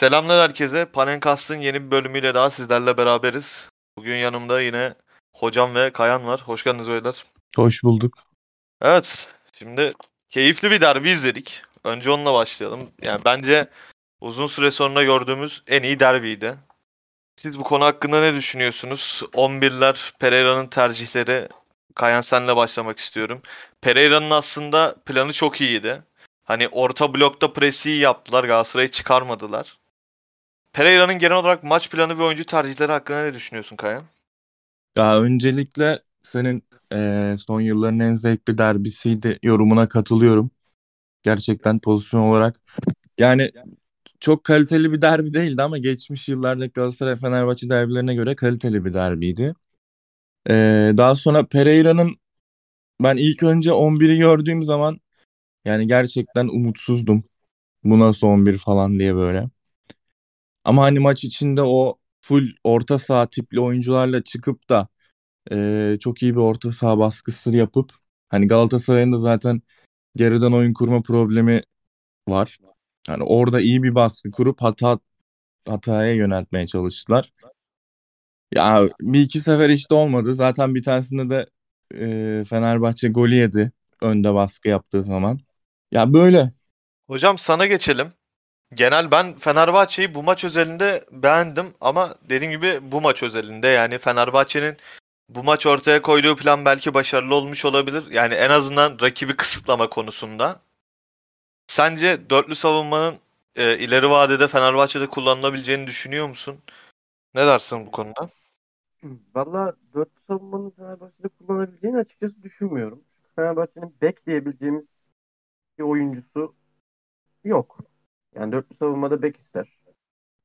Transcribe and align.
Selamlar 0.00 0.40
herkese. 0.40 0.84
Panenkast'ın 0.84 1.58
yeni 1.58 1.84
bir 1.84 1.90
bölümüyle 1.90 2.34
daha 2.34 2.50
sizlerle 2.50 2.96
beraberiz. 2.96 3.68
Bugün 3.96 4.16
yanımda 4.16 4.60
yine 4.60 4.94
hocam 5.36 5.74
ve 5.74 5.92
Kayan 5.92 6.26
var. 6.26 6.40
Hoş 6.40 6.64
geldiniz 6.64 6.88
beyler. 6.88 7.24
Hoş 7.56 7.84
bulduk. 7.84 8.14
Evet, 8.82 9.28
şimdi 9.58 9.92
keyifli 10.30 10.70
bir 10.70 10.80
derbi 10.80 11.10
izledik. 11.10 11.62
Önce 11.84 12.10
onunla 12.10 12.34
başlayalım. 12.34 12.90
Yani 13.02 13.20
bence 13.24 13.68
uzun 14.20 14.46
süre 14.46 14.70
sonra 14.70 15.02
gördüğümüz 15.02 15.62
en 15.66 15.82
iyi 15.82 16.00
derbiydi. 16.00 16.56
Siz 17.36 17.58
bu 17.58 17.62
konu 17.62 17.84
hakkında 17.84 18.20
ne 18.20 18.34
düşünüyorsunuz? 18.34 19.22
11'ler, 19.32 20.18
Pereira'nın 20.18 20.66
tercihleri. 20.66 21.48
Kayan 21.94 22.20
senle 22.20 22.56
başlamak 22.56 22.98
istiyorum. 22.98 23.42
Pereira'nın 23.80 24.30
aslında 24.30 24.94
planı 25.06 25.32
çok 25.32 25.60
iyiydi. 25.60 26.02
Hani 26.44 26.68
orta 26.68 27.14
blokta 27.14 27.52
presi 27.52 27.90
yaptılar. 27.90 28.44
Galatasaray'ı 28.44 28.90
çıkarmadılar. 28.90 29.79
Pereira'nın 30.72 31.18
genel 31.18 31.36
olarak 31.36 31.64
maç 31.64 31.90
planı 31.90 32.18
ve 32.18 32.22
oyuncu 32.22 32.46
tercihleri 32.46 32.92
hakkında 32.92 33.24
ne 33.24 33.34
düşünüyorsun 33.34 33.76
Kayan? 33.76 34.04
Ya 34.96 35.20
öncelikle 35.20 36.02
senin 36.22 36.62
eee, 36.92 37.36
son 37.38 37.60
yılların 37.60 38.00
en 38.00 38.14
zevkli 38.14 38.58
derbisiydi 38.58 39.38
yorumuna 39.42 39.88
katılıyorum. 39.88 40.50
Gerçekten 41.22 41.80
pozisyon 41.80 42.20
olarak. 42.22 42.60
Yani 43.18 43.52
çok 44.20 44.44
kaliteli 44.44 44.92
bir 44.92 45.02
derbi 45.02 45.34
değildi 45.34 45.62
ama 45.62 45.78
geçmiş 45.78 46.28
yıllardaki 46.30 46.72
Galatasaray 46.74 47.16
Fenerbahçe 47.16 47.70
derbilerine 47.70 48.14
göre 48.16 48.36
kaliteli 48.36 48.84
bir 48.86 48.94
derbiydi. 48.94 49.54
Eee, 50.50 50.94
daha 50.96 51.14
sonra 51.14 51.46
Pereira'nın 51.48 52.16
ben 53.02 53.16
ilk 53.16 53.42
önce 53.42 53.72
11'i 53.72 54.18
gördüğüm 54.18 54.64
zaman 54.64 55.00
yani 55.64 55.88
gerçekten 55.88 56.48
umutsuzdum. 56.48 57.24
Bu 57.84 58.00
nasıl 58.00 58.26
11 58.26 58.58
falan 58.58 58.98
diye 59.00 59.16
böyle. 59.16 59.50
Ama 60.64 60.82
hani 60.82 60.98
maç 60.98 61.24
içinde 61.24 61.62
o 61.62 61.98
full 62.20 62.48
orta 62.64 62.98
saha 62.98 63.26
tipli 63.30 63.60
oyuncularla 63.60 64.22
çıkıp 64.24 64.68
da 64.68 64.88
Ee, 65.52 65.96
çok 66.00 66.22
iyi 66.22 66.34
bir 66.36 66.40
orta 66.40 66.72
saha 66.72 66.98
baskısı 66.98 67.56
yapıp 67.56 67.92
hani 68.28 68.48
Galatasaray'ın 68.48 69.12
da 69.12 69.18
zaten 69.18 69.62
geriden 70.16 70.52
oyun 70.52 70.72
kurma 70.74 71.02
problemi 71.02 71.62
var. 72.28 72.58
Yani 73.08 73.24
orada 73.24 73.60
iyi 73.60 73.82
bir 73.82 73.94
baskı 73.94 74.30
kurup 74.30 74.62
hata 74.62 74.98
hataya 75.68 76.14
yöneltmeye 76.14 76.66
çalıştılar. 76.66 77.32
Ya 78.54 78.88
bir 79.00 79.20
iki 79.20 79.40
sefer 79.40 79.68
işte 79.68 79.94
olmadı. 79.94 80.34
Zaten 80.34 80.74
bir 80.74 80.82
tanesinde 80.82 81.30
de 81.30 81.46
e, 82.40 82.44
Fenerbahçe 82.44 83.08
golü 83.08 83.34
yedi 83.34 83.72
önde 84.02 84.34
baskı 84.34 84.68
yaptığı 84.68 85.04
zaman. 85.04 85.40
Ya 85.92 86.12
böyle. 86.12 86.52
Hocam 87.06 87.38
sana 87.38 87.66
geçelim. 87.66 88.12
Genel 88.74 89.10
ben 89.10 89.36
Fenerbahçe'yi 89.36 90.14
bu 90.14 90.22
maç 90.22 90.44
özelinde 90.44 91.04
beğendim 91.10 91.74
ama 91.80 92.14
dediğim 92.22 92.52
gibi 92.52 92.92
bu 92.92 93.00
maç 93.00 93.22
özelinde 93.22 93.68
yani 93.68 93.98
Fenerbahçe'nin 93.98 94.76
bu 95.28 95.44
maç 95.44 95.66
ortaya 95.66 96.02
koyduğu 96.02 96.36
plan 96.36 96.64
belki 96.64 96.94
başarılı 96.94 97.34
olmuş 97.34 97.64
olabilir. 97.64 98.10
Yani 98.10 98.34
en 98.34 98.50
azından 98.50 98.98
rakibi 99.00 99.36
kısıtlama 99.36 99.88
konusunda. 99.90 100.60
Sence 101.66 102.30
dörtlü 102.30 102.54
savunmanın 102.54 103.18
e, 103.56 103.78
ileri 103.78 104.10
vadede 104.10 104.48
Fenerbahçe'de 104.48 105.06
kullanılabileceğini 105.06 105.86
düşünüyor 105.86 106.28
musun? 106.28 106.58
Ne 107.34 107.46
dersin 107.46 107.86
bu 107.86 107.90
konuda? 107.90 108.28
Valla 109.34 109.74
dörtlü 109.94 110.20
savunmanın 110.26 110.70
Fenerbahçe'de 110.70 111.28
kullanabileceğini 111.28 111.98
açıkçası 111.98 112.42
düşünmüyorum. 112.42 113.02
Fenerbahçe'nin 113.36 113.94
bek 114.02 114.26
diyebileceğimiz 114.26 114.86
bir 115.78 115.82
oyuncusu 115.82 116.54
yok. 117.44 117.89
Yani 118.34 118.52
dörtlü 118.52 118.76
savunmada 118.76 119.22
bek 119.22 119.36
ister. 119.36 119.78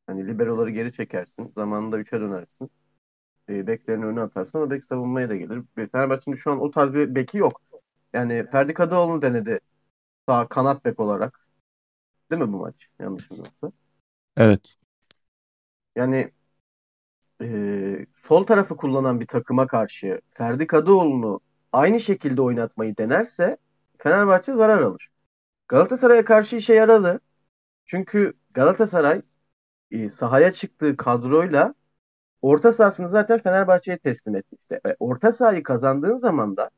Hani 0.08 0.28
liberoları 0.28 0.69
geri 0.69 0.94
çekersin. 0.94 1.52
Zamanında 1.55 2.00
üçe 2.00 2.19
dönersin. 2.19 2.72
E, 3.50 3.67
beklerini 3.67 4.05
öne 4.05 4.22
atarsın 4.22 4.58
ama 4.58 4.72
bek 4.72 4.83
savunmaya 4.83 5.30
da 5.30 5.36
gelir. 5.36 5.64
Fenerbahçe'nin 5.75 6.36
şu 6.36 6.52
an 6.52 6.61
o 6.61 6.72
tarz 6.72 6.94
bir 6.94 7.16
beki 7.16 7.38
yok. 7.38 7.62
Yani 8.13 8.47
Ferdi 8.51 8.74
Kadıoğlu'nu 8.74 9.22
denedi 9.22 9.59
sağ 10.29 10.47
kanat 10.47 10.85
bek 10.85 11.00
olarak. 11.00 11.47
Değil 12.31 12.41
mi 12.41 12.53
bu 12.53 12.57
maç? 12.57 12.88
Yanlış 13.00 13.31
mı 13.31 13.38
yoksa? 13.38 13.72
Evet. 14.38 14.75
Yani 15.95 16.31
e, 17.41 18.06
sol 18.16 18.45
tarafı 18.45 18.78
kullanan 18.78 19.19
bir 19.19 19.28
takıma 19.28 19.68
karşı 19.68 20.22
Ferdi 20.31 20.68
Kadıoğlu'nu 20.68 21.40
aynı 21.74 22.00
şekilde 22.00 22.41
oynatmayı 22.41 22.97
denerse 22.97 23.57
Fenerbahçe 23.97 24.53
zarar 24.53 24.81
alır. 24.81 25.09
Galatasaray'a 25.68 26.25
karşı 26.25 26.56
işe 26.56 26.74
yaradı. 26.74 27.22
Çünkü 27.85 28.34
Galatasaray 28.53 29.22
e, 29.91 30.09
sahaya 30.09 30.53
çıktığı 30.53 30.97
kadroyla 30.97 31.75
orta 32.41 32.73
sahasını 32.73 33.09
zaten 33.09 33.40
Fenerbahçe'ye 33.40 33.97
teslim 33.97 34.35
etmişti. 34.35 34.81
Ve 34.85 34.96
orta 35.00 35.31
sahayı 35.31 35.63
kazandığın 35.63 36.18
zaman 36.18 36.57
da 36.57 36.69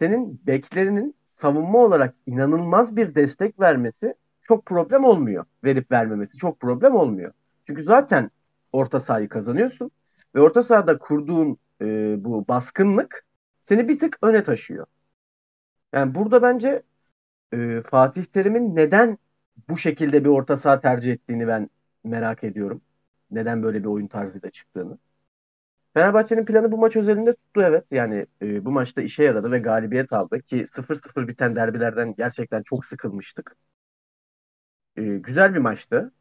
senin 0.00 0.46
beklerinin 0.46 1.16
savunma 1.40 1.78
olarak 1.78 2.14
inanılmaz 2.26 2.96
bir 2.96 3.14
destek 3.14 3.60
vermesi 3.60 4.14
çok 4.42 4.66
problem 4.66 5.04
olmuyor. 5.04 5.44
Verip 5.64 5.92
vermemesi 5.92 6.38
çok 6.38 6.60
problem 6.60 6.94
olmuyor. 6.94 7.32
Çünkü 7.66 7.82
zaten 7.82 8.30
orta 8.72 9.00
sahayı 9.00 9.28
kazanıyorsun 9.28 9.90
ve 10.34 10.40
orta 10.40 10.62
sahada 10.62 10.98
kurduğun 10.98 11.58
e, 11.80 11.86
bu 12.24 12.48
baskınlık 12.48 13.26
seni 13.62 13.88
bir 13.88 13.98
tık 13.98 14.18
öne 14.22 14.42
taşıyor. 14.42 14.86
Yani 15.92 16.14
burada 16.14 16.42
bence 16.42 16.82
e, 17.52 17.82
Fatih 17.82 18.24
Terim'in 18.24 18.76
neden 18.76 19.18
bu 19.68 19.78
şekilde 19.78 20.24
bir 20.24 20.28
orta 20.28 20.56
saha 20.56 20.80
tercih 20.80 21.12
ettiğini 21.12 21.48
ben 21.48 21.70
merak 22.04 22.44
ediyorum. 22.44 22.82
Neden 23.30 23.62
böyle 23.62 23.80
bir 23.80 23.86
oyun 23.88 24.06
tarzıyla 24.08 24.50
çıktığını. 24.50 24.98
Fenerbahçe'nin 25.94 26.44
planı 26.44 26.72
bu 26.72 26.78
maç 26.78 26.96
özelinde 26.96 27.34
tuttu 27.34 27.62
evet. 27.62 27.84
Yani 27.92 28.26
e, 28.42 28.64
bu 28.64 28.70
maçta 28.72 29.02
işe 29.02 29.24
yaradı 29.24 29.52
ve 29.52 29.58
galibiyet 29.58 30.12
aldı 30.12 30.42
ki 30.42 30.66
0-0 30.66 31.28
biten 31.28 31.56
derbilerden 31.56 32.14
gerçekten 32.14 32.62
çok 32.62 32.84
sıkılmıştık. 32.84 33.56
E, 34.96 35.02
güzel 35.02 35.54
bir 35.54 35.58
maçtı. 35.58 36.12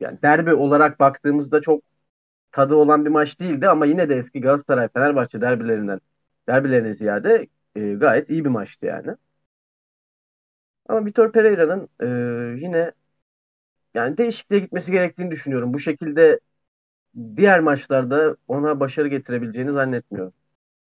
Yani 0.00 0.22
derbi 0.22 0.54
olarak 0.54 1.00
baktığımızda 1.00 1.60
çok 1.60 1.84
tadı 2.52 2.74
olan 2.76 3.04
bir 3.04 3.10
maç 3.10 3.40
değildi 3.40 3.68
ama 3.68 3.86
yine 3.86 4.08
de 4.08 4.16
eski 4.16 4.40
Galatasaray 4.40 4.88
Fenerbahçe 4.88 5.40
derbilerinden 5.40 6.00
derbilerine 6.48 6.94
ziyade 6.94 7.48
e, 7.76 7.94
gayet 7.94 8.30
iyi 8.30 8.44
bir 8.46 8.50
maçtı 8.50 8.86
yani. 8.86 9.16
Ama 10.90 11.06
Vitor 11.06 11.32
Pereira'nın 11.32 11.88
e, 12.00 12.06
yine 12.60 12.92
yani 13.94 14.18
değişikliğe 14.18 14.60
gitmesi 14.60 14.92
gerektiğini 14.92 15.30
düşünüyorum. 15.30 15.74
Bu 15.74 15.78
şekilde 15.78 16.40
diğer 17.36 17.60
maçlarda 17.60 18.36
ona 18.48 18.80
başarı 18.80 19.08
getirebileceğini 19.08 19.72
zannetmiyorum. 19.72 20.32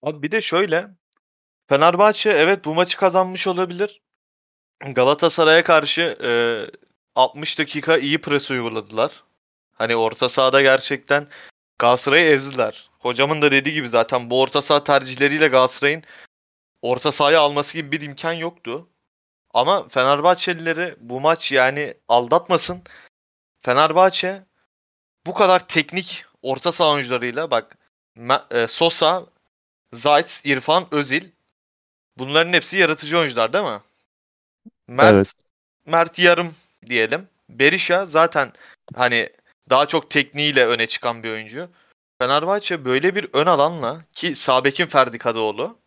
Abi 0.02 0.22
bir 0.22 0.32
de 0.32 0.42
şöyle. 0.42 0.88
Fenerbahçe 1.70 2.30
evet 2.30 2.66
bu 2.66 2.76
maçı 2.76 2.98
kazanmış 2.98 3.48
olabilir. 3.48 4.02
Galatasaray'a 4.96 5.64
karşı 5.64 6.02
e, 6.02 6.32
60 7.16 7.60
dakika 7.60 7.98
iyi 7.98 8.22
pres 8.22 8.52
uyguladılar. 8.52 9.24
Hani 9.74 9.96
orta 9.96 10.30
sahada 10.30 10.62
gerçekten 10.62 11.28
Galatasaray'ı 11.80 12.30
ezdiler. 12.30 12.90
Hocamın 13.00 13.42
da 13.42 13.52
dediği 13.52 13.74
gibi 13.74 13.90
zaten 13.90 14.30
bu 14.30 14.42
orta 14.42 14.62
saha 14.62 14.84
tercihleriyle 14.84 15.48
Galatasaray'ın 15.48 16.04
orta 16.82 17.12
sahaya 17.12 17.42
alması 17.42 17.78
gibi 17.78 17.92
bir 17.92 18.02
imkan 18.02 18.34
yoktu. 18.34 18.88
Ama 19.54 19.88
Fenerbahçelileri 19.88 20.96
bu 21.00 21.22
maç 21.22 21.52
yani 21.52 21.94
aldatmasın. 22.08 22.82
Fenerbahçe 23.62 24.44
bu 25.26 25.34
kadar 25.34 25.68
teknik 25.68 26.26
orta 26.42 26.72
saha 26.72 26.92
oyuncularıyla 26.92 27.52
bak 27.52 27.78
e, 28.52 28.68
Sosa, 28.68 29.26
Zayt, 29.94 30.42
İrfan, 30.46 30.88
Özil 30.92 31.30
bunların 32.18 32.54
hepsi 32.54 32.78
yaratıcı 32.78 33.20
oyuncular 33.20 33.54
değil 33.54 33.66
mi? 33.66 33.80
Mert 34.88 35.16
Evet. 35.16 35.34
Mert 35.86 36.20
yarım 36.20 36.56
diyelim. 36.86 37.28
Berisha 37.50 38.06
zaten 38.06 38.54
hani 38.96 39.30
daha 39.70 39.86
çok 39.86 40.10
tekniğiyle 40.10 40.66
öne 40.66 40.88
çıkan 40.88 41.24
bir 41.24 41.32
oyuncu. 41.32 41.70
Fenerbahçe 42.22 42.86
böyle 42.86 43.16
bir 43.16 43.30
ön 43.34 43.46
alanla 43.46 44.02
ki 44.12 44.36
Sabek'in 44.36 44.86
Ferdi 44.86 45.18
Kadıoğlu 45.18 45.78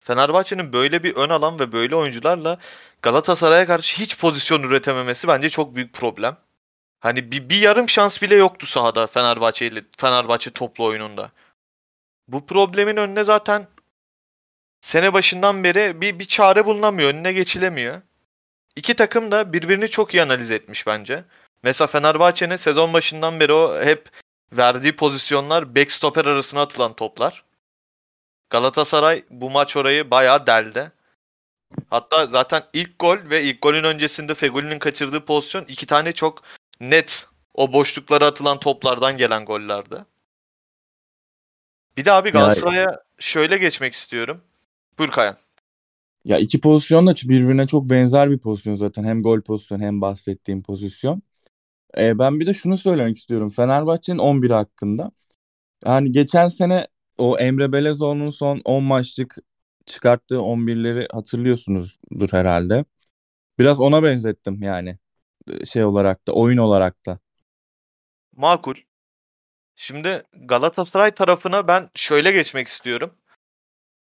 Fenerbahçe'nin 0.00 0.72
böyle 0.72 1.02
bir 1.02 1.16
ön 1.16 1.28
alan 1.28 1.58
ve 1.58 1.72
böyle 1.72 1.96
oyuncularla 1.96 2.58
Galatasaray'a 3.02 3.66
karşı 3.66 4.02
hiç 4.02 4.18
pozisyon 4.18 4.62
üretememesi 4.62 5.28
bence 5.28 5.48
çok 5.48 5.74
büyük 5.74 5.92
problem. 5.92 6.36
Hani 7.00 7.32
bir, 7.32 7.48
bir 7.48 7.60
yarım 7.60 7.88
şans 7.88 8.22
bile 8.22 8.34
yoktu 8.34 8.66
sahada 8.66 9.06
Fenerbahçe 9.06 9.66
ile 9.66 9.84
Fenerbahçe 9.98 10.50
toplu 10.50 10.84
oyununda. 10.84 11.30
Bu 12.28 12.46
problemin 12.46 12.96
önüne 12.96 13.24
zaten 13.24 13.66
sene 14.80 15.12
başından 15.12 15.64
beri 15.64 16.00
bir, 16.00 16.18
bir 16.18 16.24
çare 16.24 16.66
bulunamıyor, 16.66 17.10
önüne 17.10 17.32
geçilemiyor. 17.32 18.02
İki 18.76 18.94
takım 18.96 19.30
da 19.30 19.52
birbirini 19.52 19.88
çok 19.88 20.14
iyi 20.14 20.22
analiz 20.22 20.50
etmiş 20.50 20.86
bence. 20.86 21.24
Mesela 21.62 21.88
Fenerbahçe'nin 21.88 22.56
sezon 22.56 22.92
başından 22.92 23.40
beri 23.40 23.52
o 23.52 23.82
hep 23.84 24.08
verdiği 24.52 24.96
pozisyonlar 24.96 25.74
backstopper 25.74 26.24
arasına 26.24 26.60
atılan 26.62 26.92
toplar. 26.92 27.44
Galatasaray 28.50 29.24
bu 29.30 29.50
maç 29.50 29.76
orayı 29.76 30.10
bayağı 30.10 30.46
deldi. 30.46 30.92
Hatta 31.90 32.26
zaten 32.26 32.62
ilk 32.72 32.98
gol 32.98 33.18
ve 33.30 33.42
ilk 33.44 33.62
golün 33.62 33.84
öncesinde 33.84 34.34
Fegoli'nin 34.34 34.78
kaçırdığı 34.78 35.24
pozisyon 35.24 35.64
iki 35.68 35.86
tane 35.86 36.12
çok 36.12 36.42
net 36.80 37.26
O 37.54 37.72
boşluklara 37.72 38.26
atılan 38.26 38.60
toplardan 38.60 39.16
gelen 39.16 39.44
gollerdi. 39.44 40.04
Bir 41.96 42.04
de 42.04 42.12
abi 42.12 42.30
Galatasaray'a 42.30 43.00
şöyle 43.18 43.58
geçmek 43.58 43.94
istiyorum. 43.94 44.40
Buyur 44.98 45.10
Kayan. 45.10 45.36
Ya 46.24 46.38
iki 46.38 46.60
pozisyon 46.60 47.06
da 47.06 47.14
birbirine 47.14 47.66
çok 47.66 47.90
benzer 47.90 48.30
bir 48.30 48.38
pozisyon 48.38 48.74
zaten. 48.74 49.04
Hem 49.04 49.22
gol 49.22 49.40
pozisyonu 49.40 49.82
hem 49.82 50.00
bahsettiğim 50.00 50.62
pozisyon. 50.62 51.22
E, 51.98 52.18
ben 52.18 52.40
bir 52.40 52.46
de 52.46 52.54
şunu 52.54 52.78
söylemek 52.78 53.16
istiyorum. 53.16 53.50
Fenerbahçe'nin 53.50 54.18
11 54.18 54.50
hakkında. 54.50 55.10
Yani 55.84 56.12
geçen 56.12 56.48
sene 56.48 56.86
o 57.20 57.38
Emre 57.38 57.72
Belezoğlu'nun 57.72 58.30
son 58.30 58.60
10 58.64 58.82
maçlık 58.82 59.36
çıkarttığı 59.86 60.40
11'leri 60.42 61.08
hatırlıyorsunuzdur 61.12 62.28
herhalde. 62.32 62.84
Biraz 63.58 63.80
ona 63.80 64.02
benzettim 64.02 64.62
yani. 64.62 64.98
Şey 65.66 65.84
olarak 65.84 66.26
da, 66.26 66.32
oyun 66.32 66.58
olarak 66.58 67.06
da. 67.06 67.18
Makul. 68.36 68.74
Şimdi 69.76 70.22
Galatasaray 70.32 71.10
tarafına 71.10 71.68
ben 71.68 71.90
şöyle 71.94 72.32
geçmek 72.32 72.68
istiyorum. 72.68 73.14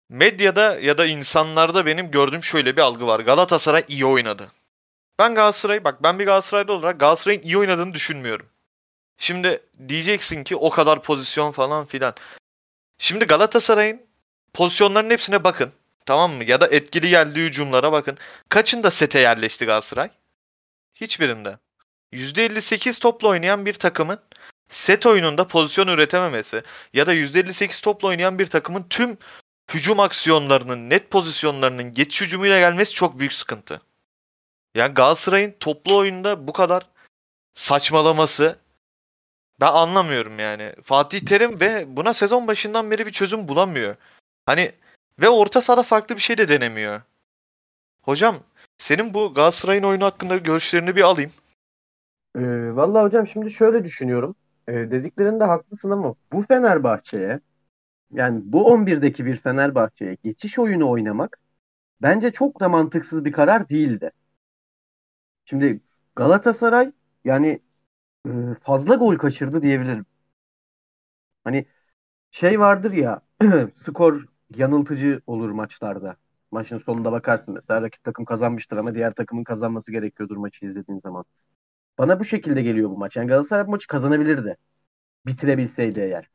Medyada 0.09 0.79
ya 0.79 0.97
da 0.97 1.05
insanlarda 1.05 1.85
benim 1.85 2.11
gördüğüm 2.11 2.43
şöyle 2.43 2.77
bir 2.77 2.81
algı 2.81 3.07
var. 3.07 3.19
Galatasaray 3.19 3.83
iyi 3.87 4.05
oynadı. 4.05 4.51
Ben 5.19 5.35
Galatasaray 5.35 5.83
bak 5.83 6.03
ben 6.03 6.19
bir 6.19 6.25
Galatasaraylı 6.25 6.73
olarak 6.73 6.99
Galatasaray'ın 6.99 7.41
iyi 7.41 7.57
oynadığını 7.57 7.93
düşünmüyorum. 7.93 8.45
Şimdi 9.17 9.59
diyeceksin 9.87 10.43
ki 10.43 10.55
o 10.55 10.69
kadar 10.69 11.03
pozisyon 11.03 11.51
falan 11.51 11.85
filan. 11.85 12.13
Şimdi 13.03 13.25
Galatasaray'ın 13.25 14.01
pozisyonların 14.53 15.09
hepsine 15.09 15.43
bakın. 15.43 15.71
Tamam 16.05 16.33
mı? 16.33 16.43
Ya 16.43 16.61
da 16.61 16.67
etkili 16.67 17.09
geldiği 17.09 17.45
hücumlara 17.45 17.91
bakın. 17.91 18.17
Kaçında 18.49 18.91
sete 18.91 19.19
yerleşti 19.19 19.65
Galatasaray? 19.65 20.09
Hiçbirinde. 20.95 21.57
%58 22.13 23.01
topla 23.01 23.27
oynayan 23.27 23.65
bir 23.65 23.73
takımın 23.73 24.19
set 24.69 25.05
oyununda 25.05 25.47
pozisyon 25.47 25.87
üretememesi 25.87 26.63
ya 26.93 27.07
da 27.07 27.13
%58 27.13 27.83
topla 27.83 28.07
oynayan 28.07 28.39
bir 28.39 28.47
takımın 28.47 28.83
tüm 28.89 29.17
hücum 29.73 29.99
aksiyonlarının, 29.99 30.89
net 30.89 31.11
pozisyonlarının 31.11 31.93
geçiş 31.93 32.21
hücumuyla 32.21 32.59
gelmesi 32.59 32.93
çok 32.93 33.19
büyük 33.19 33.33
sıkıntı. 33.33 33.81
Yani 34.75 34.93
Galatasaray'ın 34.93 35.55
toplu 35.59 35.97
oyunda 35.97 36.47
bu 36.47 36.53
kadar 36.53 36.83
saçmalaması 37.55 38.59
ben 39.61 39.73
anlamıyorum 39.73 40.39
yani. 40.39 40.73
Fatih 40.83 41.19
Terim 41.19 41.59
ve 41.61 41.95
buna 41.95 42.13
sezon 42.13 42.47
başından 42.47 42.91
beri 42.91 43.05
bir 43.05 43.11
çözüm 43.11 43.47
bulamıyor. 43.47 43.95
Hani 44.45 44.71
ve 45.21 45.29
orta 45.29 45.61
sahada 45.61 45.83
farklı 45.83 46.15
bir 46.15 46.21
şey 46.21 46.37
de 46.37 46.49
denemiyor. 46.49 47.01
Hocam 48.01 48.35
senin 48.77 49.13
bu 49.13 49.33
Galatasaray'ın 49.33 49.83
oyunu 49.83 50.05
hakkında 50.05 50.37
görüşlerini 50.37 50.95
bir 50.95 51.01
alayım. 51.01 51.31
Ee, 52.35 52.75
vallahi 52.75 53.05
hocam 53.05 53.27
şimdi 53.27 53.51
şöyle 53.51 53.83
düşünüyorum. 53.83 54.35
Ee, 54.67 54.73
dediklerinde 54.73 55.43
haklısın 55.43 55.91
ama 55.91 56.15
bu 56.31 56.41
Fenerbahçe'ye 56.41 57.39
yani 58.11 58.41
bu 58.43 58.71
11'deki 58.71 59.25
bir 59.25 59.35
Fenerbahçe'ye 59.35 60.17
geçiş 60.23 60.59
oyunu 60.59 60.89
oynamak 60.89 61.37
bence 62.01 62.31
çok 62.31 62.59
da 62.59 62.69
mantıksız 62.69 63.25
bir 63.25 63.31
karar 63.31 63.69
değildi. 63.69 64.11
Şimdi 65.45 65.79
Galatasaray 66.15 66.91
yani 67.25 67.59
fazla 68.63 68.95
gol 68.95 69.17
kaçırdı 69.17 69.61
diyebilirim. 69.61 70.05
Hani 71.43 71.65
şey 72.31 72.59
vardır 72.59 72.91
ya 72.93 73.21
skor 73.75 74.25
yanıltıcı 74.55 75.21
olur 75.27 75.51
maçlarda. 75.51 76.17
Maçın 76.51 76.79
sonunda 76.79 77.11
bakarsın 77.11 77.53
mesela 77.53 77.81
rakip 77.81 78.05
takım 78.05 78.25
kazanmıştır 78.25 78.77
ama 78.77 78.95
diğer 78.95 79.13
takımın 79.15 79.43
kazanması 79.43 79.91
gerekiyordur 79.91 80.37
maçı 80.37 80.65
izlediğin 80.65 80.99
zaman. 80.99 81.25
Bana 81.97 82.19
bu 82.19 82.25
şekilde 82.25 82.63
geliyor 82.63 82.89
bu 82.89 82.97
maç. 82.97 83.15
Yani 83.17 83.27
Galatasaray 83.27 83.67
bu 83.67 83.71
maçı 83.71 83.87
kazanabilirdi. 83.87 84.57
Bitirebilseydi 85.25 85.99
eğer. 85.99 86.29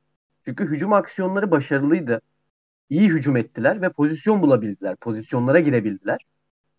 Çünkü 0.44 0.64
hücum 0.66 0.92
aksiyonları 0.92 1.50
başarılıydı. 1.50 2.22
İyi 2.90 3.10
hücum 3.10 3.36
ettiler 3.36 3.82
ve 3.82 3.90
pozisyon 3.90 4.42
bulabildiler. 4.42 4.96
Pozisyonlara 4.96 5.60
girebildiler. 5.60 6.20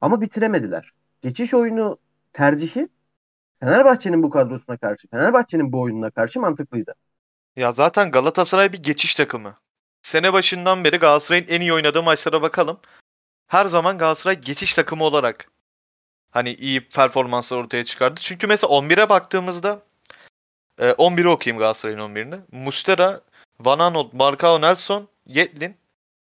Ama 0.01 0.21
bitiremediler. 0.21 0.91
Geçiş 1.21 1.53
oyunu 1.53 1.97
tercihi 2.33 2.89
Fenerbahçe'nin 3.59 4.23
bu 4.23 4.29
kadrosuna 4.29 4.77
karşı, 4.77 5.07
Fenerbahçe'nin 5.07 5.71
bu 5.71 5.81
oyununa 5.81 6.09
karşı 6.09 6.39
mantıklıydı. 6.39 6.93
Ya 7.55 7.71
zaten 7.71 8.11
Galatasaray 8.11 8.73
bir 8.73 8.83
geçiş 8.83 9.15
takımı. 9.15 9.57
Sene 10.01 10.33
başından 10.33 10.83
beri 10.83 10.97
Galatasaray'ın 10.97 11.47
en 11.49 11.61
iyi 11.61 11.73
oynadığı 11.73 12.03
maçlara 12.03 12.41
bakalım. 12.41 12.79
Her 13.47 13.65
zaman 13.65 13.97
Galatasaray 13.97 14.41
geçiş 14.41 14.75
takımı 14.75 15.03
olarak 15.03 15.51
hani 16.31 16.53
iyi 16.53 16.89
performanslar 16.89 17.57
ortaya 17.57 17.85
çıkardı. 17.85 18.19
Çünkü 18.23 18.47
mesela 18.47 18.73
11'e 18.73 19.09
baktığımızda 19.09 19.81
e, 20.79 20.89
11'i 20.89 21.27
okuyayım 21.27 21.59
Galatasaray'ın 21.59 21.99
11'ini. 21.99 22.39
Mustera, 22.51 23.21
Van 23.59 23.79
Aanholt, 23.79 24.13
Marcao 24.13 24.61
Nelson, 24.61 25.07
Yetlin, 25.25 25.77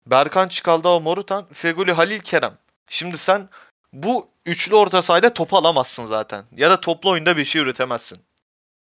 Berkan 0.05 0.47
Çıkaldao 0.47 1.01
Morutan, 1.01 1.45
Feguli 1.53 1.91
Halil 1.91 2.19
Kerem. 2.19 2.57
Şimdi 2.87 3.17
sen 3.17 3.49
bu 3.93 4.27
üçlü 4.49 4.75
orta 4.75 5.01
sahayla 5.01 5.33
topu 5.33 5.57
alamazsın 5.57 6.05
zaten. 6.05 6.45
Ya 6.57 6.71
da 6.71 6.81
toplu 6.81 7.09
oyunda 7.09 7.37
bir 7.37 7.45
şey 7.45 7.61
üretemezsin. 7.61 8.17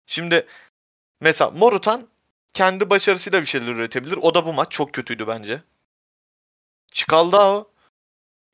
Şimdi 0.06 0.48
mesela 1.22 1.52
Morutan 1.52 2.08
kendi 2.54 2.90
başarısıyla 2.90 3.42
bir 3.42 3.48
şeyler 3.48 3.68
üretebilir. 3.68 4.18
O 4.22 4.34
da 4.34 4.46
bu 4.46 4.54
maç 4.54 4.72
çok 4.72 4.94
kötüydü 4.94 5.28
bence. 5.28 5.62
Çıkaldao 6.92 7.72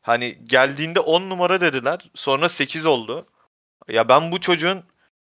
hani 0.02 0.38
geldiğinde 0.44 1.00
10 1.00 1.30
numara 1.30 1.62
dediler. 1.62 2.00
Sonra 2.16 2.50
8 2.50 2.86
oldu. 2.86 3.28
Ya 3.88 4.10
ben 4.10 4.32
bu 4.32 4.42
çocuğun 4.42 4.84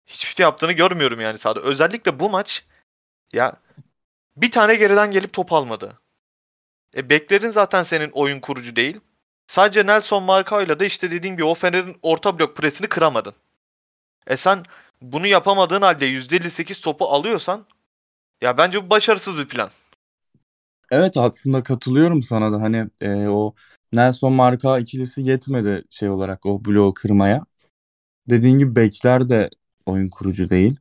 hiçbir 0.07 0.31
şey 0.35 0.43
yaptığını 0.43 0.71
görmüyorum 0.71 1.21
yani 1.21 1.39
sahada. 1.39 1.61
Özellikle 1.61 2.19
bu 2.19 2.29
maç 2.29 2.65
ya 3.33 3.55
bir 4.37 4.51
tane 4.51 4.75
geriden 4.75 5.11
gelip 5.11 5.33
top 5.33 5.53
almadı. 5.53 5.99
E 6.95 7.09
beklerin 7.09 7.51
zaten 7.51 7.83
senin 7.83 8.11
oyun 8.11 8.39
kurucu 8.39 8.75
değil. 8.75 8.99
Sadece 9.47 9.85
Nelson 9.85 10.23
Marcao'yla 10.23 10.79
da 10.79 10.85
işte 10.85 11.11
dediğim 11.11 11.35
gibi 11.35 11.45
o 11.45 11.53
Fener'in 11.53 11.95
orta 12.01 12.39
blok 12.39 12.55
presini 12.57 12.87
kıramadın. 12.87 13.33
E 14.27 14.37
sen 14.37 14.63
bunu 15.01 15.27
yapamadığın 15.27 15.81
halde 15.81 16.05
%58 16.05 16.81
topu 16.81 17.05
alıyorsan 17.05 17.65
ya 18.41 18.57
bence 18.57 18.85
bu 18.85 18.89
başarısız 18.89 19.37
bir 19.37 19.47
plan. 19.47 19.69
Evet 20.91 21.17
aslında 21.17 21.63
katılıyorum 21.63 22.23
sana 22.23 22.51
da 22.51 22.61
hani 22.61 22.89
e, 23.01 23.27
o 23.27 23.55
Nelson 23.93 24.33
Marka 24.33 24.79
ikilisi 24.79 25.21
yetmedi 25.21 25.83
şey 25.89 26.09
olarak 26.09 26.45
o 26.45 26.65
bloğu 26.65 26.93
kırmaya. 26.93 27.45
Dediğin 28.29 28.59
gibi 28.59 28.75
bekler 28.75 29.29
de 29.29 29.49
oyun 29.85 30.09
kurucu 30.09 30.49
değil. 30.49 30.75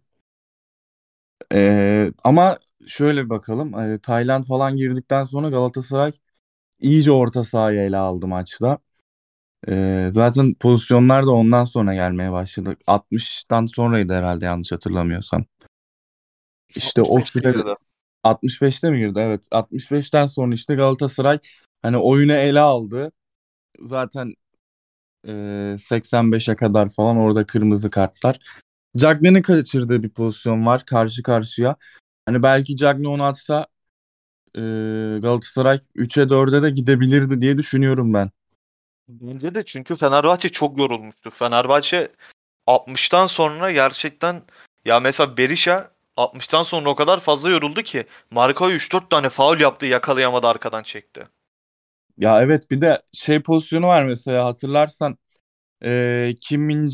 E, 1.53 2.13
ama 2.25 2.59
şöyle 2.87 3.29
bakalım. 3.31 3.79
E, 3.81 3.99
Tayland 3.99 4.45
falan 4.45 4.77
girdikten 4.77 5.25
sonra 5.25 5.49
Galatasaray 5.51 6.13
iyice 6.83 7.13
orta 7.13 7.45
sahayı 7.45 7.81
ele 7.81 7.97
aldı 7.97 8.27
maçta. 8.27 8.79
E, 9.69 10.09
zaten 10.13 10.55
pozisyonlar 10.55 11.27
da 11.27 11.31
ondan 11.31 11.65
sonra 11.65 11.95
gelmeye 11.95 12.33
başladı. 12.33 12.77
60'tan 12.87 13.67
sonraydı 13.67 14.13
herhalde 14.13 14.45
yanlış 14.45 14.73
hatırlamıyorsam. 14.73 15.45
İşte 16.77 17.03
o 17.03 17.19
65'te 17.19 17.41
süre 17.41 17.53
girdi. 17.53 17.75
65'te 18.25 18.91
mi 18.91 18.99
girdi? 18.99 19.19
Evet. 19.19 19.43
65'ten 19.53 20.27
sonra 20.27 20.55
işte 20.55 20.75
Galatasaray 20.75 21.39
hani 21.83 21.97
oyunu 21.97 22.33
ele 22.33 22.61
aldı. 22.61 23.13
Zaten 23.81 24.35
e, 25.25 25.33
85'e 25.79 26.57
kadar 26.57 26.89
falan 26.91 27.17
orada 27.17 27.47
kırmızı 27.47 27.91
kartlar. 27.91 28.39
Cagney'in 28.97 29.43
kaçırdığı 29.43 30.03
bir 30.03 30.09
pozisyon 30.09 30.67
var 30.67 30.87
karşı 30.87 31.23
karşıya. 31.23 31.77
Hani 32.27 32.43
belki 32.43 32.77
Cagney 32.77 33.07
onu 33.07 33.25
atsa 33.25 33.67
e, 34.57 34.61
Galatasaray 35.21 35.81
3'e 35.95 36.29
4'e 36.29 36.63
de 36.63 36.71
gidebilirdi 36.71 37.41
diye 37.41 37.59
düşünüyorum 37.59 38.15
ben. 38.15 38.31
Bence 39.09 39.55
de 39.55 39.65
çünkü 39.65 39.97
Fenerbahçe 39.97 40.49
çok 40.49 40.79
yorulmuştu. 40.79 41.31
Fenerbahçe 41.31 42.09
60'tan 42.67 43.27
sonra 43.27 43.73
gerçekten 43.73 44.43
ya 44.85 45.01
mesela 45.01 45.37
Berisha 45.37 45.91
60'tan 46.17 46.63
sonra 46.63 46.91
o 46.91 46.95
kadar 46.95 47.21
fazla 47.21 47.51
yoruldu 47.51 47.83
ki 47.83 48.07
Marco 48.31 48.71
3-4 48.71 49.11
tane 49.11 49.29
faul 49.29 49.61
yaptı 49.61 49.87
yakalayamadı 49.87 50.47
arkadan 50.47 50.83
çekti. 50.83 51.29
Ya 52.19 52.43
evet 52.43 52.71
bir 52.71 52.81
de 52.81 53.03
şey 53.13 53.43
pozisyonu 53.43 53.87
var 53.87 54.05
mesela 54.05 54.45
hatırlarsan 54.47 55.19
e, 55.85 56.31
Kim 56.41 56.89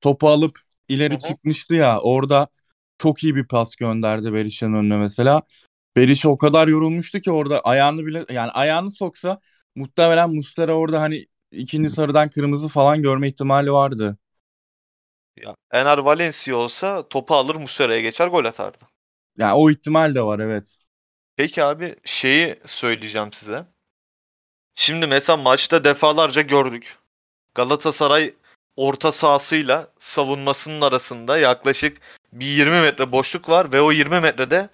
topu 0.00 0.28
alıp 0.28 0.58
ileri 0.88 1.12
Hı 1.12 1.16
hı. 1.16 1.28
çıkmıştı 1.28 1.74
ya 1.74 2.00
orada 2.00 2.48
çok 2.98 3.24
iyi 3.24 3.36
bir 3.36 3.46
pas 3.46 3.76
gönderdi 3.76 4.32
Berisha'nın 4.32 4.74
önüne 4.74 4.96
mesela. 4.96 5.42
Berisha 5.96 6.28
o 6.28 6.38
kadar 6.38 6.68
yorulmuştu 6.68 7.20
ki 7.20 7.30
orada 7.30 7.60
ayağını 7.60 8.06
bile 8.06 8.24
yani 8.28 8.50
ayağını 8.50 8.90
soksa 8.90 9.40
muhtemelen 9.74 10.30
Muslera 10.30 10.74
orada 10.74 11.00
hani 11.00 11.26
ikinci 11.50 11.90
sarıdan 11.90 12.28
kırmızı 12.28 12.68
falan 12.68 13.02
görme 13.02 13.28
ihtimali 13.28 13.72
vardı. 13.72 14.18
Ya 15.36 15.54
Ener 15.72 15.98
Valencia 15.98 16.56
olsa 16.56 17.08
topu 17.08 17.34
alır 17.34 17.54
Muslera'ya 17.56 18.00
geçer 18.00 18.26
gol 18.26 18.44
atardı. 18.44 18.78
Yani 19.38 19.52
o 19.52 19.70
ihtimal 19.70 20.14
de 20.14 20.22
var 20.22 20.38
evet. 20.38 20.64
Peki 21.36 21.64
abi 21.64 21.96
şeyi 22.04 22.60
söyleyeceğim 22.66 23.32
size. 23.32 23.66
Şimdi 24.74 25.06
mesela 25.06 25.36
maçta 25.36 25.84
defalarca 25.84 26.42
gördük. 26.42 26.98
Galatasaray 27.54 28.34
orta 28.76 29.12
sahasıyla 29.12 29.92
savunmasının 29.98 30.80
arasında 30.80 31.38
yaklaşık 31.38 32.00
bir 32.32 32.46
20 32.46 32.80
metre 32.80 33.12
boşluk 33.12 33.48
var 33.48 33.72
ve 33.72 33.80
o 33.80 33.92
20 33.92 34.20
metrede 34.20 34.68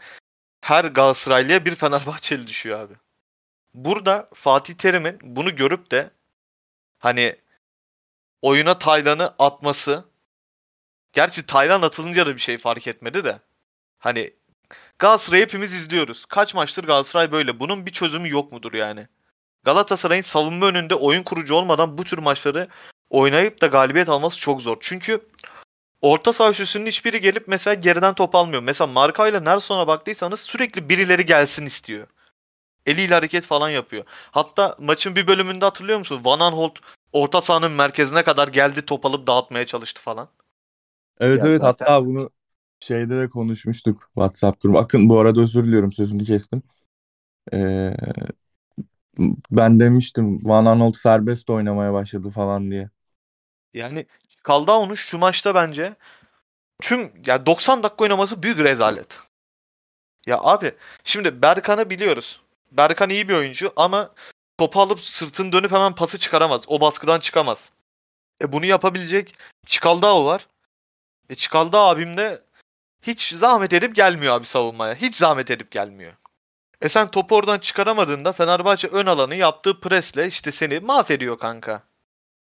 her 0.66 0.84
Galatasaraylı'ya 0.84 1.64
bir 1.64 1.74
Fenerbahçeli 1.74 2.46
düşüyor 2.46 2.80
abi. 2.80 2.94
Burada 3.74 4.28
Fatih 4.34 4.74
Terim'in 4.74 5.18
bunu 5.22 5.56
görüp 5.56 5.90
de 5.90 6.10
hani 6.98 7.36
oyuna 8.42 8.78
Taylan'ı 8.78 9.34
atması 9.38 10.04
gerçi 11.12 11.46
Taylan 11.46 11.82
atılınca 11.82 12.26
da 12.26 12.34
bir 12.34 12.40
şey 12.40 12.58
fark 12.58 12.86
etmedi 12.86 13.24
de 13.24 13.40
hani 13.98 14.34
Galatasaray'ı 14.98 15.42
hepimiz 15.42 15.74
izliyoruz. 15.74 16.24
Kaç 16.24 16.54
maçtır 16.54 16.84
Galatasaray 16.84 17.32
böyle. 17.32 17.60
Bunun 17.60 17.86
bir 17.86 17.92
çözümü 17.92 18.30
yok 18.30 18.52
mudur 18.52 18.72
yani? 18.72 19.08
Galatasaray'ın 19.64 20.22
savunma 20.22 20.66
önünde 20.66 20.94
oyun 20.94 21.22
kurucu 21.22 21.54
olmadan 21.54 21.98
bu 21.98 22.04
tür 22.04 22.18
maçları 22.18 22.68
oynayıp 23.10 23.60
da 23.60 23.66
galibiyet 23.66 24.08
alması 24.08 24.40
çok 24.40 24.62
zor. 24.62 24.76
Çünkü 24.80 25.28
orta 26.02 26.32
saha 26.32 26.50
üçlüsünün 26.50 26.86
hiçbiri 26.86 27.20
gelip 27.20 27.48
mesela 27.48 27.74
geriden 27.74 28.14
top 28.14 28.34
almıyor. 28.34 28.62
Mesela 28.62 28.88
Marka 28.92 29.28
ile 29.28 29.44
Nelson'a 29.44 29.86
baktıysanız 29.86 30.40
sürekli 30.40 30.88
birileri 30.88 31.26
gelsin 31.26 31.66
istiyor. 31.66 32.06
Eliyle 32.86 33.14
hareket 33.14 33.46
falan 33.46 33.68
yapıyor. 33.70 34.04
Hatta 34.30 34.76
maçın 34.80 35.16
bir 35.16 35.26
bölümünde 35.26 35.64
hatırlıyor 35.64 35.98
musun? 35.98 36.20
Van 36.24 36.40
Aanholt 36.40 36.78
orta 37.12 37.40
sahanın 37.40 37.72
merkezine 37.72 38.22
kadar 38.22 38.48
geldi 38.48 38.82
top 38.86 39.06
alıp 39.06 39.26
dağıtmaya 39.26 39.66
çalıştı 39.66 40.02
falan. 40.02 40.28
Evet 41.20 41.40
Ya 41.42 41.46
evet 41.48 41.60
zaten- 41.60 41.84
hatta 41.86 42.06
bunu 42.06 42.30
şeyde 42.80 43.20
de 43.20 43.28
konuşmuştuk 43.28 44.10
WhatsApp 44.14 44.62
grubu. 44.62 44.78
Akın 44.78 45.08
bu 45.08 45.18
arada 45.18 45.40
özür 45.40 45.64
diliyorum 45.64 45.92
sözünü 45.92 46.24
kestim. 46.24 46.62
Ee, 47.52 47.96
ben 49.50 49.80
demiştim 49.80 50.44
Van 50.44 50.64
Aanholt 50.66 50.96
serbest 50.96 51.50
oynamaya 51.50 51.92
başladı 51.92 52.30
falan 52.30 52.70
diye. 52.70 52.90
Yani 53.74 54.06
Kaldao'nun 54.42 54.94
şu 54.94 55.18
maçta 55.18 55.54
bence 55.54 55.94
tüm 56.82 57.12
ya 57.26 57.46
90 57.46 57.82
dakika 57.82 58.04
oynaması 58.04 58.42
büyük 58.42 58.58
rezalet. 58.58 59.20
Ya 60.26 60.38
abi 60.40 60.74
şimdi 61.04 61.42
Berkan'ı 61.42 61.90
biliyoruz. 61.90 62.40
Berkan 62.72 63.10
iyi 63.10 63.28
bir 63.28 63.34
oyuncu 63.34 63.72
ama 63.76 64.10
topu 64.58 64.80
alıp 64.80 65.00
sırtını 65.00 65.52
dönüp 65.52 65.72
hemen 65.72 65.94
pası 65.94 66.18
çıkaramaz. 66.18 66.64
O 66.68 66.80
baskıdan 66.80 67.20
çıkamaz. 67.20 67.72
E 68.42 68.52
bunu 68.52 68.66
yapabilecek 68.66 69.34
Çikaldao 69.66 70.26
var. 70.26 70.46
E 71.30 71.34
Çikaldao 71.34 71.88
abim 71.88 72.16
de 72.16 72.42
hiç 73.02 73.28
zahmet 73.28 73.72
edip 73.72 73.96
gelmiyor 73.96 74.34
abi 74.34 74.46
savunmaya. 74.46 74.94
Hiç 74.94 75.14
zahmet 75.14 75.50
edip 75.50 75.70
gelmiyor. 75.70 76.12
E 76.80 76.88
sen 76.88 77.10
topu 77.10 77.36
oradan 77.36 77.58
çıkaramadığında 77.58 78.32
Fenerbahçe 78.32 78.88
ön 78.88 79.06
alanı 79.06 79.34
yaptığı 79.34 79.80
presle 79.80 80.26
işte 80.26 80.52
seni 80.52 80.80
mahvediyor 80.80 81.38
kanka. 81.38 81.82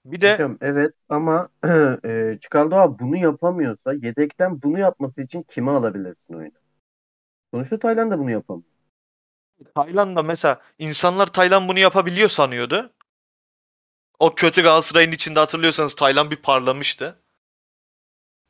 Bir 0.05 0.21
de 0.21 0.33
Hocam 0.33 0.57
evet 0.61 0.93
ama 1.09 1.49
e, 2.05 2.37
Çikaldao 2.41 2.99
bunu 2.99 3.17
yapamıyorsa 3.17 3.93
yedekten 3.93 4.61
bunu 4.61 4.79
yapması 4.79 5.21
için 5.23 5.43
kimi 5.43 5.71
alabilirsin 5.71 6.33
oyuna? 6.33 6.51
Sonuçta 7.53 7.79
Tayland 7.79 8.11
da 8.11 8.19
bunu 8.19 8.31
yapamıyor. 8.31 8.71
Tayland'da 9.75 10.23
mesela 10.23 10.61
insanlar 10.79 11.27
Tayland 11.27 11.69
bunu 11.69 11.79
yapabiliyor 11.79 12.29
sanıyordu. 12.29 12.93
O 14.19 14.35
kötü 14.35 14.61
Galatasaray'ın 14.63 15.11
içinde 15.11 15.39
hatırlıyorsanız 15.39 15.95
Tayland 15.95 16.31
bir 16.31 16.35
parlamıştı. 16.35 17.19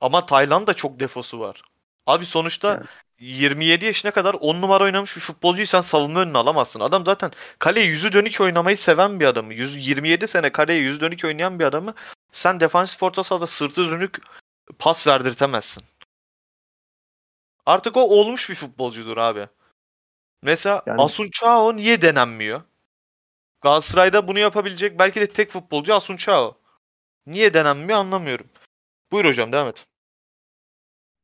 Ama 0.01 0.25
Tayland 0.25 0.67
da 0.67 0.73
çok 0.73 0.99
defosu 0.99 1.39
var. 1.39 1.61
Abi 2.05 2.25
sonuçta 2.25 2.77
Evet. 2.77 2.89
27 3.21 3.85
yaşına 3.85 4.11
kadar 4.11 4.33
10 4.33 4.61
numara 4.61 4.83
oynamış 4.83 5.15
bir 5.15 5.21
futbolcuyu 5.21 5.67
sen 5.67 5.81
savunma 5.81 6.19
önüne 6.19 6.37
alamazsın. 6.37 6.79
Adam 6.79 7.05
zaten 7.05 7.31
kaleye 7.59 7.85
yüzü 7.85 8.13
dönük 8.13 8.41
oynamayı 8.41 8.77
seven 8.77 9.19
bir 9.19 9.25
adamı. 9.25 9.53
100, 9.53 9.87
27 9.87 10.27
sene 10.27 10.51
kaleye 10.51 10.79
yüzü 10.79 11.01
dönük 11.01 11.25
oynayan 11.25 11.59
bir 11.59 11.65
adamı 11.65 11.93
sen 12.31 12.59
defansif 12.59 13.03
orta 13.03 13.23
sahada 13.23 13.47
sırtı 13.47 13.91
dönük 13.91 14.17
pas 14.79 15.07
verdirtemezsin. 15.07 15.83
Artık 17.65 17.97
o 17.97 18.01
olmuş 18.01 18.49
bir 18.49 18.55
futbolcudur 18.55 19.17
abi. 19.17 19.47
Mesela 20.43 20.83
Yani- 20.87 21.01
Asun 21.01 21.29
Chao 21.33 21.75
niye 21.75 22.01
denenmiyor? 22.01 22.61
Galatasaray'da 23.61 24.27
bunu 24.27 24.39
yapabilecek 24.39 24.99
belki 24.99 25.21
de 25.21 25.27
tek 25.27 25.49
futbolcu 25.49 25.93
Asun 25.93 26.17
Chao. 26.17 26.57
Niye 27.25 27.53
denenmiyor 27.53 27.99
anlamıyorum. 27.99 28.47
Buyur 29.11 29.25
hocam 29.25 29.51
devam 29.51 29.67
et. 29.67 29.87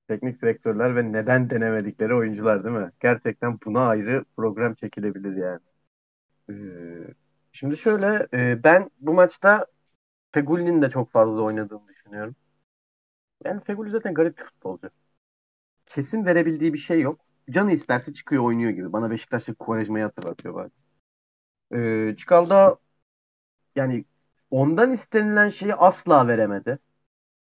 Teknik 0.07 0.41
direktörler 0.41 0.95
ve 0.95 1.11
neden 1.11 1.49
denemedikleri 1.49 2.13
oyuncular 2.15 2.63
değil 2.63 2.75
mi? 2.75 2.91
Gerçekten 2.99 3.59
buna 3.65 3.87
ayrı 3.87 4.25
program 4.37 4.73
çekilebilir 4.73 5.35
yani. 5.35 5.59
Ee, 6.49 7.13
şimdi 7.51 7.77
şöyle 7.77 8.27
e, 8.33 8.63
ben 8.63 8.91
bu 8.99 9.13
maçta 9.13 9.65
Fegüli'nin 10.33 10.83
de 10.83 10.89
çok 10.89 11.11
fazla 11.11 11.41
oynadığını 11.41 11.87
düşünüyorum. 11.87 12.35
Yani 13.45 13.61
Fegüli 13.63 13.89
zaten 13.91 14.13
garip 14.13 14.37
bir 14.37 14.43
futbolcu. 14.43 14.89
Kesin 15.85 16.25
verebildiği 16.25 16.73
bir 16.73 16.77
şey 16.77 17.01
yok. 17.01 17.21
Canı 17.51 17.73
isterse 17.73 18.13
çıkıyor 18.13 18.43
oynuyor 18.43 18.71
gibi. 18.71 18.93
Bana 18.93 19.11
Beşiktaş'taki 19.11 19.57
Quaresma'yı 19.57 20.05
hatırlatıyor 20.05 20.55
bazen. 20.55 20.71
Ee, 21.73 22.15
Çikal'da 22.17 22.77
yani 23.75 24.05
ondan 24.51 24.91
istenilen 24.91 25.49
şeyi 25.49 25.75
asla 25.75 26.27
veremedi 26.27 26.79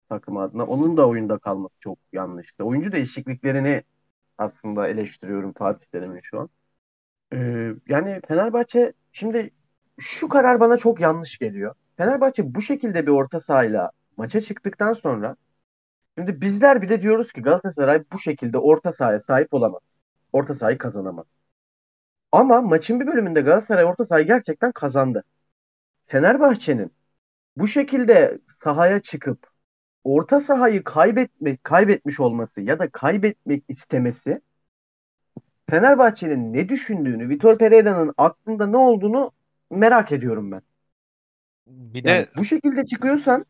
takım 0.09 0.37
adına. 0.37 0.65
Onun 0.65 0.97
da 0.97 1.07
oyunda 1.09 1.37
kalması 1.37 1.79
çok 1.79 1.99
yanlıştı. 2.13 2.63
Oyuncu 2.63 2.91
değişikliklerini 2.91 3.83
aslında 4.37 4.87
eleştiriyorum 4.87 5.53
Fatih 5.53 5.85
Terim'in 5.87 6.21
şu 6.23 6.39
an. 6.39 6.49
Ee, 7.33 7.71
yani 7.87 8.21
Fenerbahçe 8.27 8.93
şimdi 9.11 9.51
şu 9.99 10.29
karar 10.29 10.59
bana 10.59 10.77
çok 10.77 11.01
yanlış 11.01 11.37
geliyor. 11.37 11.75
Fenerbahçe 11.97 12.55
bu 12.55 12.61
şekilde 12.61 13.07
bir 13.07 13.11
orta 13.11 13.39
sahayla 13.39 13.91
maça 14.17 14.41
çıktıktan 14.41 14.93
sonra 14.93 15.35
şimdi 16.17 16.41
bizler 16.41 16.81
bile 16.81 17.01
diyoruz 17.01 17.33
ki 17.33 17.41
Galatasaray 17.41 18.03
bu 18.13 18.19
şekilde 18.19 18.57
orta 18.57 18.91
sahaya 18.91 19.19
sahip 19.19 19.53
olamaz. 19.53 19.81
Orta 20.33 20.53
sahayı 20.53 20.77
kazanamaz. 20.77 21.25
Ama 22.31 22.61
maçın 22.61 22.99
bir 22.99 23.07
bölümünde 23.07 23.41
Galatasaray 23.41 23.85
orta 23.85 24.05
sahayı 24.05 24.27
gerçekten 24.27 24.71
kazandı. 24.71 25.23
Fenerbahçe'nin 26.07 26.91
bu 27.57 27.67
şekilde 27.67 28.39
sahaya 28.59 29.01
çıkıp 29.01 29.47
orta 30.05 30.41
sahayı 30.41 30.83
kaybetmek 30.83 31.63
kaybetmiş 31.63 32.19
olması 32.19 32.61
ya 32.61 32.79
da 32.79 32.89
kaybetmek 32.89 33.63
istemesi 33.69 34.41
Fenerbahçe'nin 35.69 36.53
ne 36.53 36.69
düşündüğünü, 36.69 37.29
Vitor 37.29 37.57
Pereira'nın 37.57 38.13
aklında 38.17 38.67
ne 38.67 38.77
olduğunu 38.77 39.31
merak 39.71 40.11
ediyorum 40.11 40.51
ben. 40.51 40.61
Bir 41.67 42.03
Yani 42.03 42.27
de 42.27 42.29
bu 42.37 42.45
şekilde 42.45 42.85
çıkıyorsan 42.85 43.45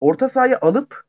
orta 0.00 0.28
sahayı 0.28 0.58
alıp 0.60 1.04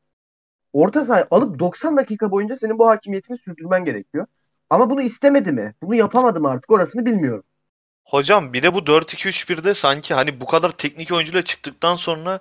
orta 0.72 1.04
sahayı 1.04 1.26
alıp 1.30 1.58
90 1.58 1.96
dakika 1.96 2.30
boyunca 2.30 2.56
senin 2.56 2.78
bu 2.78 2.88
hakimiyetini 2.88 3.38
sürdürmen 3.38 3.84
gerekiyor. 3.84 4.26
Ama 4.70 4.90
bunu 4.90 5.02
istemedi 5.02 5.52
mi? 5.52 5.74
Bunu 5.82 5.94
yapamadı 5.94 6.40
mı 6.40 6.50
artık 6.50 6.70
orasını 6.70 7.06
bilmiyorum. 7.06 7.44
hocam 8.04 8.52
bir 8.52 8.62
de 8.62 8.74
bu 8.74 8.86
4-2-3-1'de 8.86 9.74
sanki 9.74 10.14
hani 10.14 10.40
bu 10.40 10.46
kadar 10.46 10.70
teknik 10.70 11.12
oyuncuyla 11.12 11.44
çıktıktan 11.44 11.96
sonra 11.96 12.40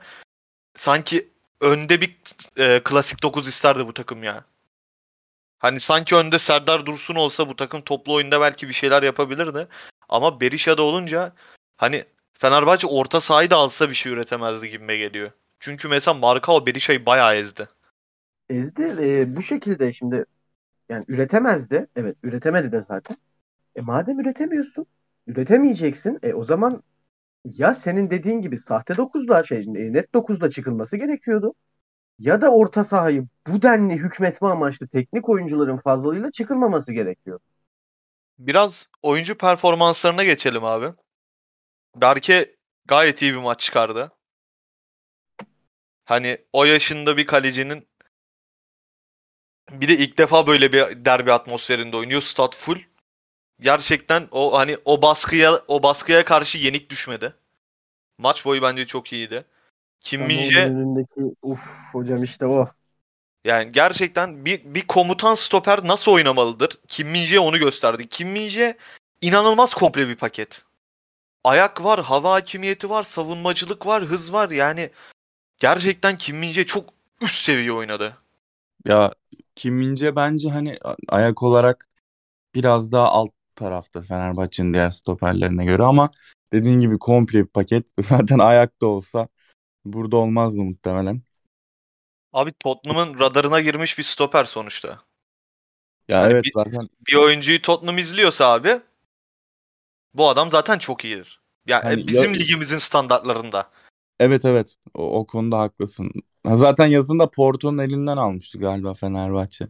sanki 0.78 1.30
önde 1.62 2.02
bir 2.02 2.18
e, 2.60 2.82
klasik 2.84 3.24
9 3.24 3.48
isterdi 3.48 3.88
bu 3.88 3.94
takım 3.94 4.24
ya. 4.24 4.46
Hani 5.60 5.80
sanki 5.80 6.16
önde 6.16 6.40
Serdar 6.40 6.86
Dursun 6.86 7.16
olsa 7.16 7.50
bu 7.50 7.56
takım 7.56 7.82
toplu 7.82 8.14
oyunda 8.14 8.42
belki 8.42 8.68
bir 8.68 8.74
şeyler 8.74 9.04
yapabilirdi. 9.04 9.68
Ama 10.10 10.42
Berisha'da 10.42 10.82
olunca 10.82 11.34
hani 11.78 12.06
Fenerbahçe 12.34 12.88
orta 12.88 13.22
sahayı 13.22 13.50
da 13.50 13.56
alsa 13.56 13.90
bir 13.90 13.96
şey 13.96 14.12
üretemezdi 14.12 14.70
gibime 14.70 14.98
geliyor. 14.98 15.32
Çünkü 15.60 15.88
mesela 15.88 16.14
Markao 16.14 16.66
Berisha'yı 16.66 17.06
bayağı 17.06 17.36
ezdi. 17.36 17.68
Ezdi 18.50 18.98
ve 18.98 19.36
bu 19.36 19.42
şekilde 19.42 19.94
şimdi 19.94 20.26
yani 20.90 21.06
üretemezdi. 21.08 21.88
Evet 21.96 22.18
üretemedi 22.24 22.72
de 22.72 22.82
zaten. 22.82 23.18
E 23.76 23.82
madem 23.82 24.20
üretemiyorsun, 24.20 24.86
üretemeyeceksin. 25.28 26.20
E 26.24 26.34
o 26.34 26.44
zaman 26.44 26.84
ya 27.56 27.76
senin 27.76 28.10
dediğin 28.10 28.42
gibi 28.42 28.58
sahte 28.58 28.94
9'da 28.94 29.44
şey 29.44 29.60
e, 29.60 29.94
net 29.94 30.14
9'da 30.14 30.50
çıkılması 30.50 30.98
gerekiyordu. 30.98 31.54
Ya 32.20 32.42
da 32.42 32.50
orta 32.50 32.84
sahayı 32.84 33.28
bu 33.48 33.62
denli 33.62 33.94
hükmetme 33.94 34.48
amaçlı 34.48 34.88
teknik 34.88 35.30
oyuncuların 35.30 35.78
fazlalığıyla 35.78 36.32
çıkılmaması 36.32 36.94
gerekiyor. 36.94 37.40
Biraz 38.40 38.90
oyuncu 39.02 39.38
performanslarına 39.38 40.24
geçelim 40.24 40.66
abi. 40.66 40.94
Berke 41.96 42.56
gayet 42.86 43.22
iyi 43.22 43.34
bir 43.34 43.40
maç 43.40 43.60
çıkardı. 43.60 44.12
Hani 46.06 46.38
o 46.54 46.66
yaşında 46.66 47.18
bir 47.18 47.26
kalecinin 47.28 47.88
bir 49.72 49.88
de 49.88 49.98
ilk 49.98 50.18
defa 50.18 50.48
böyle 50.48 50.74
bir 50.74 51.06
derbi 51.06 51.34
atmosferinde 51.34 51.98
oynuyor. 51.98 52.22
Stat 52.22 52.56
full. 52.56 52.78
Gerçekten 53.60 54.28
o 54.32 54.58
hani 54.58 54.78
o 54.86 55.02
baskıya 55.02 55.60
o 55.68 55.84
baskıya 55.84 56.26
karşı 56.26 56.58
yenik 56.58 56.90
düşmedi. 56.90 57.34
Maç 58.18 58.46
boyu 58.46 58.62
bence 58.62 58.86
çok 58.86 59.14
iyiydi. 59.14 59.46
Kim 60.00 60.22
onun 60.22 60.32
önündeki 60.32 61.36
uf 61.42 61.60
hocam 61.92 62.24
işte 62.24 62.46
o. 62.46 62.68
yani 63.46 63.72
gerçekten 63.72 64.46
bir 64.46 64.64
bir 64.66 64.88
komutan 64.88 65.36
stoper 65.36 65.88
nasıl 65.88 66.12
oynamalıdır? 66.12 66.78
Kim 66.88 67.08
Min-jae 67.08 67.40
onu 67.40 67.58
gösterdi. 67.58 68.08
Kim 68.08 68.36
Min-jae 68.36 68.78
inanılmaz 69.22 69.74
komple 69.74 70.08
bir 70.08 70.16
paket. 70.16 70.64
Ayak 71.44 71.84
var, 71.84 72.04
hava 72.04 72.34
hakimiyeti 72.34 72.90
var, 72.90 73.04
savunmacılık 73.04 73.86
var, 73.86 74.04
hız 74.04 74.34
var. 74.34 74.50
Yani 74.50 74.90
gerçekten 75.60 76.18
Kim 76.18 76.36
Min-jae 76.44 76.66
çok 76.66 76.90
üst 77.22 77.46
seviye 77.46 77.72
oynadı. 77.72 78.18
Ya 78.86 79.14
Kim 79.56 79.82
Min-jae 79.82 80.16
bence 80.16 80.50
hani 80.50 80.80
ayak 81.08 81.44
olarak 81.44 81.88
biraz 82.56 82.92
daha 82.92 83.08
alt 83.08 83.37
tarafta 83.62 84.02
Fenerbahçe'nin 84.02 84.74
diğer 84.74 84.90
stoperlerine 84.90 85.66
göre 85.66 85.84
ama 85.84 86.12
dediğin 86.54 86.80
gibi 86.80 87.00
komple 87.00 87.40
bir 87.40 87.48
paket. 87.48 87.88
Zaten 88.00 88.40
ayakta 88.40 88.86
olsa 88.88 89.28
burada 89.86 90.18
olmazdı 90.18 90.60
muhtemelen. 90.62 91.22
Abi 92.34 92.54
Tottenham'ın 92.60 93.20
radarına 93.20 93.62
girmiş 93.62 93.98
bir 93.98 94.04
stoper 94.04 94.44
sonuçta. 94.46 95.00
Ya 96.08 96.22
Hani 96.22 96.34
evet 96.34 96.44
bir- 96.46 96.52
zaten 96.52 96.90
Bir 97.08 97.16
oyuncuyu 97.16 97.62
Tottenham 97.62 97.98
izliyorsa 97.98 98.46
abi 98.54 98.80
bu 100.14 100.30
adam 100.30 100.50
zaten 100.50 100.78
çok 100.78 101.06
iyidir. 101.06 101.42
Yani 101.68 101.84
Hani 101.84 102.08
bizim 102.08 102.34
ya- 102.34 102.40
ligimizin 102.40 102.78
standartlarında. 102.78 103.70
evet 104.20 104.46
evet 104.46 104.76
o, 104.94 105.20
o 105.20 105.28
konuda 105.28 105.60
haklısın. 105.60 106.12
Ha, 106.44 106.56
Zaten 106.56 106.86
yazında 106.88 107.30
Porto'nun 107.30 107.78
elinden 107.78 108.18
almıştı 108.18 108.58
galiba 108.60 108.94
Fenerbahçe. 108.94 109.68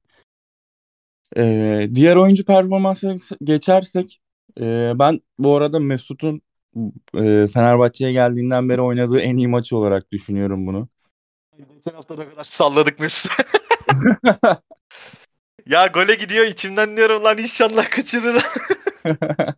Ee, 1.38 1.89
diğer 1.96 2.15
oyuncu 2.15 2.46
performansına 2.46 3.15
geçersek 3.43 4.22
e, 4.60 4.91
ben 4.96 5.22
bu 5.39 5.55
arada 5.55 5.79
Mesut'un 5.79 6.41
e, 7.15 7.48
Fenerbahçe'ye 7.48 8.12
geldiğinden 8.12 8.69
beri 8.69 8.81
oynadığı 8.81 9.19
en 9.19 9.38
iyi 9.38 9.48
maçı 9.48 9.77
olarak 9.77 10.12
düşünüyorum 10.12 10.67
bunu. 10.67 10.88
Geçen 11.57 11.96
hafta 11.96 12.15
ne 12.15 12.29
kadar 12.29 12.43
salladık 12.43 13.00
Mesut'u. 13.00 13.34
ya 15.65 15.88
gole 15.88 16.15
gidiyor 16.15 16.46
içimden 16.46 16.98
diyorum 16.98 17.24
lan 17.24 17.38
inşallah 17.38 17.89
kaçırır. 17.89 18.43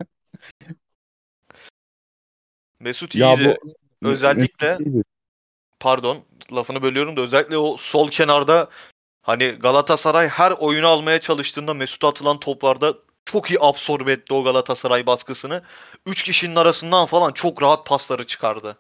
Mesut 2.79 3.15
Ya 3.15 3.35
iyiydi. 3.35 3.57
bu 4.01 4.07
Özellikle 4.09 4.67
Mesut 4.67 4.87
iyiydi. 4.87 5.03
pardon 5.79 6.17
lafını 6.53 6.81
bölüyorum 6.81 7.17
da 7.17 7.21
özellikle 7.21 7.57
o 7.57 7.77
sol 7.77 8.09
kenarda 8.09 8.69
hani 9.29 9.47
Galatasaray 9.47 10.27
her 10.27 10.51
oyunu 10.51 10.87
almaya 10.87 11.19
çalıştığında 11.19 11.73
Mesut'a 11.73 12.07
atılan 12.07 12.39
toplarda 12.39 12.93
çok 13.25 13.51
iyi 13.51 13.57
absorbe 13.61 14.11
etti 14.11 14.33
o 14.33 14.43
Galatasaray 14.43 15.05
baskısını. 15.05 15.61
Üç 16.05 16.23
kişinin 16.23 16.55
arasından 16.55 17.05
falan 17.05 17.31
çok 17.31 17.63
rahat 17.63 17.85
pasları 17.85 18.27
çıkardı. 18.27 18.77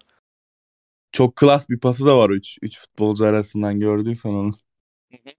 Çok 1.11 1.35
klas 1.35 1.69
bir 1.69 1.79
pası 1.79 2.05
da 2.05 2.17
var 2.17 2.29
3 2.29 2.57
3 2.61 2.79
futbolcu 2.79 3.25
arasından 3.25 3.79
gördüysen 3.79 4.29
onu. 4.29 4.53
Hı 5.11 5.17
hı. 5.23 5.31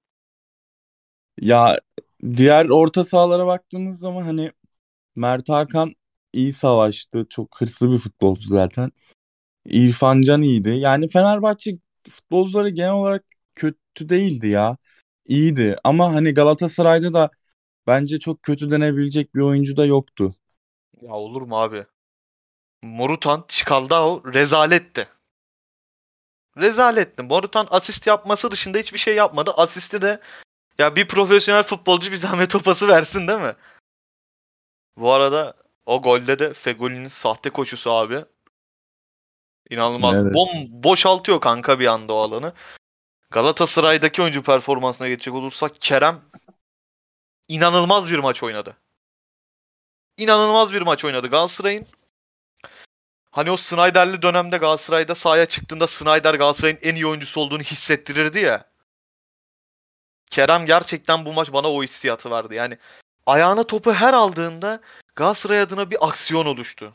Ya 1.41 1.81
diğer 2.37 2.69
orta 2.69 3.05
sahalara 3.05 3.47
baktığımız 3.47 3.99
zaman 3.99 4.23
hani 4.23 4.53
Mert 5.17 5.49
Hakan 5.49 5.95
iyi 6.33 6.53
savaştı. 6.53 7.27
Çok 7.31 7.61
hırslı 7.61 7.93
bir 7.93 7.99
futbolcu 7.99 8.49
zaten. 8.49 8.93
İrfan 9.65 10.23
Can 10.23 10.43
iyiydi. 10.43 10.69
Yani 10.71 11.09
Fenerbahçe 11.09 11.79
futbolcuları 12.11 12.71
genel 12.71 12.93
olarak 12.93 13.25
kötü 13.55 14.09
değildi 14.09 14.49
ya. 14.49 14.77
İyiydi 15.31 15.77
ama 15.85 16.15
hani 16.15 16.35
Galatasaray'da 16.35 17.13
da 17.13 17.31
bence 17.87 18.19
çok 18.19 18.43
kötü 18.43 18.71
denebilecek 18.71 19.35
bir 19.35 19.41
oyuncu 19.41 19.77
da 19.77 19.85
yoktu. 19.87 20.35
Ya 21.03 21.13
olur 21.13 21.43
mu 21.43 21.61
abi? 21.61 21.87
Morutan, 22.83 23.45
Çikaldao 23.49 24.35
rezaletti. 24.35 25.09
Rezaletti. 26.57 27.23
Morutan 27.23 27.67
asist 27.71 28.07
yapması 28.07 28.51
dışında 28.51 28.79
hiçbir 28.79 28.99
şey 28.99 29.17
yapmadı. 29.17 29.51
Asisti 29.57 30.03
de 30.03 30.21
ya 30.79 30.97
bir 30.97 31.09
profesyonel 31.09 31.63
futbolcu 31.63 32.13
bir 32.13 32.17
zahmet 32.17 32.51
topası 32.51 32.89
versin 32.89 33.29
değil 33.29 33.41
mi? 33.41 33.55
Bu 34.97 35.13
arada 35.13 35.55
o 35.87 36.03
golde 36.03 36.39
de 36.39 36.55
Fegoli'nin 36.55 37.09
sahte 37.09 37.51
koşusu 37.51 37.91
abi. 37.91 38.25
İnanılmaz. 39.71 40.21
Evet. 40.21 40.35
Bom 40.35 40.49
boşaltıyor 40.69 41.41
kanka 41.41 41.81
bir 41.81 41.87
anda 41.87 42.13
o 42.13 42.17
alanı. 42.17 42.53
Galatasaray'daki 43.31 44.23
oyuncu 44.23 44.43
performansına 44.43 45.09
geçecek 45.09 45.35
olursak 45.35 45.81
Kerem 45.81 46.21
inanılmaz 47.49 48.11
bir 48.11 48.19
maç 48.19 48.43
oynadı. 48.43 48.77
İnanılmaz 50.17 50.73
bir 50.73 50.83
maç 50.83 51.05
oynadı 51.05 51.29
Galatasaray'ın. 51.29 51.87
Hani 53.31 53.51
o 53.51 53.57
Snyder'li 53.57 54.23
dönemde 54.23 54.57
Galatasaray'da 54.57 55.15
sahaya 55.15 55.47
çıktığında 55.47 55.87
Snyder 55.87 56.35
Galatasaray'ın 56.35 56.79
en 56.83 56.95
iyi 56.95 57.07
oyuncusu 57.07 57.41
olduğunu 57.41 57.63
hissettirirdi 57.63 58.39
ya. 58.39 58.71
Kerem 60.31 60.67
gerçekten 60.67 61.25
bu 61.25 61.33
maç 61.33 61.53
bana 61.53 61.71
o 61.71 61.83
hissiyatı 61.83 62.31
verdi. 62.31 62.55
Yani 62.55 62.79
ayağına 63.27 63.65
topu 63.65 63.93
her 63.93 64.15
aldığında 64.15 64.81
Galatasaray 65.17 65.61
adına 65.61 65.91
bir 65.91 66.09
aksiyon 66.09 66.47
oluştu. 66.47 66.95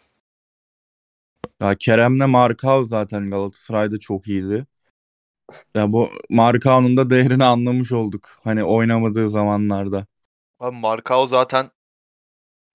Ya 1.61 1.75
Kerem'le 1.75 2.29
Markao 2.29 2.83
zaten 2.83 3.31
Galatasaray'da 3.31 3.99
çok 3.99 4.27
iyiydi. 4.27 4.65
Ya 5.75 5.91
bu 5.91 6.09
Markao'nun 6.29 6.97
da 6.97 7.09
değerini 7.09 7.45
anlamış 7.45 7.91
olduk. 7.91 8.39
Hani 8.43 8.63
oynamadığı 8.63 9.29
zamanlarda. 9.29 10.05
Abi 10.59 10.77
Markao 10.77 11.27
zaten 11.27 11.71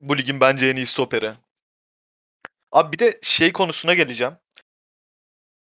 bu 0.01 0.19
ligin 0.19 0.41
bence 0.41 0.67
en 0.67 0.77
iyi 0.77 0.87
stoperi. 0.87 1.33
Abi 2.73 2.93
bir 2.93 2.99
de 2.99 3.19
şey 3.23 3.53
konusuna 3.53 3.95
geleceğim. 3.95 4.35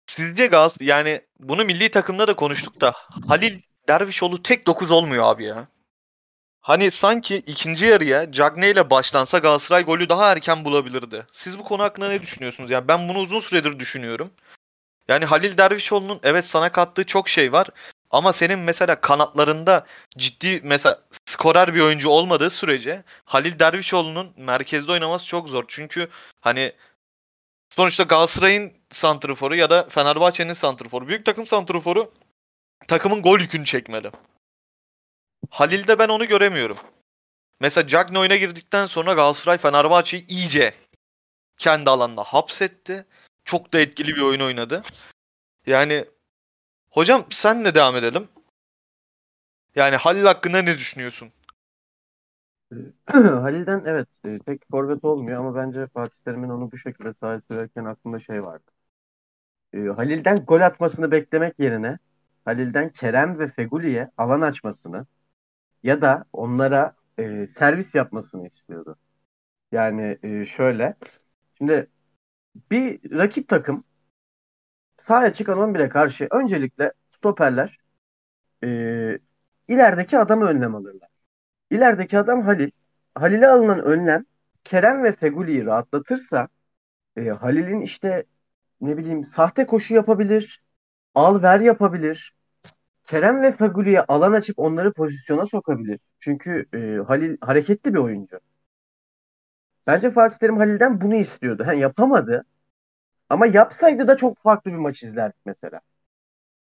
Sizce 0.06 0.48
Gaz 0.48 0.78
yani 0.82 1.22
bunu 1.39 1.65
milli 1.65 1.91
takımda 1.91 2.28
da 2.28 2.36
konuştuk 2.36 2.82
da 2.82 2.93
Halil 3.28 3.62
Dervişoğlu 3.88 4.43
tek 4.43 4.67
9 4.67 4.91
olmuyor 4.91 5.24
abi 5.24 5.43
ya. 5.45 5.67
Hani 6.62 6.91
sanki 6.91 7.36
ikinci 7.36 7.86
yarıya 7.86 8.32
Cagney 8.32 8.72
ile 8.72 8.89
başlansa 8.89 9.38
Galatasaray 9.38 9.84
golü 9.86 10.10
daha 10.10 10.32
erken 10.32 10.65
bulabilirdi. 10.65 11.28
Siz 11.32 11.60
bu 11.60 11.63
konu 11.63 11.84
hakkında 11.84 12.08
ne 12.10 12.22
düşünüyorsunuz? 12.22 12.72
Yani 12.72 12.88
ben 12.88 13.10
bunu 13.10 13.17
uzun 13.19 13.39
süredir 13.39 13.80
düşünüyorum. 13.80 14.32
Yani 15.10 15.26
Halil 15.26 15.58
Dervişoğlu'nun 15.58 16.19
evet 16.24 16.45
sana 16.45 16.72
kattığı 16.72 17.06
çok 17.06 17.30
şey 17.30 17.52
var. 17.52 17.67
Ama 18.12 18.34
senin 18.34 18.60
mesela 18.60 19.02
kanatlarında 19.02 19.86
ciddi 20.17 20.62
mesela 20.63 21.02
skorer 21.26 21.76
bir 21.76 21.82
oyuncu 21.82 22.10
olmadığı 22.10 22.50
sürece 22.50 23.04
Halil 23.26 23.60
Dervişoğlu'nun 23.60 24.34
merkezde 24.38 24.91
oynaması 24.91 25.28
çok 25.28 25.50
zor. 25.50 25.65
Çünkü 25.67 26.10
hani 26.41 26.74
sonuçta 27.69 28.04
Galatasaray'ın 28.04 28.74
santrforu 28.91 29.56
ya 29.56 29.69
da 29.69 29.89
Fenerbahçe'nin 29.89 30.54
santrforu, 30.54 31.08
büyük 31.08 31.26
takım 31.26 31.48
santrforu 31.48 32.12
takımın 32.88 33.22
gol 33.22 33.39
yükünü 33.39 33.65
çekmeli. 33.65 34.12
Halil'de 35.50 36.00
ben 36.00 36.10
onu 36.10 36.28
göremiyorum. 36.28 36.78
Mesela 37.60 37.88
Cagney 37.88 38.22
oyuna 38.22 38.36
girdikten 38.36 38.86
sonra 38.86 39.13
Galatasaray 39.13 39.58
Fenerbahçe'yi 39.58 40.28
iyice 40.28 40.74
kendi 41.58 41.89
alanına 41.89 42.24
hapsetti. 42.24 43.06
Çok 43.50 43.74
da 43.74 43.80
etkili 43.80 44.16
bir 44.16 44.22
oyun 44.22 44.40
oynadı. 44.40 44.82
Yani 45.66 46.06
hocam 46.90 47.26
senle 47.30 47.76
devam 47.76 47.96
edelim. 47.96 48.28
Yani 49.76 49.96
Halil 49.96 50.24
hakkında 50.24 50.62
ne 50.62 50.78
düşünüyorsun? 50.78 51.32
Halil'den 53.12 53.84
evet 53.86 54.08
e, 54.26 54.40
tek 54.40 54.62
forvet 54.72 55.04
olmuyor 55.04 55.40
ama 55.40 55.56
bence 55.56 55.88
Fatih 55.88 56.16
Terim'in 56.26 56.50
onu 56.50 56.72
bu 56.72 56.78
şekilde 56.78 57.14
sahaya 57.14 57.42
sürerken 57.48 57.86
aklımda 57.86 58.20
şey 58.20 58.44
vardı. 58.44 58.72
E, 59.74 59.80
Halil'den 59.80 60.46
gol 60.46 60.62
atmasını 60.62 61.12
beklemek 61.12 61.60
yerine 61.60 62.00
Halil'den 62.46 62.90
Kerem 62.90 63.40
ve 63.40 63.48
Feguli'ye 63.48 64.12
alan 64.18 64.42
açmasını 64.42 65.06
ya 65.84 66.02
da 66.02 66.26
onlara 66.34 66.96
e, 67.18 67.48
servis 67.48 67.96
yapmasını 67.96 68.48
istiyordu. 68.48 68.96
Yani 69.72 70.18
e, 70.24 70.46
şöyle 70.46 70.96
şimdi 71.58 71.88
bir 72.72 73.17
rakip 73.17 73.48
takım 73.48 73.84
sahaya 74.98 75.34
çıkan 75.34 75.58
11'e 75.58 75.89
karşı 75.89 76.28
öncelikle 76.32 76.93
stoperler 77.12 77.78
e, 78.63 78.67
ilerideki 79.67 80.19
adamı 80.19 80.45
önlem 80.45 80.76
alırlar. 80.76 81.10
İlerideki 81.72 82.19
adam 82.19 82.41
Halil. 82.41 82.72
Halil'e 83.15 83.48
alınan 83.48 83.80
önlem 83.80 84.26
Kerem 84.63 85.04
ve 85.04 85.12
Feguli'yi 85.12 85.65
rahatlatırsa 85.65 86.48
e, 87.17 87.30
Halil'in 87.30 87.82
işte 87.82 88.26
ne 88.82 88.98
bileyim 88.98 89.24
sahte 89.24 89.65
koşu 89.65 89.95
yapabilir, 89.95 90.63
al 91.15 91.43
ver 91.43 91.60
yapabilir. 91.60 92.36
Kerem 93.08 93.41
ve 93.41 93.52
Feguli'ye 93.52 94.02
alan 94.02 94.34
açıp 94.34 94.60
onları 94.60 94.93
pozisyona 94.93 95.45
sokabilir. 95.45 96.00
Çünkü 96.19 96.65
e, 96.74 96.98
Halil 97.08 97.38
hareketli 97.41 97.93
bir 97.93 98.00
oyuncu. 98.00 98.39
Bence 99.89 100.12
Fatih 100.12 100.38
Terim 100.38 100.58
Halil'den 100.58 101.02
bunu 101.02 101.15
istiyordu. 101.15 101.63
Ha, 101.65 101.73
yapamadı. 101.73 102.45
Ama 103.30 103.45
yapsaydı 103.45 104.08
da 104.08 104.17
çok 104.17 104.43
farklı 104.43 104.71
bir 104.71 104.78
maç 104.78 105.04
izlerdik 105.04 105.45
mesela. 105.45 105.82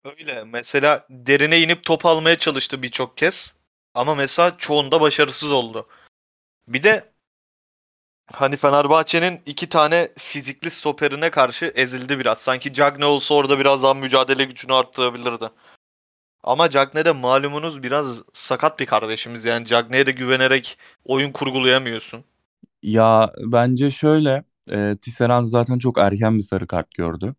Öyle. 0.04 0.44
Mesela 0.44 1.06
derine 1.10 1.60
inip 1.60 1.84
top 1.84 2.06
almaya 2.06 2.38
çalıştı 2.38 2.82
birçok 2.82 3.16
kez. 3.16 3.54
Ama 3.94 4.14
mesela 4.14 4.58
çoğunda 4.58 5.00
başarısız 5.00 5.52
oldu. 5.52 5.88
Bir 6.68 6.82
de 6.82 7.12
hani 8.32 8.56
Fenerbahçe'nin 8.56 9.42
iki 9.46 9.68
tane 9.68 10.08
fizikli 10.18 10.70
stoperine 10.70 11.30
karşı 11.30 11.72
ezildi 11.74 12.18
biraz. 12.18 12.38
Sanki 12.38 12.72
Cagney 12.72 13.08
olsa 13.08 13.34
orada 13.34 13.58
biraz 13.58 13.82
daha 13.82 13.94
mücadele 13.94 14.44
gücünü 14.44 14.74
arttırabilirdi. 14.74 15.46
Ama 16.42 16.70
Cagney 16.70 17.04
de 17.04 17.12
malumunuz 17.12 17.82
biraz 17.82 18.22
sakat 18.32 18.80
bir 18.80 18.86
kardeşimiz. 18.86 19.44
Yani 19.44 19.66
Cagney'e 19.66 20.06
de 20.06 20.12
güvenerek 20.12 20.78
oyun 21.04 21.32
kurgulayamıyorsun. 21.32 22.24
Ya 22.86 23.32
bence 23.38 23.90
şöyle 23.90 24.44
e, 24.70 24.96
Tisserand 25.02 25.46
zaten 25.46 25.78
çok 25.78 25.98
erken 25.98 26.36
bir 26.36 26.42
sarı 26.42 26.66
kart 26.66 26.90
gördü. 26.94 27.34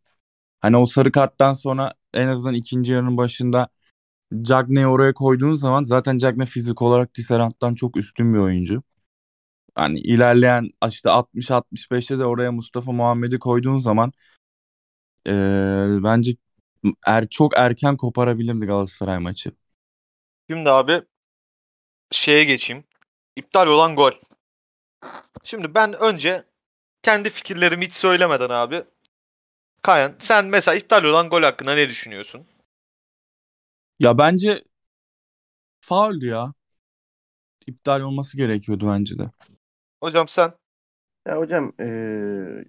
Hani 0.61 0.77
o 0.77 0.85
sarı 0.85 1.11
karttan 1.11 1.53
sonra 1.53 1.93
en 2.13 2.27
azından 2.27 2.53
ikinci 2.53 2.93
yarının 2.93 3.17
başında 3.17 3.69
Cagney'i 4.43 4.87
oraya 4.87 5.13
koyduğun 5.13 5.55
zaman 5.55 5.83
zaten 5.83 6.17
Cagney 6.17 6.47
fizik 6.47 6.81
olarak 6.81 7.13
Tisserand'dan 7.13 7.75
çok 7.75 7.97
üstün 7.97 8.33
bir 8.33 8.39
oyuncu. 8.39 8.83
Hani 9.75 9.99
ilerleyen 9.99 10.69
işte 10.89 11.09
60-65'te 11.09 12.19
de 12.19 12.25
oraya 12.25 12.51
Mustafa 12.51 12.91
Muhammed'i 12.91 13.39
koyduğun 13.39 13.79
zaman 13.79 14.13
eee, 15.25 15.33
bence 16.03 16.35
er, 17.05 17.27
çok 17.29 17.57
erken 17.57 17.97
koparabilirdi 17.97 18.65
Galatasaray 18.65 19.19
maçı. 19.19 19.51
Şimdi 20.49 20.71
abi 20.71 21.01
şeye 22.11 22.43
geçeyim. 22.43 22.83
İptal 23.35 23.67
olan 23.67 23.95
gol. 23.95 24.11
Şimdi 25.43 25.75
ben 25.75 25.93
önce 26.01 26.43
kendi 27.03 27.29
fikirlerimi 27.29 27.85
hiç 27.85 27.93
söylemeden 27.93 28.49
abi. 28.49 28.83
Kayan 29.81 30.13
sen 30.19 30.45
mesela 30.45 30.75
iptal 30.77 31.03
olan 31.03 31.29
gol 31.29 31.43
hakkında 31.43 31.75
ne 31.75 31.89
düşünüyorsun? 31.89 32.47
Ya 33.99 34.17
bence 34.17 34.63
fauldü 35.79 36.25
ya. 36.27 36.53
İptal 37.67 38.01
olması 38.01 38.37
gerekiyordu 38.37 38.87
bence 38.89 39.17
de. 39.17 39.31
Hocam 40.01 40.27
sen 40.27 40.51
Ya 41.27 41.37
hocam 41.37 41.73
eee, 41.79 42.65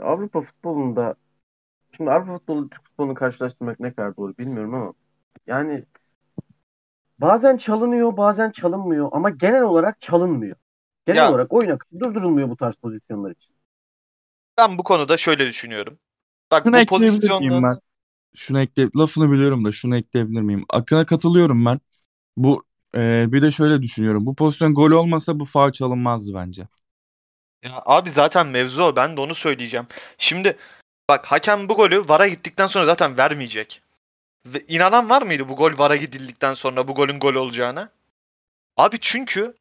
Avrupa 0.00 0.42
futbolunda 0.42 1.16
şimdi 1.92 2.10
Avrupa 2.10 2.38
futbolu 2.38 2.70
Türk 2.70 2.84
futbolunu 2.84 3.14
karşılaştırmak 3.14 3.80
ne 3.80 3.94
kadar 3.94 4.16
doğru 4.16 4.38
bilmiyorum 4.38 4.74
ama 4.74 4.94
yani 5.46 5.86
bazen 7.18 7.56
çalınıyor 7.56 8.16
bazen 8.16 8.50
çalınmıyor 8.50 9.08
ama 9.12 9.30
genel 9.30 9.62
olarak 9.62 10.00
çalınmıyor. 10.00 10.56
Genel 11.06 11.16
Ya- 11.18 11.30
olarak 11.30 11.52
oyun 11.52 11.70
akışı 11.70 12.00
durdurulmuyor 12.00 12.48
bu 12.48 12.56
tarz 12.56 12.74
pozisyonlar 12.74 13.30
için. 13.30 13.52
ben 14.58 14.78
bu 14.78 14.84
konuda 14.84 15.16
şöyle 15.16 15.46
düşünüyorum. 15.46 15.98
Bak 16.50 16.64
Şunu 16.64 16.76
bu 16.80 16.86
pozisyonda 16.86 17.62
ben? 17.62 17.78
Şunu 18.36 18.60
ekle 18.60 18.88
lafını 18.96 19.32
biliyorum 19.32 19.64
da 19.64 19.72
şunu 19.72 19.96
ekleyebilir 19.96 20.40
miyim? 20.40 20.64
Akına 20.68 21.06
katılıyorum 21.06 21.66
ben. 21.66 21.80
Bu 22.36 22.64
e, 22.96 23.26
bir 23.32 23.42
de 23.42 23.50
şöyle 23.50 23.82
düşünüyorum. 23.82 24.26
Bu 24.26 24.34
pozisyon 24.34 24.74
gol 24.74 24.90
olmasa 24.90 25.40
bu 25.40 25.44
faul 25.44 25.72
çalınmazdı 25.72 26.34
bence. 26.34 26.68
Ya 27.62 27.82
abi 27.86 28.10
zaten 28.10 28.46
mevzu 28.46 28.82
o. 28.82 28.96
Ben 28.96 29.16
de 29.16 29.20
onu 29.20 29.34
söyleyeceğim. 29.34 29.86
Şimdi 30.18 30.56
bak 31.08 31.26
hakem 31.26 31.68
bu 31.68 31.74
golü 31.76 32.08
VAR'a 32.08 32.28
gittikten 32.28 32.66
sonra 32.66 32.86
zaten 32.86 33.18
vermeyecek. 33.18 33.82
Ve 34.46 34.60
inanan 34.68 35.10
var 35.10 35.22
mıydı 35.22 35.48
bu 35.48 35.56
gol 35.56 35.78
VAR'a 35.78 35.96
gidildikten 35.96 36.54
sonra 36.54 36.88
bu 36.88 36.94
golün 36.94 37.20
gol 37.20 37.34
olacağına? 37.34 37.90
Abi 38.76 38.98
çünkü 39.00 39.54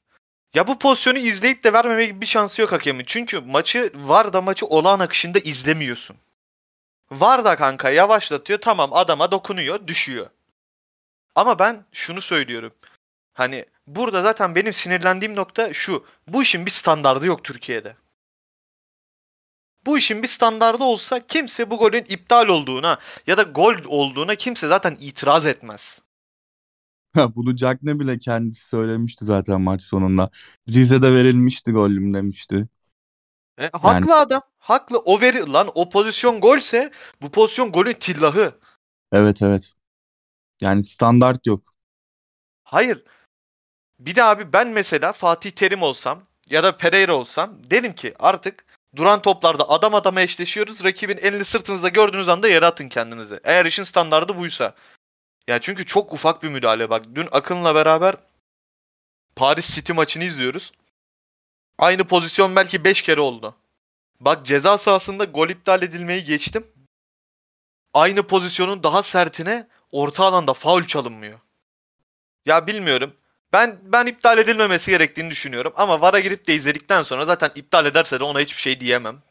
ya 0.53 0.67
bu 0.67 0.79
pozisyonu 0.79 1.17
izleyip 1.17 1.63
de 1.63 1.73
vermeme 1.73 2.05
gibi 2.05 2.21
bir 2.21 2.25
şansı 2.25 2.61
yok 2.61 2.71
hakemin. 2.71 3.05
Çünkü 3.07 3.39
maçı 3.39 3.91
VAR'da 3.95 4.41
maçı 4.41 4.65
olağan 4.65 4.99
akışında 4.99 5.39
izlemiyorsun. 5.39 6.17
VAR 7.11 7.45
da 7.45 7.55
kanka 7.55 7.89
yavaşlatıyor. 7.89 8.61
Tamam 8.61 8.93
adama 8.93 9.31
dokunuyor, 9.31 9.87
düşüyor. 9.87 10.29
Ama 11.35 11.59
ben 11.59 11.85
şunu 11.91 12.21
söylüyorum. 12.21 12.73
Hani 13.33 13.65
burada 13.87 14.21
zaten 14.21 14.55
benim 14.55 14.73
sinirlendiğim 14.73 15.35
nokta 15.35 15.73
şu. 15.73 16.05
Bu 16.27 16.43
işin 16.43 16.65
bir 16.65 16.71
standardı 16.71 17.25
yok 17.25 17.43
Türkiye'de. 17.43 17.95
Bu 19.85 19.97
işin 19.97 20.23
bir 20.23 20.27
standardı 20.27 20.83
olsa 20.83 21.27
kimse 21.27 21.69
bu 21.69 21.77
golün 21.77 22.05
iptal 22.09 22.47
olduğuna 22.47 22.99
ya 23.27 23.37
da 23.37 23.43
gol 23.43 23.75
olduğuna 23.85 24.35
kimse 24.35 24.67
zaten 24.67 24.97
itiraz 24.99 25.45
etmez. 25.45 26.01
Bunu 27.35 27.55
Cagney 27.55 27.99
bile 27.99 28.19
kendisi 28.19 28.67
söylemişti 28.67 29.25
zaten 29.25 29.61
maç 29.61 29.81
sonunda. 29.81 30.29
Rize'de 30.69 31.13
verilmişti 31.13 31.71
golüm 31.71 32.13
demişti. 32.13 32.67
E, 33.57 33.69
haklı 33.73 34.15
adam. 34.15 34.41
Haklı. 34.57 34.97
O 34.97 35.21
veri 35.21 35.51
lan 35.51 35.69
o 35.75 35.89
pozisyon 35.89 36.41
golse 36.41 36.91
bu 37.21 37.31
pozisyon 37.31 37.71
golün 37.71 37.93
tillahı. 37.93 38.59
Evet 39.11 39.41
evet. 39.41 39.73
Yani 40.61 40.83
standart 40.83 41.47
yok. 41.47 41.73
Hayır. 42.63 43.03
Bir 43.99 44.15
de 44.15 44.23
abi 44.23 44.53
ben 44.53 44.69
mesela 44.69 45.13
Fatih 45.13 45.51
Terim 45.51 45.81
olsam 45.81 46.23
ya 46.49 46.63
da 46.63 46.77
Pereira 46.77 47.15
olsam 47.15 47.57
derim 47.71 47.93
ki 47.93 48.13
artık 48.19 48.65
duran 48.95 49.21
toplarda 49.21 49.69
adam 49.69 49.95
adama 49.95 50.21
eşleşiyoruz. 50.21 50.83
Rakibin 50.83 51.17
elini 51.17 51.45
sırtınızda 51.45 51.89
gördüğünüz 51.89 52.29
anda 52.29 52.47
yere 52.47 52.65
atın 52.65 52.89
kendinizi. 52.89 53.39
Eğer 53.43 53.65
işin 53.65 53.83
standardı 53.83 54.37
buysa. 54.37 54.75
Ya 55.47 55.59
çünkü 55.61 55.85
çok 55.85 56.13
ufak 56.13 56.43
bir 56.43 56.49
müdahale 56.49 56.89
bak. 56.89 57.05
Dün 57.15 57.27
Akın'la 57.31 57.75
beraber 57.75 58.15
Paris 59.35 59.75
City 59.75 59.93
maçını 59.93 60.23
izliyoruz. 60.23 60.71
Aynı 61.77 62.03
pozisyon 62.03 62.55
belki 62.55 62.83
5 62.83 63.01
kere 63.01 63.21
oldu. 63.21 63.55
Bak 64.19 64.45
ceza 64.45 64.77
sahasında 64.77 65.23
gol 65.23 65.49
iptal 65.49 65.83
edilmeyi 65.83 66.23
geçtim. 66.23 66.67
Aynı 67.93 68.23
pozisyonun 68.23 68.83
daha 68.83 69.03
sertine 69.03 69.67
orta 69.91 70.25
alanda 70.25 70.53
faul 70.53 70.83
çalınmıyor. 70.83 71.39
Ya 72.45 72.67
bilmiyorum. 72.67 73.15
Ben 73.53 73.79
ben 73.83 74.05
iptal 74.05 74.37
edilmemesi 74.37 74.91
gerektiğini 74.91 75.31
düşünüyorum 75.31 75.73
ama 75.75 76.01
VAR'a 76.01 76.19
girip 76.19 76.47
de 76.47 76.55
izledikten 76.55 77.03
sonra 77.03 77.25
zaten 77.25 77.51
iptal 77.55 77.85
ederse 77.85 78.19
de 78.19 78.23
ona 78.23 78.39
hiçbir 78.39 78.61
şey 78.61 78.79
diyemem. 78.79 79.21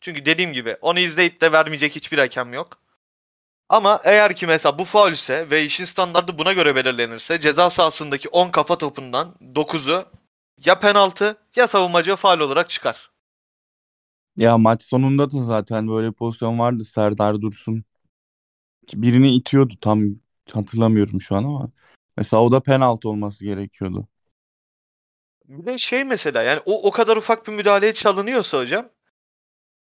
Çünkü 0.00 0.26
dediğim 0.26 0.52
gibi 0.52 0.76
onu 0.80 0.98
izleyip 0.98 1.40
de 1.40 1.52
vermeyecek 1.52 1.96
hiçbir 1.96 2.18
hakem 2.18 2.52
yok. 2.52 2.78
Ama 3.68 4.00
eğer 4.04 4.36
ki 4.36 4.46
mesela 4.46 4.78
bu 4.78 4.84
faul 4.84 5.12
ise 5.12 5.50
ve 5.50 5.64
işin 5.64 5.84
standardı 5.84 6.38
buna 6.38 6.52
göre 6.52 6.76
belirlenirse 6.76 7.40
ceza 7.40 7.70
sahasındaki 7.70 8.28
10 8.28 8.50
kafa 8.50 8.78
topundan 8.78 9.34
9'u 9.54 10.04
ya 10.64 10.80
penaltı 10.80 11.36
ya 11.56 11.68
savunmacı 11.68 12.16
faul 12.16 12.40
olarak 12.40 12.70
çıkar. 12.70 13.10
Ya 14.36 14.58
maç 14.58 14.82
sonunda 14.82 15.30
da 15.30 15.44
zaten 15.44 15.88
böyle 15.88 16.12
pozisyon 16.12 16.58
vardı 16.58 16.84
Serdar 16.84 17.40
Dursun. 17.40 17.84
Birini 18.94 19.36
itiyordu 19.36 19.74
tam 19.80 20.04
hatırlamıyorum 20.52 21.20
şu 21.20 21.36
an 21.36 21.44
ama. 21.44 21.70
Mesela 22.16 22.42
o 22.42 22.52
da 22.52 22.60
penaltı 22.60 23.08
olması 23.08 23.44
gerekiyordu. 23.44 24.08
Bir 25.44 25.66
de 25.66 25.78
şey 25.78 26.04
mesela 26.04 26.42
yani 26.42 26.60
o 26.66 26.88
o 26.88 26.90
kadar 26.90 27.16
ufak 27.16 27.46
bir 27.46 27.52
müdahaleye 27.52 27.92
çalınıyorsa 27.92 28.58
hocam. 28.58 28.88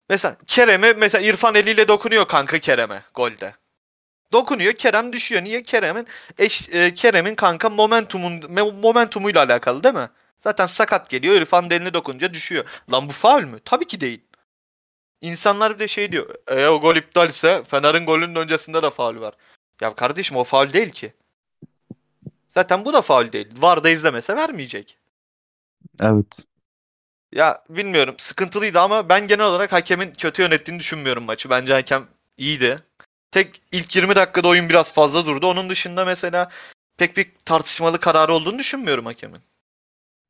Mesela 0.09 0.37
Kerem'e 0.47 0.93
mesela 0.93 1.27
İrfan 1.27 1.55
eliyle 1.55 1.89
dokunuyor 1.89 2.29
kanka 2.29 2.59
Kerem'e 2.59 3.03
golde. 3.15 3.62
Dokunuyor 4.33 4.73
Kerem 4.73 5.13
düşüyor. 5.13 5.45
Niye 5.45 5.63
Kerem'in 5.63 6.07
eş, 6.39 6.69
e, 6.69 6.95
Kerem'in 6.95 7.35
kanka 7.35 7.69
momentumun 7.71 8.41
me- 8.41 8.81
momentumuyla 8.81 9.43
alakalı 9.45 9.85
değil 9.85 9.95
mi? 9.95 10.11
Zaten 10.39 10.67
sakat 10.67 11.11
geliyor 11.11 11.35
İrfan 11.35 11.71
da 11.71 11.75
eline 11.75 11.95
dokununca 11.95 12.35
düşüyor. 12.35 12.65
Lan 12.93 13.09
bu 13.09 13.13
faul 13.13 13.43
mü? 13.43 13.61
Tabii 13.65 13.87
ki 13.87 14.01
değil. 14.01 14.21
İnsanlar 15.21 15.75
bir 15.75 15.79
de 15.79 15.89
şey 15.89 16.13
diyor. 16.13 16.35
E 16.49 16.69
o 16.69 16.81
gol 16.81 16.97
iptalse 16.97 17.63
Fener'in 17.65 18.07
golünün 18.07 18.35
öncesinde 18.35 18.83
de 18.83 18.91
faul 18.91 19.21
var. 19.21 19.35
Ya 19.81 19.95
kardeşim 19.95 20.37
o 20.37 20.45
faul 20.45 20.73
değil 20.73 20.91
ki. 20.91 21.13
Zaten 22.49 22.85
bu 22.85 22.93
da 22.93 23.03
faul 23.03 23.33
değil. 23.33 23.49
VAR'da 23.57 23.91
izlemese 23.91 24.37
vermeyecek. 24.37 24.99
Evet. 26.01 26.27
Ya 27.33 27.65
bilmiyorum 27.69 28.15
sıkıntılıydı 28.19 28.81
ama 28.81 29.09
ben 29.09 29.27
genel 29.27 29.47
olarak 29.47 29.73
hakemin 29.73 30.13
kötü 30.13 30.43
yönettiğini 30.43 30.81
düşünmüyorum 30.81 31.25
maçı. 31.25 31.51
Bence 31.51 31.73
hakem 31.73 32.07
iyiydi. 32.37 32.79
Tek 33.33 33.63
ilk 33.73 33.97
20 33.97 34.15
dakikada 34.15 34.49
oyun 34.49 34.69
biraz 34.69 34.93
fazla 34.93 35.27
durdu. 35.27 35.47
Onun 35.47 35.71
dışında 35.71 36.05
mesela 36.05 36.51
pek 36.97 37.17
bir 37.17 37.33
tartışmalı 37.45 38.01
kararı 38.01 38.35
olduğunu 38.35 38.59
düşünmüyorum 38.59 39.07
hakemin. 39.07 39.41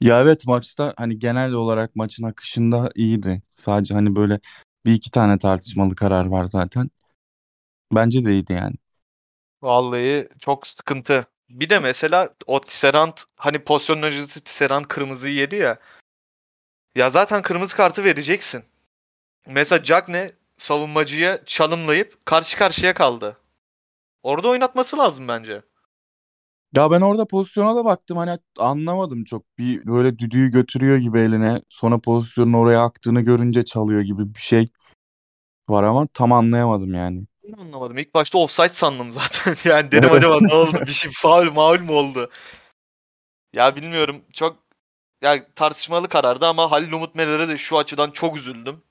Ya 0.01 0.21
evet 0.21 0.47
maçta 0.47 0.95
hani 0.97 1.19
genel 1.19 1.53
olarak 1.53 1.97
maçın 1.97 2.25
akışında 2.25 2.91
iyiydi. 2.95 3.43
Sadece 3.55 3.95
hani 3.95 4.17
böyle 4.17 4.41
bir 4.87 4.93
iki 4.93 5.11
tane 5.11 5.39
tartışmalı 5.39 5.95
karar 5.95 6.27
var 6.27 6.45
zaten. 6.45 6.91
Bence 7.93 8.25
de 8.25 8.33
iyiydi 8.33 8.53
yani. 8.53 8.75
Vallahi 9.63 10.29
çok 10.39 10.67
sıkıntı. 10.67 11.27
Bir 11.51 11.71
de 11.71 11.79
mesela 11.79 12.29
o 12.47 12.61
Tisserand 12.61 13.13
hani 13.37 13.59
pozisyonun 13.59 14.03
öncesi 14.03 14.41
Tisserand 14.45 14.85
kırmızıyı 14.85 15.35
yedi 15.35 15.57
ya. 15.57 15.79
Ya 16.95 17.11
zaten 17.11 17.43
kırmızı 17.43 17.77
kartı 17.77 18.05
vereceksin. 18.05 18.65
Mesela 19.47 19.83
Cagne 19.83 20.33
savunmacıya 20.63 21.45
çalımlayıp 21.47 22.27
karşı 22.27 22.59
karşıya 22.59 22.95
kaldı. 22.95 23.37
Orada 24.23 24.49
oynatması 24.49 24.99
lazım 24.99 25.29
bence. 25.29 25.63
Ya 26.77 26.91
ben 26.91 27.01
orada 27.01 27.27
pozisyona 27.27 27.77
da 27.77 27.85
baktım 27.85 28.17
hani 28.17 28.39
anlamadım 28.59 29.25
çok. 29.25 29.59
Bir 29.59 29.87
böyle 29.87 30.19
düdüğü 30.19 30.51
götürüyor 30.51 30.97
gibi 30.97 31.19
eline. 31.19 31.63
Sonra 31.69 31.99
pozisyonun 31.99 32.53
oraya 32.53 32.83
aktığını 32.83 33.21
görünce 33.21 33.65
çalıyor 33.65 34.01
gibi 34.01 34.35
bir 34.35 34.41
şey 34.41 34.69
var 35.69 35.83
ama 35.83 36.07
tam 36.15 36.33
anlayamadım 36.33 36.95
yani. 36.95 37.25
Ben 37.45 37.53
anlamadım. 37.53 37.99
İlk 37.99 38.15
başta 38.15 38.39
offside 38.39 38.69
sandım 38.69 39.13
zaten. 39.13 39.57
Yani 39.71 39.93
dedim 39.93 40.13
acaba 40.13 40.39
ne 40.41 40.55
oldu? 40.55 40.81
Bir 40.87 40.93
şey 40.93 41.11
faul 41.15 41.53
maul 41.53 41.81
mu 41.81 41.93
oldu? 41.93 42.31
Ya 43.53 43.77
bilmiyorum. 43.77 44.17
Çok 44.33 44.57
ya 45.23 45.55
tartışmalı 45.55 46.09
karardı 46.09 46.47
ama 46.47 46.71
Halil 46.71 46.93
Umut 46.93 47.15
Meler'e 47.15 47.49
de 47.49 47.57
şu 47.57 47.79
açıdan 47.79 48.11
çok 48.11 48.37
üzüldüm. 48.37 48.83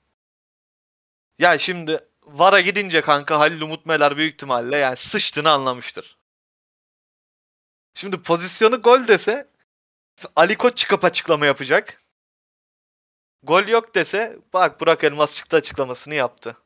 Ya 1.42 1.58
şimdi 1.58 1.98
VAR'a 2.24 2.60
gidince 2.60 3.00
kanka 3.00 3.38
Halil 3.40 3.60
Umut 3.60 3.86
Meler 3.86 4.16
büyük 4.16 4.34
ihtimalle 4.34 4.76
yani 4.76 4.96
sıçtığını 4.96 5.50
anlamıştır. 5.50 6.18
Şimdi 7.94 8.22
pozisyonu 8.22 8.82
gol 8.82 9.08
dese 9.08 9.48
Ali 10.36 10.56
Koç 10.56 10.76
çıkıp 10.78 11.04
açıklama 11.04 11.46
yapacak. 11.46 12.02
Gol 13.42 13.68
yok 13.68 13.94
dese 13.94 14.38
bak 14.52 14.80
Burak 14.80 15.04
Elmas 15.04 15.36
çıktı 15.36 15.56
açıklamasını 15.56 16.14
yaptı. 16.14 16.56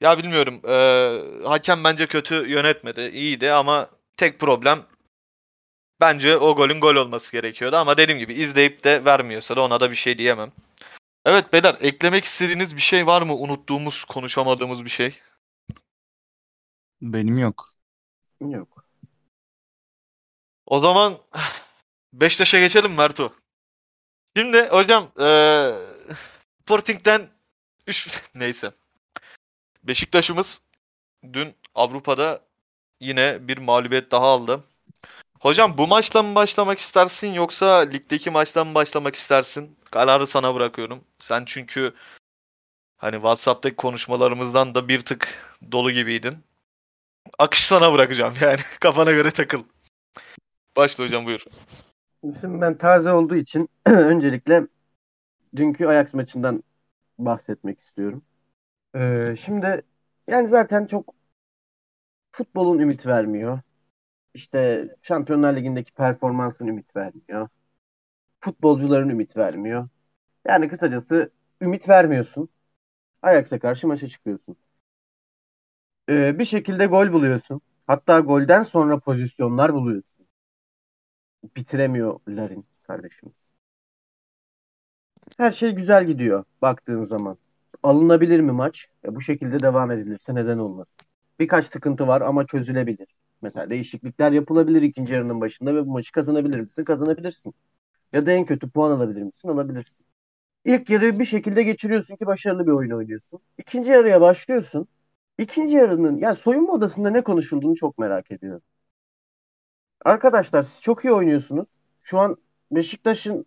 Ya 0.00 0.18
bilmiyorum. 0.18 0.60
eee, 0.64 1.46
hakem 1.48 1.84
bence 1.84 2.06
kötü 2.06 2.34
yönetmedi. 2.34 3.00
İyiydi 3.00 3.52
ama 3.52 3.90
tek 4.16 4.40
problem 4.40 4.86
bence 6.00 6.36
o 6.36 6.56
golün 6.56 6.80
gol 6.80 6.94
olması 6.94 7.32
gerekiyordu. 7.32 7.76
Ama 7.76 7.96
dediğim 7.96 8.18
gibi 8.18 8.34
izleyip 8.34 8.84
de 8.84 9.04
vermiyorsa 9.04 9.56
da 9.56 9.62
ona 9.62 9.80
da 9.80 9.90
bir 9.90 9.96
şey 9.96 10.18
diyemem. 10.18 10.52
Evet 11.28 11.52
beyler 11.52 11.76
eklemek 11.80 12.24
istediğiniz 12.24 12.76
bir 12.76 12.80
şey 12.80 13.06
var 13.06 13.22
mı? 13.22 13.34
Unuttuğumuz, 13.34 14.04
konuşamadığımız 14.04 14.84
bir 14.84 14.90
şey. 14.90 15.20
Benim 17.02 17.38
yok. 17.38 17.74
Yok. 18.40 18.84
O 20.66 20.80
zaman 20.80 21.18
Beşiktaş'a 22.12 22.58
geçelim 22.58 22.94
Merto. 22.94 23.32
Şimdi 24.36 24.68
hocam 24.68 25.12
eee 25.20 25.74
Sporting'den 26.62 27.28
3 27.86 28.22
neyse. 28.34 28.72
Beşiktaş'ımız 29.84 30.62
dün 31.32 31.54
Avrupa'da 31.74 32.40
yine 33.00 33.48
bir 33.48 33.58
mağlubiyet 33.58 34.10
daha 34.10 34.26
aldı. 34.26 34.64
Hocam 35.40 35.78
bu 35.78 35.86
maçla 35.86 36.22
mı 36.22 36.34
başlamak 36.34 36.78
istersin 36.78 37.32
yoksa 37.32 37.76
ligdeki 37.78 38.30
maçla 38.30 38.64
mı 38.64 38.74
başlamak 38.74 39.16
istersin? 39.16 39.76
Kararı 39.90 40.26
sana 40.26 40.54
bırakıyorum. 40.54 41.04
Sen 41.18 41.44
çünkü 41.46 41.94
hani 42.96 43.14
WhatsApp'taki 43.14 43.76
konuşmalarımızdan 43.76 44.74
da 44.74 44.88
bir 44.88 45.00
tık 45.00 45.28
dolu 45.72 45.90
gibiydin. 45.90 46.38
Akış 47.38 47.64
sana 47.64 47.92
bırakacağım 47.92 48.34
yani. 48.40 48.60
Kafana 48.80 49.12
göre 49.12 49.30
takıl. 49.30 49.62
Başla 50.76 51.04
hocam 51.04 51.26
buyur. 51.26 51.44
İsim 52.22 52.60
ben 52.60 52.78
taze 52.78 53.12
olduğu 53.12 53.36
için 53.36 53.68
öncelikle 53.86 54.66
dünkü 55.56 55.86
Ajax 55.86 56.14
maçından 56.14 56.62
bahsetmek 57.18 57.80
istiyorum. 57.80 58.22
Ee, 58.96 59.36
şimdi 59.44 59.82
yani 60.28 60.48
zaten 60.48 60.86
çok 60.86 61.14
futbolun 62.32 62.78
ümit 62.78 63.06
vermiyor. 63.06 63.60
İşte 64.34 64.88
Şampiyonlar 65.02 65.56
Ligi'ndeki 65.56 65.92
performansın 65.92 66.66
ümit 66.66 66.96
vermiyor. 66.96 67.48
Futbolcuların 68.40 69.08
ümit 69.08 69.36
vermiyor. 69.36 69.88
Yani 70.48 70.68
kısacası 70.68 71.32
ümit 71.62 71.90
vermiyorsun. 71.90 72.48
Ajax'a 73.22 73.60
karşı 73.60 73.88
maça 73.88 74.08
çıkıyorsun. 74.08 74.56
Ee, 76.10 76.38
bir 76.38 76.44
şekilde 76.44 76.86
gol 76.86 77.12
buluyorsun. 77.12 77.60
Hatta 77.86 78.20
golden 78.20 78.62
sonra 78.62 78.98
pozisyonlar 79.00 79.74
buluyorsun. 79.74 80.26
Bitiremiyor 81.56 82.20
Larin 82.28 82.66
kardeşimiz. 82.82 83.34
Her 85.38 85.52
şey 85.52 85.70
güzel 85.72 86.04
gidiyor 86.06 86.44
baktığın 86.62 87.04
zaman. 87.04 87.38
Alınabilir 87.82 88.40
mi 88.40 88.52
maç? 88.52 88.88
E, 89.04 89.14
bu 89.14 89.20
şekilde 89.20 89.60
devam 89.60 89.90
edilirse 89.90 90.34
neden 90.34 90.58
olmaz? 90.58 90.88
Birkaç 91.38 91.66
sıkıntı 91.66 92.06
var 92.06 92.20
ama 92.20 92.46
çözülebilir. 92.46 93.08
Mesela 93.42 93.70
değişiklikler 93.70 94.32
yapılabilir 94.32 94.82
ikinci 94.82 95.12
yarının 95.12 95.40
başında 95.40 95.74
ve 95.74 95.86
bu 95.86 95.90
maçı 95.92 96.12
kazanabilir 96.12 96.60
misin? 96.60 96.84
Kazanabilirsin. 96.84 97.54
Ya 98.12 98.26
da 98.26 98.32
en 98.32 98.46
kötü 98.46 98.70
puan 98.70 98.90
alabilir 98.92 99.22
misin? 99.22 99.48
Alabilirsin. 99.48 100.06
İlk 100.64 100.90
yarıyı 100.90 101.18
bir 101.18 101.26
şekilde 101.26 101.62
geçiriyorsun 101.62 102.16
ki 102.16 102.26
başarılı 102.26 102.66
bir 102.66 102.72
oyun 102.72 102.90
oynuyorsun. 102.90 103.40
İkinci 103.58 103.90
yarıya 103.90 104.20
başlıyorsun. 104.20 104.88
İkinci 105.38 105.76
yarının 105.76 106.18
yani 106.18 106.36
soyunma 106.36 106.72
odasında 106.72 107.10
ne 107.10 107.24
konuşulduğunu 107.24 107.76
çok 107.76 107.98
merak 107.98 108.30
ediyorum. 108.32 108.62
Arkadaşlar 110.04 110.62
siz 110.62 110.82
çok 110.82 111.04
iyi 111.04 111.12
oynuyorsunuz. 111.12 111.66
Şu 112.02 112.18
an 112.18 112.36
Beşiktaş'ın 112.72 113.46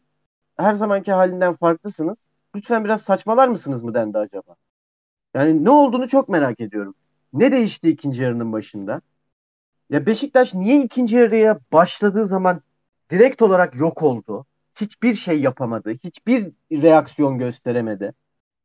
her 0.57 0.73
zamanki 0.73 1.11
halinden 1.13 1.55
farklısınız. 1.55 2.19
Lütfen 2.55 2.85
biraz 2.85 3.01
saçmalar 3.03 3.49
mısınız 3.49 3.83
mı 3.83 3.93
dendi 3.93 4.17
acaba? 4.17 4.55
Yani 5.35 5.65
ne 5.65 5.71
olduğunu 5.71 6.07
çok 6.09 6.29
merak 6.29 6.59
ediyorum. 6.61 6.95
Ne 7.33 7.51
değişti 7.51 7.89
ikinci 7.91 8.23
yarının 8.23 8.53
başında? 8.53 9.01
Ya 9.91 10.05
Beşiktaş 10.05 10.53
niye 10.53 10.83
ikinci 10.83 11.15
yarıya 11.15 11.59
başladığı 11.73 12.25
zaman 12.27 12.61
direkt 13.11 13.41
olarak 13.41 13.75
yok 13.75 14.03
oldu? 14.03 14.45
Hiçbir 14.81 15.15
şey 15.15 15.41
yapamadı. 15.41 15.93
Hiçbir 16.03 16.51
reaksiyon 16.71 17.37
gösteremedi. 17.37 18.13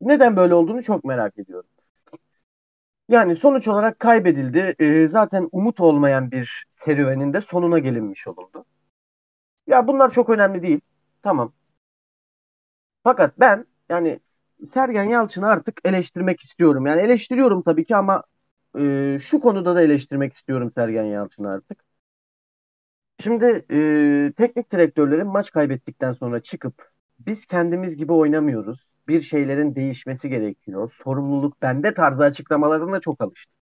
Neden 0.00 0.36
böyle 0.36 0.54
olduğunu 0.54 0.82
çok 0.82 1.04
merak 1.04 1.38
ediyorum. 1.38 1.70
Yani 3.08 3.36
sonuç 3.36 3.68
olarak 3.68 3.98
kaybedildi. 4.00 4.74
Ee, 4.78 5.06
zaten 5.06 5.48
umut 5.52 5.80
olmayan 5.80 6.30
bir 6.30 6.64
serüvenin 6.76 7.32
de 7.32 7.40
sonuna 7.40 7.78
gelinmiş 7.78 8.26
olurdu. 8.28 8.64
Ya 9.66 9.86
bunlar 9.88 10.10
çok 10.10 10.30
önemli 10.30 10.62
değil. 10.62 10.80
Tamam. 11.22 11.52
Fakat 13.04 13.40
ben 13.40 13.66
yani 13.88 14.20
Sergen 14.66 15.02
Yalçın'ı 15.08 15.46
artık 15.46 15.80
eleştirmek 15.84 16.40
istiyorum. 16.40 16.86
Yani 16.86 17.00
eleştiriyorum 17.00 17.62
tabii 17.62 17.84
ki 17.84 17.96
ama 17.96 18.22
e, 18.78 19.18
şu 19.20 19.40
konuda 19.40 19.74
da 19.76 19.82
eleştirmek 19.82 20.34
istiyorum 20.34 20.72
Sergen 20.74 21.04
Yalçın'ı 21.04 21.50
artık. 21.50 21.84
Şimdi 23.20 23.66
e, 24.28 24.32
teknik 24.36 24.72
direktörlerin 24.72 25.26
maç 25.26 25.50
kaybettikten 25.50 26.12
sonra 26.12 26.42
çıkıp 26.42 26.90
biz 27.18 27.46
kendimiz 27.46 27.96
gibi 27.96 28.12
oynamıyoruz. 28.12 28.88
Bir 29.08 29.20
şeylerin 29.20 29.74
değişmesi 29.74 30.28
gerekiyor. 30.28 30.92
Sorumluluk 31.04 31.62
bende 31.62 31.94
tarzı 31.94 32.22
açıklamalarına 32.24 33.00
çok 33.00 33.20
alıştım. 33.22 33.54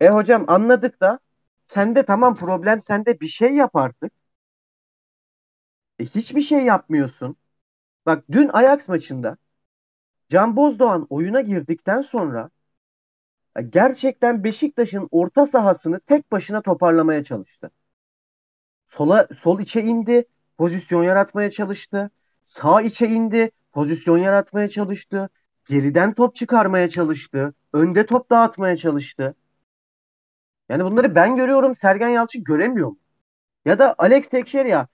E 0.00 0.08
hocam 0.08 0.44
anladık 0.48 1.00
da 1.00 1.18
sende 1.66 2.04
tamam 2.04 2.36
problem 2.36 2.80
sende 2.80 3.20
bir 3.20 3.26
şey 3.28 3.54
yap 3.54 3.76
artık. 3.76 4.12
E, 5.98 6.04
hiçbir 6.04 6.40
şey 6.40 6.64
yapmıyorsun. 6.64 7.36
Bak 8.06 8.24
dün 8.32 8.50
Ajax 8.54 8.88
maçında 8.90 9.38
Can 10.28 10.56
Bozdoğan 10.56 11.06
oyuna 11.10 11.40
girdikten 11.40 12.02
sonra 12.02 12.50
gerçekten 13.60 14.44
Beşiktaş'ın 14.44 15.08
orta 15.10 15.46
sahasını 15.46 16.00
tek 16.00 16.32
başına 16.32 16.62
toparlamaya 16.62 17.24
çalıştı. 17.24 17.70
Sola 18.86 19.28
sol 19.38 19.60
içe 19.60 19.82
indi, 19.82 20.24
pozisyon 20.58 21.04
yaratmaya 21.04 21.50
çalıştı. 21.50 22.10
Sağ 22.44 22.82
içe 22.82 23.08
indi, 23.08 23.50
pozisyon 23.72 24.18
yaratmaya 24.18 24.68
çalıştı. 24.68 25.30
Geriden 25.68 26.14
top 26.14 26.34
çıkarmaya 26.34 26.90
çalıştı. 26.90 27.54
Önde 27.72 28.06
top 28.06 28.30
dağıtmaya 28.30 28.76
çalıştı. 28.76 29.34
Yani 30.68 30.84
bunları 30.84 31.14
ben 31.14 31.36
görüyorum, 31.36 31.76
Sergen 31.76 32.08
Yalçın 32.08 32.44
göremiyor 32.44 32.88
mu? 32.88 32.98
Ya 33.64 33.78
da 33.78 33.94
Alex 33.98 34.28
Teixeira 34.28 34.88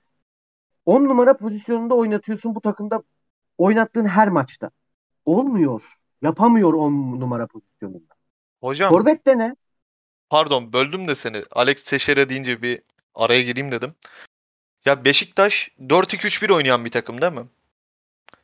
10 0.87 1.05
numara 1.05 1.37
pozisyonunda 1.37 1.95
oynatıyorsun 1.95 2.55
bu 2.55 2.61
takımda 2.61 3.03
oynattığın 3.59 4.05
her 4.05 4.29
maçta. 4.29 4.71
Olmuyor. 5.25 5.95
Yapamıyor 6.23 6.73
10 6.75 6.93
numara 7.21 7.47
pozisyonunda. 7.47 8.10
Hocam 8.61 8.91
Forvet 8.91 9.27
de 9.27 9.39
ne? 9.39 9.57
pardon 10.31 10.73
böldüm 10.73 11.09
de 11.09 11.15
seni. 11.15 11.43
Alex 11.51 11.85
Teixeira 11.85 12.29
deyince 12.29 12.63
bir 12.63 12.83
araya 13.15 13.43
gireyim 13.43 13.73
dedim. 13.73 13.95
Ya 14.85 15.05
Beşiktaş 15.05 15.71
4-2-3-1 15.81 16.53
oynayan 16.53 16.85
bir 16.85 16.91
takım 16.91 17.21
değil 17.21 17.33
mi? 17.33 17.47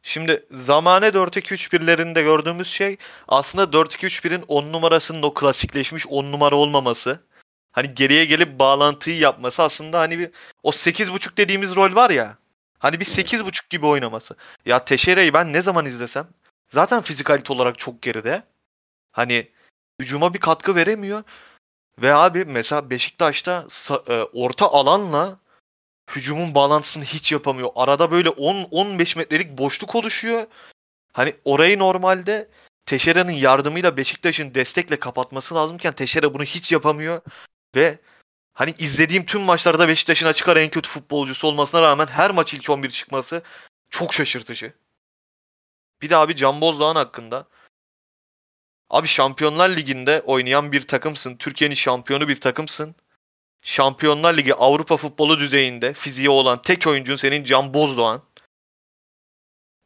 Şimdi 0.02 0.46
zamane 0.50 1.06
4-2-3-1'lerinde 1.06 2.22
gördüğümüz 2.22 2.68
şey 2.68 2.96
aslında 3.28 3.64
4-2-3-1'in 3.64 4.44
10 4.48 4.72
numarasının 4.72 5.22
o 5.22 5.34
klasikleşmiş 5.34 6.06
10 6.06 6.32
numara 6.32 6.56
olmaması. 6.56 7.20
Hani 7.72 7.94
geriye 7.94 8.24
gelip 8.24 8.58
bağlantıyı 8.58 9.18
yapması 9.18 9.62
aslında 9.62 10.00
hani 10.00 10.18
bir 10.18 10.30
o 10.62 10.70
8.5 10.70 11.36
dediğimiz 11.36 11.76
rol 11.76 11.94
var 11.94 12.10
ya. 12.10 12.38
Hani 12.78 13.00
bir 13.00 13.04
8.5 13.04 13.70
gibi 13.70 13.86
oynaması. 13.86 14.36
Ya 14.66 14.84
Teixeira'yı 14.84 15.34
ben 15.34 15.52
ne 15.52 15.62
zaman 15.62 15.86
izlesem 15.86 16.28
zaten 16.68 17.02
fizikalite 17.02 17.52
olarak 17.52 17.78
çok 17.78 18.02
geride. 18.02 18.42
Hani 19.12 19.48
hücuma 20.00 20.34
bir 20.34 20.40
katkı 20.40 20.74
veremiyor. 20.74 21.22
Ve 22.02 22.14
abi 22.14 22.44
mesela 22.44 22.90
Beşiktaş'ta 22.90 23.66
e, 24.08 24.12
orta 24.22 24.70
alanla 24.72 25.38
hücumun 26.14 26.54
bağlantısını 26.54 27.04
hiç 27.04 27.32
yapamıyor. 27.32 27.70
Arada 27.76 28.10
böyle 28.10 28.28
10-15 28.28 29.18
metrelik 29.18 29.58
boşluk 29.58 29.94
oluşuyor. 29.94 30.46
Hani 31.12 31.34
orayı 31.44 31.78
normalde 31.78 32.48
Teixeira'nın 32.86 33.30
yardımıyla 33.30 33.96
Beşiktaş'ın 33.96 34.54
destekle 34.54 35.00
kapatması 35.00 35.54
lazımken 35.54 35.92
Teixeira 35.92 36.34
bunu 36.34 36.44
hiç 36.44 36.72
yapamıyor. 36.72 37.20
Ve 37.76 37.98
hani 38.54 38.74
izlediğim 38.78 39.24
tüm 39.24 39.42
maçlarda 39.42 39.88
Beşiktaş'ın 39.88 40.26
açık 40.26 40.48
ara 40.48 40.60
en 40.60 40.70
kötü 40.70 40.88
futbolcusu 40.88 41.48
olmasına 41.48 41.82
rağmen 41.82 42.06
her 42.06 42.30
maç 42.30 42.54
ilk 42.54 42.70
11 42.70 42.90
çıkması 42.90 43.42
çok 43.90 44.14
şaşırtıcı. 44.14 44.72
Bir 46.02 46.10
de 46.10 46.16
abi 46.16 46.36
Can 46.36 46.60
Bozdoğan 46.60 46.96
hakkında. 46.96 47.46
Abi 48.90 49.08
Şampiyonlar 49.08 49.70
Ligi'nde 49.70 50.22
oynayan 50.26 50.72
bir 50.72 50.82
takımsın. 50.86 51.36
Türkiye'nin 51.36 51.74
şampiyonu 51.74 52.28
bir 52.28 52.40
takımsın. 52.40 52.94
Şampiyonlar 53.62 54.36
Ligi 54.36 54.54
Avrupa 54.54 54.96
futbolu 54.96 55.38
düzeyinde 55.38 55.92
fiziği 55.92 56.30
olan 56.30 56.62
tek 56.62 56.86
oyuncun 56.86 57.16
senin 57.16 57.44
Can 57.44 57.74
Bozdoğan. 57.74 58.22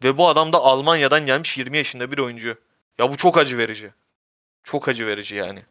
Ve 0.05 0.19
bu 0.19 0.29
adam 0.29 0.53
da 0.53 0.59
Almanya'dan 0.59 1.27
gelmiş 1.27 1.59
20 1.59 1.77
yaşında 1.77 2.13
bir 2.13 2.19
oyuncu. 2.19 2.57
Ya 2.99 3.11
bu 3.11 3.17
çok 3.17 3.39
acı 3.39 3.59
verici. 3.59 3.93
Çok 4.63 4.89
acı 4.89 5.07
verici 5.07 5.35
yani. 5.35 5.63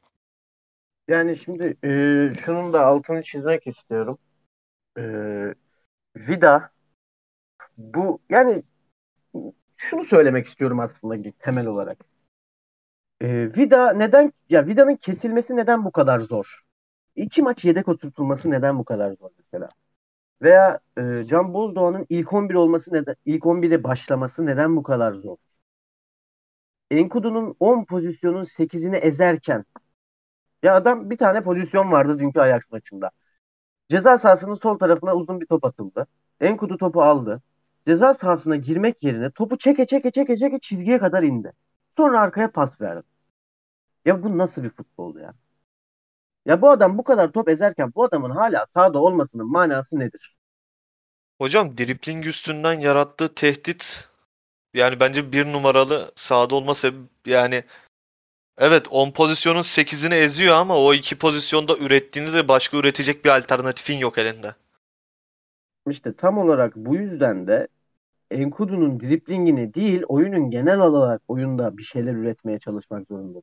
Yani 1.08 1.38
şimdi 1.38 1.78
e, 1.84 1.90
şunun 2.46 2.74
da 2.74 2.86
altını 2.86 3.24
çizmek 3.24 3.68
istiyorum. 3.68 4.18
E, 4.98 5.04
Vida 6.16 6.72
bu 7.78 8.20
yani 8.30 8.64
şunu 9.78 10.04
söylemek 10.04 10.48
istiyorum 10.48 10.80
aslında 10.80 11.30
temel 11.40 11.66
olarak. 11.66 12.09
Ee, 13.22 13.50
Vida 13.58 13.94
neden 13.94 14.34
ya 14.50 14.68
Vida'nın 14.68 14.96
kesilmesi 14.96 15.56
neden 15.56 15.86
bu 15.86 15.92
kadar 15.92 16.20
zor? 16.20 16.62
İki 17.16 17.42
maç 17.42 17.66
yedek 17.66 17.88
oturtulması 17.88 18.52
neden 18.52 18.80
bu 18.80 18.86
kadar 18.86 19.12
zor 19.14 19.30
mesela? 19.38 19.70
Veya 20.42 20.80
e, 20.98 21.26
Can 21.28 21.54
Bozdoğan'ın 21.54 22.06
ilk 22.10 22.34
11 22.34 22.56
olması 22.56 22.94
neden 22.94 23.16
ilk 23.26 23.46
11'e 23.46 23.84
başlaması 23.84 24.46
neden 24.46 24.76
bu 24.78 24.84
kadar 24.84 25.14
zor? 25.14 25.38
Enkudu'nun 26.92 27.56
10 27.60 27.86
pozisyonun 27.86 28.44
8'ini 28.44 28.96
ezerken 28.96 29.66
ya 30.64 30.76
adam 30.76 31.10
bir 31.10 31.18
tane 31.18 31.44
pozisyon 31.44 31.92
vardı 31.92 32.20
dünkü 32.20 32.40
Ajax 32.40 32.62
maçında. 32.72 33.12
Ceza 33.90 34.18
sahasının 34.18 34.54
sol 34.56 34.80
tarafına 34.80 35.16
uzun 35.16 35.42
bir 35.42 35.46
top 35.46 35.66
atıldı. 35.66 36.08
Enkudu 36.42 36.78
topu 36.78 37.04
aldı. 37.04 37.42
Ceza 37.86 38.14
sahasına 38.14 38.56
girmek 38.56 39.04
yerine 39.04 39.32
topu 39.32 39.58
çeke 39.58 39.86
çeke 39.86 40.12
çeke 40.12 40.38
çeke 40.38 40.60
çizgiye 40.60 41.00
kadar 41.00 41.24
indi. 41.24 41.54
Sonra 42.00 42.20
arkaya 42.22 42.52
pas 42.52 42.82
verdi. 42.82 43.04
Ya 44.06 44.24
bu 44.24 44.38
nasıl 44.38 44.64
bir 44.64 44.70
futbol 44.70 45.16
ya? 45.16 45.34
Ya 46.46 46.62
bu 46.62 46.70
adam 46.70 46.98
bu 46.98 47.04
kadar 47.04 47.32
top 47.32 47.50
ezerken 47.50 47.92
bu 47.96 48.04
adamın 48.04 48.30
hala 48.30 48.66
sahada 48.74 49.00
olmasının 49.00 49.52
manası 49.52 50.00
nedir? 50.00 50.36
Hocam 51.38 51.78
dripling 51.78 52.28
üstünden 52.28 52.80
yarattığı 52.80 53.36
tehdit 53.36 54.10
yani 54.74 55.00
bence 55.00 55.32
bir 55.32 55.46
numaralı 55.46 56.12
sahada 56.16 56.56
olma 56.56 56.76
sebebi 56.76 57.08
yani 57.26 57.64
evet 58.58 58.88
10 58.92 59.12
pozisyonun 59.12 59.62
8'ini 59.62 60.14
eziyor 60.14 60.56
ama 60.56 60.78
o 60.78 60.94
iki 60.94 61.18
pozisyonda 61.18 61.78
ürettiğinde 61.78 62.34
de 62.34 62.48
başka 62.48 62.78
üretecek 62.78 63.26
bir 63.26 63.30
alternatifin 63.30 63.98
yok 63.98 64.18
elinde. 64.18 64.56
İşte 65.90 66.16
tam 66.16 66.38
olarak 66.38 66.76
bu 66.76 66.96
yüzden 66.96 67.48
de 67.48 67.68
Enkudu'nun 68.32 69.00
driplingini 69.00 69.74
değil 69.74 70.04
oyunun 70.08 70.52
genel 70.52 70.80
olarak 70.80 71.22
oyunda 71.28 71.78
bir 71.78 71.84
şeyler 71.84 72.14
üretmeye 72.16 72.60
çalışmak 72.60 73.08
zorunda. 73.08 73.42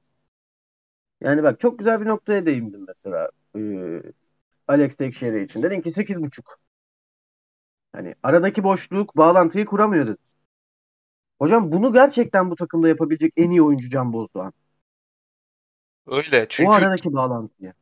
Yani 1.20 1.42
bak 1.42 1.60
çok 1.60 1.78
güzel 1.78 2.00
bir 2.00 2.06
noktaya 2.06 2.46
değindim 2.46 2.84
mesela. 2.88 3.30
Ee, 3.56 4.02
Alex 4.68 4.96
Tekşehir 4.96 5.34
için. 5.40 5.62
Dedin 5.62 5.80
ki 5.80 5.92
8.5. 5.92 6.44
Hani 7.92 8.14
aradaki 8.22 8.64
boşluk 8.64 9.16
bağlantıyı 9.16 9.66
kuramıyor 9.66 10.06
dedin. 10.06 10.18
Hocam 11.38 11.72
bunu 11.72 11.92
gerçekten 11.92 12.50
bu 12.50 12.56
takımda 12.56 12.88
yapabilecek 12.88 13.32
en 13.36 13.50
iyi 13.50 13.62
oyuncu 13.62 13.88
Can 13.88 14.12
Bozdoğan. 14.12 14.52
Öyle 16.06 16.46
çünkü 16.48 16.70
O 16.70 16.72
aradaki 16.72 17.12
bağlantıyı. 17.12 17.72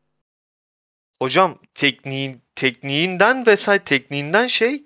hocam 1.19 1.59
tekniğin 1.75 2.43
tekniğinden 2.55 3.47
vesaire 3.47 3.85
tekniğinden 3.85 4.47
şey 4.47 4.85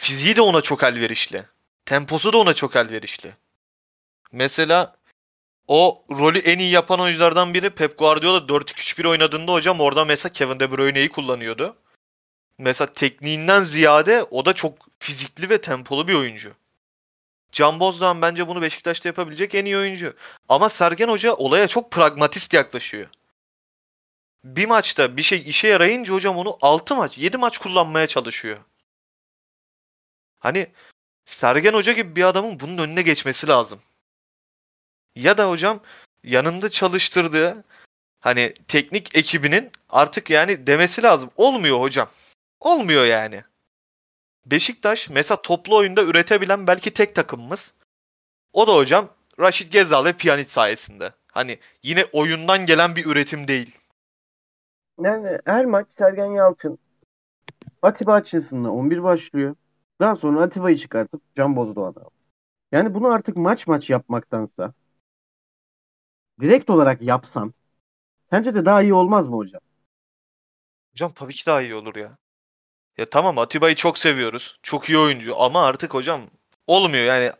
fiziği 0.00 0.36
de 0.36 0.40
ona 0.40 0.60
çok 0.60 0.82
elverişli. 0.82 1.44
Temposu 1.86 2.32
da 2.32 2.38
ona 2.38 2.54
çok 2.54 2.76
elverişli. 2.76 3.32
Mesela 4.32 4.96
o 5.68 6.04
rolü 6.10 6.38
en 6.38 6.58
iyi 6.58 6.72
yapan 6.72 7.00
oyunculardan 7.00 7.54
biri 7.54 7.70
Pep 7.70 7.98
Guardiola 7.98 8.38
4-2-3-1 8.38 9.08
oynadığında 9.08 9.52
hocam 9.52 9.80
orada 9.80 10.04
mesela 10.04 10.32
Kevin 10.32 10.60
De 10.60 10.72
Bruyne'yi 10.72 11.08
kullanıyordu. 11.08 11.76
Mesela 12.58 12.92
tekniğinden 12.92 13.62
ziyade 13.62 14.22
o 14.30 14.44
da 14.44 14.52
çok 14.52 14.74
fizikli 14.98 15.50
ve 15.50 15.60
tempolu 15.60 16.08
bir 16.08 16.14
oyuncu. 16.14 16.54
Can 17.52 17.80
Bozdoğan 17.80 18.22
bence 18.22 18.48
bunu 18.48 18.62
Beşiktaş'ta 18.62 19.08
yapabilecek 19.08 19.54
en 19.54 19.64
iyi 19.64 19.76
oyuncu. 19.76 20.14
Ama 20.48 20.68
Sergen 20.68 21.08
Hoca 21.08 21.34
olaya 21.34 21.68
çok 21.68 21.90
pragmatist 21.90 22.54
yaklaşıyor. 22.54 23.08
Bir 24.44 24.66
maçta 24.66 25.16
bir 25.16 25.22
şey 25.22 25.42
işe 25.46 25.68
yarayınca 25.68 26.14
hocam 26.14 26.36
onu 26.36 26.58
6 26.62 26.94
maç, 26.94 27.18
7 27.18 27.36
maç 27.38 27.58
kullanmaya 27.58 28.06
çalışıyor. 28.06 28.58
Hani 30.40 30.66
Sergen 31.24 31.72
Hoca 31.72 31.92
gibi 31.92 32.16
bir 32.16 32.24
adamın 32.24 32.60
bunun 32.60 32.78
önüne 32.78 33.02
geçmesi 33.02 33.46
lazım. 33.48 33.80
Ya 35.16 35.38
da 35.38 35.50
hocam 35.50 35.80
yanında 36.24 36.70
çalıştırdığı 36.70 37.64
hani 38.20 38.54
teknik 38.68 39.16
ekibinin 39.16 39.70
artık 39.90 40.30
yani 40.30 40.66
demesi 40.66 41.02
lazım. 41.02 41.30
Olmuyor 41.36 41.80
hocam. 41.80 42.08
Olmuyor 42.60 43.04
yani. 43.04 43.42
Beşiktaş 44.46 45.10
mesela 45.10 45.42
toplu 45.42 45.76
oyunda 45.76 46.02
üretebilen 46.02 46.66
belki 46.66 46.90
tek 46.90 47.14
takımımız. 47.14 47.74
O 48.52 48.66
da 48.66 48.74
hocam 48.76 49.08
Raşit 49.40 49.72
Gezal 49.72 50.04
ve 50.04 50.12
Pjanic 50.12 50.50
sayesinde. 50.50 51.12
Hani 51.32 51.58
yine 51.82 52.04
oyundan 52.12 52.66
gelen 52.66 52.96
bir 52.96 53.06
üretim 53.06 53.48
değil. 53.48 53.78
Yani 55.00 55.38
her 55.44 55.64
maç 55.64 55.86
Sergen 55.98 56.26
Yalçın 56.26 56.78
Atiba 57.82 58.14
açısından 58.14 58.70
11 58.70 59.02
başlıyor. 59.02 59.54
Daha 60.00 60.16
sonra 60.16 60.42
Atiba'yı 60.42 60.76
çıkartıp 60.76 61.22
Can 61.34 61.56
Bozdoğan'a 61.56 61.90
alıyor. 61.90 62.10
Yani 62.72 62.94
bunu 62.94 63.08
artık 63.08 63.36
maç 63.36 63.66
maç 63.66 63.90
yapmaktansa 63.90 64.72
direkt 66.40 66.70
olarak 66.70 67.02
yapsan 67.02 67.54
sence 68.30 68.54
de 68.54 68.64
daha 68.64 68.82
iyi 68.82 68.94
olmaz 68.94 69.28
mı 69.28 69.36
hocam? 69.36 69.60
Hocam 70.92 71.12
tabii 71.14 71.34
ki 71.34 71.46
daha 71.46 71.62
iyi 71.62 71.74
olur 71.74 71.96
ya. 71.96 72.16
Ya 72.98 73.06
tamam 73.06 73.38
Atiba'yı 73.38 73.74
çok 73.74 73.98
seviyoruz. 73.98 74.58
Çok 74.62 74.88
iyi 74.88 74.98
oyuncu 74.98 75.40
ama 75.40 75.64
artık 75.64 75.94
hocam 75.94 76.20
olmuyor 76.66 77.04
yani. 77.04 77.32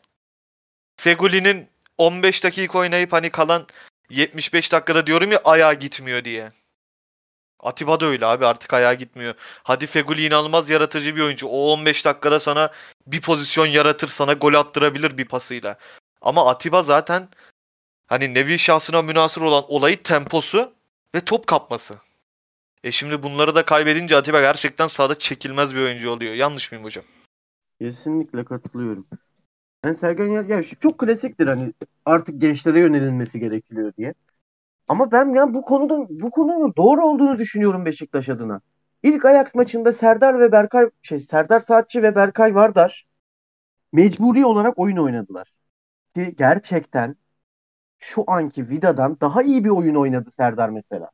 Feguli'nin 0.96 1.68
15 1.98 2.44
dakika 2.44 2.78
oynayıp 2.78 3.12
hani 3.12 3.30
kalan 3.30 3.66
75 4.10 4.72
dakikada 4.72 5.06
diyorum 5.06 5.32
ya 5.32 5.40
ayağa 5.44 5.74
gitmiyor 5.74 6.24
diye. 6.24 6.52
Atiba 7.62 8.00
da 8.00 8.06
öyle 8.06 8.26
abi 8.26 8.46
artık 8.46 8.74
ayağa 8.74 8.94
gitmiyor. 8.94 9.34
Hadi 9.62 9.86
Feguli 9.86 10.26
inanılmaz 10.26 10.70
yaratıcı 10.70 11.16
bir 11.16 11.22
oyuncu. 11.22 11.46
O 11.46 11.72
15 11.72 12.04
dakikada 12.04 12.40
sana 12.40 12.70
bir 13.06 13.20
pozisyon 13.20 13.66
yaratır 13.66 14.08
sana 14.08 14.32
gol 14.32 14.54
attırabilir 14.54 15.18
bir 15.18 15.24
pasıyla. 15.24 15.78
Ama 16.22 16.50
Atiba 16.50 16.82
zaten 16.82 17.28
hani 18.06 18.34
nevi 18.34 18.58
şahsına 18.58 19.02
münasır 19.02 19.42
olan 19.42 19.64
olayı 19.68 20.02
temposu 20.02 20.72
ve 21.14 21.20
top 21.20 21.46
kapması. 21.46 21.98
E 22.84 22.92
şimdi 22.92 23.22
bunları 23.22 23.54
da 23.54 23.64
kaybedince 23.64 24.16
Atiba 24.16 24.40
gerçekten 24.40 24.86
sahada 24.86 25.18
çekilmez 25.18 25.74
bir 25.74 25.80
oyuncu 25.80 26.10
oluyor. 26.10 26.34
Yanlış 26.34 26.72
mıyım 26.72 26.84
hocam? 26.84 27.04
Kesinlikle 27.80 28.44
katılıyorum. 28.44 29.06
Yani 29.84 29.94
Sergen 29.94 30.26
Yal 30.26 30.48
ya 30.48 30.62
şu 30.62 30.80
çok 30.80 30.98
klasiktir 30.98 31.46
hani 31.46 31.72
artık 32.04 32.40
gençlere 32.40 32.80
yönelilmesi 32.80 33.40
gerekiyor 33.40 33.92
diye. 33.98 34.14
Ama 34.88 35.12
ben 35.12 35.24
ya 35.34 35.54
bu 35.54 35.62
konuda 35.62 36.06
bu 36.10 36.30
konunun 36.30 36.74
doğru 36.76 37.04
olduğunu 37.04 37.38
düşünüyorum 37.38 37.84
Beşiktaş 37.84 38.28
adına. 38.28 38.60
İlk 39.02 39.24
Ajax 39.24 39.54
maçında 39.54 39.92
Serdar 39.92 40.40
ve 40.40 40.52
Berkay 40.52 40.90
şey 41.02 41.18
Serdar 41.18 41.60
Saatçi 41.60 42.02
ve 42.02 42.14
Berkay 42.14 42.54
Vardar 42.54 43.06
mecburi 43.92 44.44
olarak 44.46 44.78
oyun 44.78 44.96
oynadılar. 44.96 45.52
Ki 46.14 46.34
gerçekten 46.38 47.16
şu 47.98 48.24
anki 48.26 48.68
Vida'dan 48.68 49.20
daha 49.20 49.42
iyi 49.42 49.64
bir 49.64 49.70
oyun 49.70 49.94
oynadı 49.94 50.30
Serdar 50.32 50.68
mesela. 50.68 51.10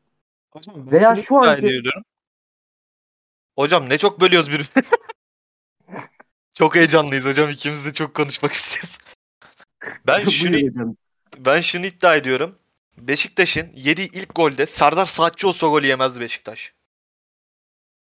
Hocam 0.50 0.90
Veya 0.90 1.16
şu 1.16 1.36
anki- 1.36 1.66
ediyorum. 1.66 2.02
Hocam 3.58 3.88
ne 3.88 3.98
çok 3.98 4.20
bölüyoruz 4.20 4.48
birbirimizi. 4.48 4.70
çok 6.54 6.76
heyecanlıyız 6.76 7.26
hocam. 7.26 7.50
İkimiz 7.50 7.86
de 7.86 7.92
çok 7.92 8.14
konuşmak 8.14 8.52
istiyoruz. 8.52 8.98
Ben 10.06 10.24
şunu 10.24 10.56
ben 11.38 11.60
şunu 11.60 11.86
iddia 11.86 12.16
ediyorum. 12.16 12.58
Beşiktaş'ın 12.98 13.70
yediği 13.74 14.10
ilk 14.12 14.34
golde 14.34 14.66
Serdar 14.66 15.06
Saatçi 15.06 15.46
olsa 15.46 15.66
golü 15.66 15.86
yemezdi 15.86 16.20
Beşiktaş. 16.20 16.72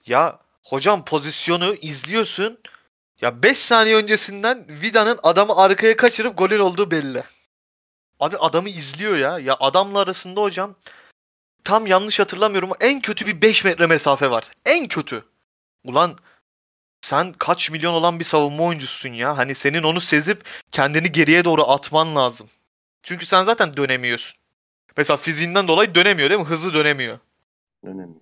Ya 0.06 0.38
hocam 0.64 1.04
pozisyonu 1.04 1.74
izliyorsun. 1.74 2.58
Ya 3.20 3.42
5 3.42 3.58
saniye 3.58 3.96
öncesinden 3.96 4.66
Vida'nın 4.68 5.18
adamı 5.22 5.56
arkaya 5.56 5.96
kaçırıp 5.96 6.38
golün 6.38 6.58
olduğu 6.58 6.90
belli. 6.90 7.22
Abi 8.20 8.36
adamı 8.36 8.68
izliyor 8.68 9.16
ya. 9.16 9.38
Ya 9.38 9.56
adamla 9.60 9.98
arasında 9.98 10.42
hocam 10.42 10.74
tam 11.64 11.86
yanlış 11.86 12.20
hatırlamıyorum 12.20 12.70
en 12.80 13.00
kötü 13.00 13.26
bir 13.26 13.42
5 13.42 13.64
metre 13.64 13.86
mesafe 13.86 14.30
var. 14.30 14.50
En 14.66 14.88
kötü. 14.88 15.24
Ulan 15.84 16.18
sen 17.00 17.32
kaç 17.32 17.70
milyon 17.70 17.94
olan 17.94 18.18
bir 18.20 18.24
savunma 18.24 18.64
oyuncusun 18.64 19.12
ya. 19.12 19.36
Hani 19.36 19.54
senin 19.54 19.82
onu 19.82 20.00
sezip 20.00 20.44
kendini 20.70 21.12
geriye 21.12 21.44
doğru 21.44 21.70
atman 21.70 22.16
lazım. 22.16 22.50
Çünkü 23.02 23.26
sen 23.26 23.44
zaten 23.44 23.76
dönemiyorsun. 23.76 24.36
Mesela 24.96 25.16
fiziğinden 25.16 25.68
dolayı 25.68 25.94
dönemiyor 25.94 26.30
değil 26.30 26.40
mi? 26.40 26.46
Hızlı 26.46 26.74
dönemiyor. 26.74 27.18
Önemli. 27.82 28.18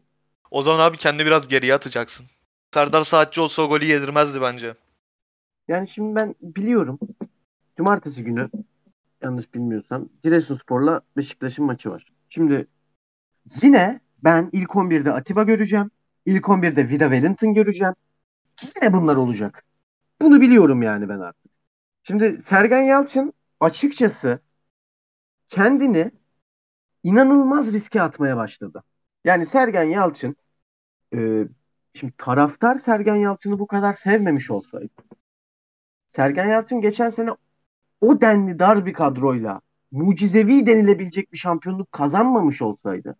O 0.50 0.62
zaman 0.62 0.78
abi 0.78 0.96
kendini 0.96 1.26
biraz 1.26 1.48
geriye 1.48 1.74
atacaksın. 1.74 2.26
Serdar 2.74 3.02
Saatçi 3.02 3.40
olsa 3.40 3.62
o 3.62 3.68
golü 3.68 3.84
yedirmezdi 3.84 4.40
bence. 4.40 4.74
Yani 5.68 5.88
şimdi 5.88 6.14
ben 6.14 6.34
biliyorum. 6.42 6.98
Cumartesi 7.76 8.24
günü 8.24 8.50
yanlış 9.22 9.54
bilmiyorsam 9.54 10.08
Giresunspor'la 10.24 11.00
Beşiktaş'ın 11.16 11.64
maçı 11.64 11.90
var. 11.90 12.12
Şimdi 12.28 12.66
yine 13.62 14.00
ben 14.24 14.50
ilk 14.52 14.70
11'de 14.70 15.12
Atiba 15.12 15.42
göreceğim. 15.42 15.90
İlk 16.26 16.44
11'de 16.44 16.88
Vida 16.88 17.04
Wellington 17.04 17.54
göreceğim. 17.54 17.94
Yine 18.62 18.92
bunlar 18.92 19.16
olacak. 19.16 19.64
Bunu 20.20 20.40
biliyorum 20.40 20.82
yani 20.82 21.08
ben 21.08 21.18
artık. 21.18 21.52
Şimdi 22.02 22.42
Sergen 22.42 22.82
Yalçın 22.82 23.32
açıkçası 23.60 24.38
kendini 25.48 26.10
inanılmaz 27.04 27.72
riske 27.72 28.02
atmaya 28.02 28.36
başladı. 28.36 28.82
Yani 29.24 29.46
Sergen 29.46 29.84
Yalçın 29.84 30.36
e, 31.14 31.48
şimdi 31.94 32.14
taraftar 32.18 32.76
Sergen 32.76 33.16
Yalçın'ı 33.16 33.58
bu 33.58 33.66
kadar 33.66 33.92
sevmemiş 33.92 34.50
olsaydı 34.50 34.92
Sergen 36.08 36.46
Yalçın 36.46 36.80
geçen 36.80 37.08
sene 37.08 37.30
o 38.00 38.20
denli 38.20 38.58
dar 38.58 38.86
bir 38.86 38.92
kadroyla 38.92 39.60
mucizevi 39.90 40.66
denilebilecek 40.66 41.32
bir 41.32 41.38
şampiyonluk 41.38 41.92
kazanmamış 41.92 42.62
olsaydı 42.62 43.16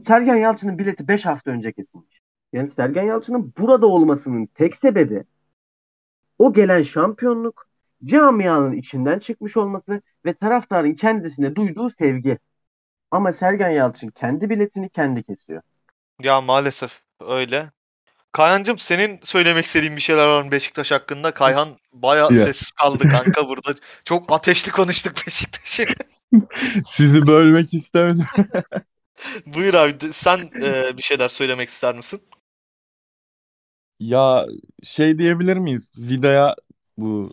Sergen 0.00 0.36
Yalçın'ın 0.36 0.78
bileti 0.78 1.08
5 1.08 1.26
hafta 1.26 1.50
önce 1.50 1.72
kesilmiş. 1.72 2.20
Yani 2.52 2.68
Sergen 2.70 3.02
Yalçın'ın 3.02 3.54
burada 3.58 3.86
olmasının 3.86 4.46
tek 4.46 4.76
sebebi 4.76 5.24
o 6.38 6.52
gelen 6.52 6.82
şampiyonluk 6.82 7.68
camianın 8.04 8.72
içinden 8.72 9.18
çıkmış 9.18 9.56
olması 9.56 10.02
ve 10.24 10.34
taraftarın 10.34 10.94
kendisine 10.94 11.54
duyduğu 11.54 11.90
sevgi. 11.90 12.38
Ama 13.10 13.32
Sergen 13.32 13.70
Yalçın 13.70 14.08
kendi 14.08 14.50
biletini 14.50 14.88
kendi 14.90 15.22
kesiyor. 15.22 15.62
Ya 16.20 16.40
maalesef 16.40 17.00
öyle. 17.20 17.70
Kayhancığım 18.32 18.78
senin 18.78 19.20
söylemek 19.22 19.64
istediğin 19.64 19.96
bir 19.96 20.00
şeyler 20.00 20.26
var 20.26 20.42
mı 20.42 20.50
Beşiktaş 20.50 20.90
hakkında? 20.90 21.34
Kayhan 21.34 21.68
bayağı 21.92 22.32
Ya. 22.32 22.44
sessiz 22.44 22.70
kaldı 22.72 23.08
kanka 23.08 23.48
burada. 23.48 23.74
Çok 24.04 24.32
ateşli 24.32 24.72
konuştuk 24.72 25.12
Beşiktaş'ı. 25.26 25.84
Sizi 26.86 27.26
bölmek 27.26 27.74
istemedim. 27.74 28.26
Buyur 29.46 29.74
abi 29.74 29.94
sen 30.12 30.38
e, 30.62 30.96
bir 30.96 31.02
şeyler 31.02 31.28
söylemek 31.28 31.68
ister 31.68 31.94
misin? 31.96 32.20
Ya 34.00 34.46
şey 34.82 35.18
diyebilir 35.18 35.56
miyiz? 35.56 35.92
Vida'ya 35.98 36.54
bu 36.98 37.32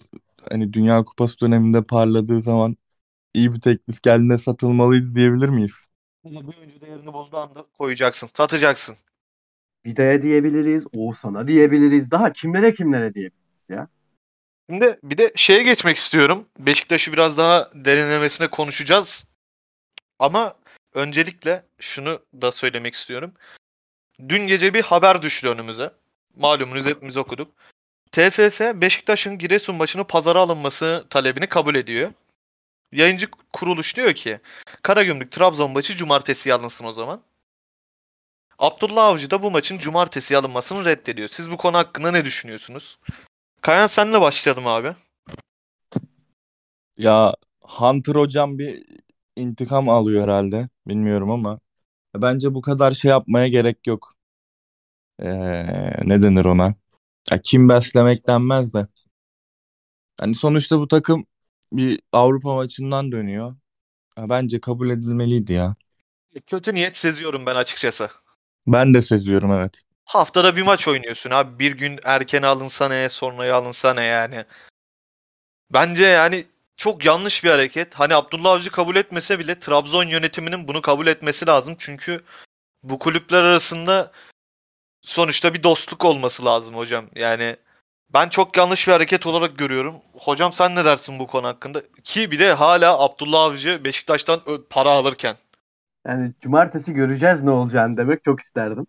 hani 0.49 0.73
Dünya 0.73 1.03
Kupası 1.03 1.39
döneminde 1.39 1.81
parladığı 1.83 2.41
zaman 2.41 2.77
iyi 3.35 3.53
bir 3.53 3.61
teklif 3.61 4.03
geldiğinde 4.03 4.37
satılmalıydı 4.37 5.15
diyebilir 5.15 5.49
miyiz? 5.49 5.73
Ama 6.25 6.47
bir 6.47 6.57
oyuncu 6.57 6.81
değerini 6.81 7.13
bulduğu 7.13 7.37
anda 7.37 7.65
koyacaksın, 7.77 8.29
satacaksın. 8.37 8.95
Vida'ya 9.85 10.21
diyebiliriz, 10.21 10.85
Oğuzhan'a 10.93 11.47
diyebiliriz. 11.47 12.11
Daha 12.11 12.33
kimlere 12.33 12.73
kimlere 12.73 13.13
diyebiliriz 13.13 13.69
ya. 13.69 13.87
Şimdi 14.69 14.99
bir 15.03 15.17
de 15.17 15.31
şeye 15.35 15.63
geçmek 15.63 15.97
istiyorum. 15.97 16.45
Beşiktaş'ı 16.59 17.13
biraz 17.13 17.37
daha 17.37 17.69
derinlemesine 17.73 18.47
konuşacağız. 18.47 19.25
Ama 20.19 20.55
öncelikle 20.93 21.63
şunu 21.79 22.19
da 22.41 22.51
söylemek 22.51 22.93
istiyorum. 22.93 23.33
Dün 24.29 24.47
gece 24.47 24.73
bir 24.73 24.81
haber 24.83 25.21
düştü 25.21 25.47
önümüze. 25.47 25.91
Malumunuz 26.35 26.85
hepimiz 26.85 27.17
okuduk. 27.17 27.51
TFF 28.11 28.61
Beşiktaş'ın 28.61 29.37
Giresun 29.37 29.75
maçını 29.75 30.03
pazara 30.03 30.39
alınması 30.39 31.05
talebini 31.09 31.47
kabul 31.47 31.75
ediyor. 31.75 32.11
Yayıncı 32.91 33.27
kuruluş 33.53 33.95
diyor 33.95 34.13
ki 34.13 34.39
Karagümrük 34.81 35.31
Trabzon 35.31 35.71
maçı 35.71 35.95
cumartesi 35.95 36.53
alınsın 36.53 36.85
o 36.85 36.91
zaman. 36.91 37.21
Abdullah 38.59 39.05
Avcı 39.05 39.31
da 39.31 39.43
bu 39.43 39.51
maçın 39.51 39.77
cumartesi 39.77 40.37
alınmasını 40.37 40.85
reddediyor. 40.85 41.29
Siz 41.29 41.51
bu 41.51 41.57
konu 41.57 41.77
hakkında 41.77 42.11
ne 42.11 42.25
düşünüyorsunuz? 42.25 42.99
Kayan 43.61 43.87
senle 43.87 44.21
başlayalım 44.21 44.67
abi. 44.67 44.95
Ya 46.97 47.33
Hunter 47.61 48.15
hocam 48.15 48.59
bir 48.59 48.85
intikam 49.35 49.89
alıyor 49.89 50.23
herhalde. 50.23 50.69
Bilmiyorum 50.87 51.31
ama 51.31 51.59
bence 52.15 52.53
bu 52.53 52.61
kadar 52.61 52.91
şey 52.91 53.09
yapmaya 53.11 53.47
gerek 53.47 53.87
yok. 53.87 54.15
Ee, 55.19 55.27
ne 56.07 56.21
denir 56.21 56.45
ona? 56.45 56.75
Ya 57.31 57.41
kim 57.41 57.69
beslemek 57.69 58.27
denmez 58.27 58.73
de. 58.73 58.87
Hani 60.19 60.35
sonuçta 60.35 60.79
bu 60.79 60.87
takım 60.87 61.25
bir 61.71 62.01
Avrupa 62.11 62.55
maçından 62.55 63.11
dönüyor. 63.11 63.55
Ya 64.17 64.29
bence 64.29 64.61
kabul 64.61 64.89
edilmeliydi 64.89 65.53
ya. 65.53 65.75
Kötü 66.47 66.73
niyet 66.73 66.97
seziyorum 66.97 67.45
ben 67.45 67.55
açıkçası. 67.55 68.09
Ben 68.67 68.93
de 68.93 69.01
seziyorum 69.01 69.51
evet. 69.51 69.81
Haftada 70.05 70.55
bir 70.55 70.61
maç 70.61 70.87
oynuyorsun 70.87 71.29
abi. 71.29 71.59
Bir 71.59 71.71
gün 71.71 71.99
erken 72.03 72.41
alınsa 72.41 72.87
ne, 72.87 73.09
sonraya 73.09 73.55
alınsa 73.55 73.93
ne 73.93 74.03
yani. 74.03 74.45
Bence 75.73 76.05
yani 76.05 76.45
çok 76.77 77.05
yanlış 77.05 77.43
bir 77.43 77.49
hareket. 77.49 77.95
Hani 77.95 78.15
Abdullah 78.15 78.51
Avcı 78.51 78.71
kabul 78.71 78.95
etmese 78.95 79.39
bile 79.39 79.59
Trabzon 79.59 80.03
yönetiminin 80.07 80.67
bunu 80.67 80.81
kabul 80.81 81.07
etmesi 81.07 81.47
lazım. 81.47 81.75
Çünkü 81.79 82.23
bu 82.83 82.99
kulüpler 82.99 83.43
arasında 83.43 84.11
sonuçta 85.01 85.53
bir 85.53 85.63
dostluk 85.63 86.05
olması 86.05 86.45
lazım 86.45 86.75
hocam. 86.75 87.05
Yani 87.15 87.57
ben 88.13 88.29
çok 88.29 88.57
yanlış 88.57 88.87
bir 88.87 88.93
hareket 88.93 89.27
olarak 89.27 89.57
görüyorum. 89.57 89.95
Hocam 90.13 90.53
sen 90.53 90.75
ne 90.75 90.85
dersin 90.85 91.19
bu 91.19 91.27
konu 91.27 91.47
hakkında? 91.47 91.81
Ki 92.03 92.31
bir 92.31 92.39
de 92.39 92.53
hala 92.53 92.99
Abdullah 92.99 93.41
Avcı 93.41 93.83
Beşiktaş'tan 93.83 94.39
para 94.69 94.89
alırken. 94.89 95.35
Yani 96.07 96.33
cumartesi 96.41 96.93
göreceğiz 96.93 97.43
ne 97.43 97.49
olacağını 97.49 97.97
demek 97.97 98.23
çok 98.23 98.39
isterdim. 98.39 98.87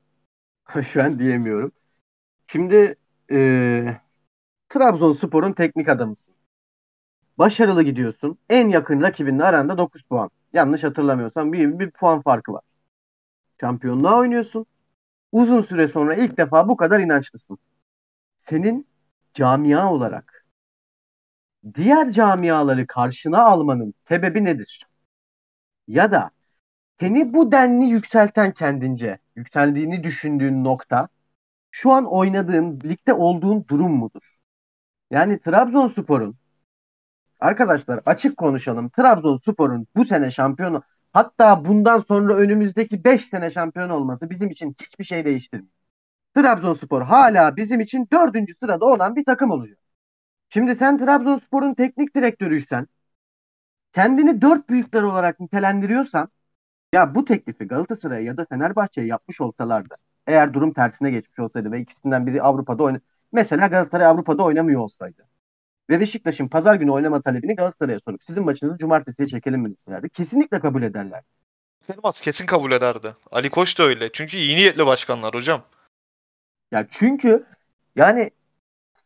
Şu 0.92 1.02
an 1.02 1.18
diyemiyorum. 1.18 1.72
Şimdi 2.46 2.96
eee 3.30 4.00
Trabzonspor'un 4.68 5.52
teknik 5.52 5.88
adamısın. 5.88 6.34
Başarılı 7.38 7.82
gidiyorsun. 7.82 8.38
En 8.50 8.68
yakın 8.68 9.02
rakibinle 9.02 9.44
aranda 9.44 9.78
9 9.78 10.02
puan. 10.02 10.30
Yanlış 10.52 10.84
hatırlamıyorsam 10.84 11.52
bir, 11.52 11.78
bir 11.78 11.90
puan 11.90 12.22
farkı 12.22 12.52
var. 12.52 12.62
Şampiyonluğa 13.60 14.18
oynuyorsun. 14.18 14.66
Uzun 15.32 15.62
süre 15.62 15.88
sonra 15.88 16.14
ilk 16.14 16.38
defa 16.38 16.68
bu 16.68 16.76
kadar 16.76 17.00
inançlısın. 17.00 17.58
Senin 18.44 18.86
camia 19.36 19.92
olarak 19.92 20.46
diğer 21.74 22.10
camiaları 22.12 22.86
karşına 22.86 23.44
almanın 23.46 23.94
sebebi 24.08 24.44
nedir? 24.44 24.86
Ya 25.88 26.12
da 26.12 26.30
seni 27.00 27.34
bu 27.34 27.52
denli 27.52 27.86
yükselten 27.86 28.52
kendince, 28.54 29.18
yükseldiğini 29.36 30.04
düşündüğün 30.04 30.64
nokta 30.64 31.08
şu 31.72 31.92
an 31.92 32.06
oynadığın, 32.06 32.80
ligde 32.80 33.14
olduğun 33.14 33.66
durum 33.68 33.92
mudur? 33.92 34.36
Yani 35.10 35.40
Trabzonspor'un 35.40 36.36
arkadaşlar 37.40 38.00
açık 38.06 38.36
konuşalım. 38.36 38.88
Trabzonspor'un 38.88 39.86
bu 39.96 40.04
sene 40.04 40.30
şampiyonu 40.30 40.82
hatta 41.12 41.64
bundan 41.64 42.00
sonra 42.00 42.34
önümüzdeki 42.36 43.04
5 43.04 43.24
sene 43.24 43.50
şampiyon 43.50 43.90
olması 43.90 44.30
bizim 44.30 44.50
için 44.50 44.76
hiçbir 44.80 45.04
şey 45.04 45.24
değiştirmiyor. 45.24 45.75
Trabzonspor 46.36 47.02
hala 47.02 47.56
bizim 47.56 47.80
için 47.80 48.08
dördüncü 48.12 48.54
sırada 48.54 48.84
olan 48.84 49.16
bir 49.16 49.24
takım 49.24 49.50
olacak. 49.50 49.78
Şimdi 50.48 50.74
sen 50.74 50.98
Trabzonspor'un 50.98 51.74
teknik 51.74 52.14
direktörüysen 52.16 52.88
kendini 53.92 54.42
dört 54.42 54.68
büyükler 54.68 55.02
olarak 55.02 55.40
nitelendiriyorsan 55.40 56.28
ya 56.92 57.14
bu 57.14 57.24
teklifi 57.24 57.64
Galatasaray'a 57.64 58.22
ya 58.22 58.36
da 58.36 58.46
Fenerbahçe'ye 58.50 59.06
yapmış 59.06 59.40
olsalardı 59.40 59.94
eğer 60.26 60.54
durum 60.54 60.72
tersine 60.72 61.10
geçmiş 61.10 61.38
olsaydı 61.38 61.72
ve 61.72 61.80
ikisinden 61.80 62.26
biri 62.26 62.42
Avrupa'da 62.42 62.82
oyna 62.82 63.00
mesela 63.32 63.66
Galatasaray 63.66 64.06
Avrupa'da 64.06 64.42
oynamıyor 64.42 64.80
olsaydı 64.80 65.28
ve 65.90 66.00
Beşiktaş'ın 66.00 66.48
pazar 66.48 66.74
günü 66.74 66.90
oynama 66.90 67.22
talebini 67.22 67.56
Galatasaray'a 67.56 67.98
sorup 67.98 68.24
sizin 68.24 68.44
maçınızı 68.44 68.78
cumartesiye 68.78 69.28
çekelim 69.28 69.60
mi 69.60 69.74
deselerdi 69.74 70.08
kesinlikle 70.10 70.60
kabul 70.60 70.82
ederler. 70.82 71.22
Elmas 71.94 72.20
kesin 72.20 72.46
kabul 72.46 72.72
ederdi. 72.72 73.14
Ali 73.30 73.50
Koç 73.50 73.78
da 73.78 73.82
öyle. 73.82 74.12
Çünkü 74.12 74.36
iyi 74.36 74.56
niyetli 74.56 74.86
başkanlar 74.86 75.34
hocam. 75.34 75.62
Ya 76.70 76.86
çünkü 76.90 77.46
yani 77.96 78.30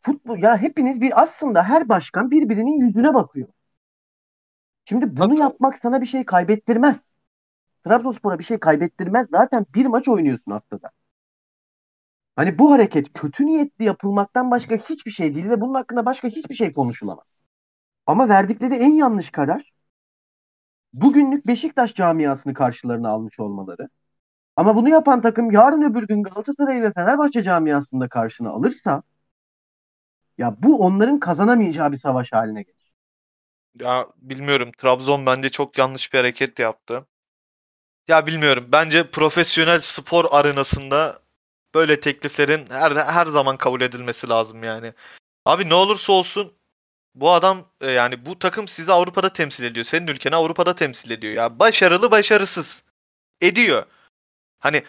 futbol 0.01 0.39
ya 0.39 0.59
hepiniz 0.59 1.01
bir 1.01 1.23
aslında 1.23 1.65
her 1.65 1.91
başkan 1.91 2.31
birbirinin 2.31 2.81
yüzüne 2.81 3.15
bakıyor. 3.15 3.49
Şimdi 4.85 5.17
bunu 5.17 5.39
yapmak 5.39 5.79
sana 5.79 6.01
bir 6.01 6.07
şey 6.07 6.25
kaybettirmez. 6.25 7.03
Trabzonspor'a 7.87 8.41
bir 8.41 8.45
şey 8.45 8.61
kaybettirmez. 8.61 9.29
Zaten 9.31 9.67
bir 9.75 9.87
maç 9.87 10.09
oynuyorsun 10.09 10.53
haftada. 10.53 10.91
Hani 12.37 12.59
bu 12.59 12.71
hareket 12.73 13.13
kötü 13.13 13.47
niyetli 13.47 13.85
yapılmaktan 13.85 14.51
başka 14.51 14.77
hiçbir 14.77 15.11
şey 15.11 15.35
değil 15.35 15.49
ve 15.49 15.61
bunun 15.61 15.75
hakkında 15.75 16.07
başka 16.07 16.29
hiçbir 16.29 16.55
şey 16.55 16.73
konuşulamaz. 16.73 17.27
Ama 18.07 18.31
verdikleri 18.31 18.75
en 18.75 18.91
yanlış 18.95 19.31
karar 19.31 19.73
bugünlük 20.93 21.47
Beşiktaş 21.47 21.95
camiasını 21.95 22.55
karşılarına 22.55 23.09
almış 23.09 23.41
olmaları. 23.41 23.89
Ama 24.57 24.77
bunu 24.77 24.89
yapan 24.89 25.21
takım 25.21 25.51
yarın 25.51 25.83
öbür 25.83 26.07
gün 26.07 26.23
Galatasaray 26.23 26.83
ve 26.83 26.93
Fenerbahçe 26.93 27.43
camiasını 27.43 28.01
da 28.01 28.09
karşına 28.09 28.51
alırsa 28.51 29.03
ya 30.39 30.57
bu 30.59 30.79
onların 30.79 31.21
kazanamayacağı 31.21 31.93
bir 31.93 31.97
savaş 31.97 32.33
haline 32.33 32.63
gelir. 32.63 32.93
Ya 33.81 34.07
bilmiyorum. 34.17 34.73
Trabzon 34.79 35.27
bence 35.27 35.51
çok 35.51 35.79
yanlış 35.79 36.13
bir 36.13 36.19
hareket 36.19 36.59
yaptı. 36.59 37.07
Ya 38.09 38.27
bilmiyorum. 38.27 38.69
Bence 38.73 39.11
profesyonel 39.11 39.81
spor 39.81 40.25
arenasında 40.31 41.19
böyle 41.75 42.01
tekliflerin 42.01 42.67
her 42.71 42.93
her 42.93 43.27
zaman 43.27 43.57
kabul 43.57 43.81
edilmesi 43.81 44.29
lazım 44.29 44.65
yani. 44.65 44.93
Abi 45.45 45.69
ne 45.69 45.75
olursa 45.75 46.13
olsun 46.13 46.53
bu 47.15 47.31
adam 47.31 47.69
e, 47.81 47.91
yani 47.91 48.27
bu 48.27 48.39
takım 48.39 48.69
sizi 48.69 48.93
Avrupa'da 48.93 49.33
temsil 49.33 49.65
ediyor. 49.65 49.87
Senin 49.87 50.07
ülkeni 50.07 50.37
Avrupa'da 50.37 50.75
temsil 50.75 51.11
ediyor. 51.11 51.35
Ya 51.35 51.59
başarılı 51.59 52.11
başarısız 52.11 52.85
ediyor. 53.41 53.85
Hani 54.61 54.83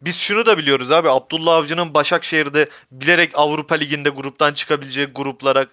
biz 0.00 0.16
şunu 0.16 0.46
da 0.46 0.58
biliyoruz 0.58 0.90
abi. 0.90 1.10
Abdullah 1.10 1.54
Avcı'nın 1.54 1.94
Başakşehir'de 1.94 2.68
bilerek 2.90 3.32
Avrupa 3.34 3.74
Ligi'nde 3.74 4.08
gruptan 4.08 4.54
çıkabilecek 4.54 5.16
gruplara 5.16 5.66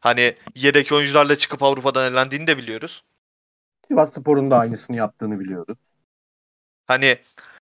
hani 0.00 0.36
yedek 0.54 0.92
oyuncularla 0.92 1.36
çıkıp 1.36 1.62
Avrupa'dan 1.62 2.12
elendiğini 2.12 2.46
de 2.46 2.58
biliyoruz. 2.58 3.04
Sivas 3.88 4.14
Spor'un 4.14 4.50
da 4.50 4.58
aynısını 4.58 4.96
yaptığını 4.96 5.40
biliyoruz. 5.40 5.78
Hani 6.86 7.18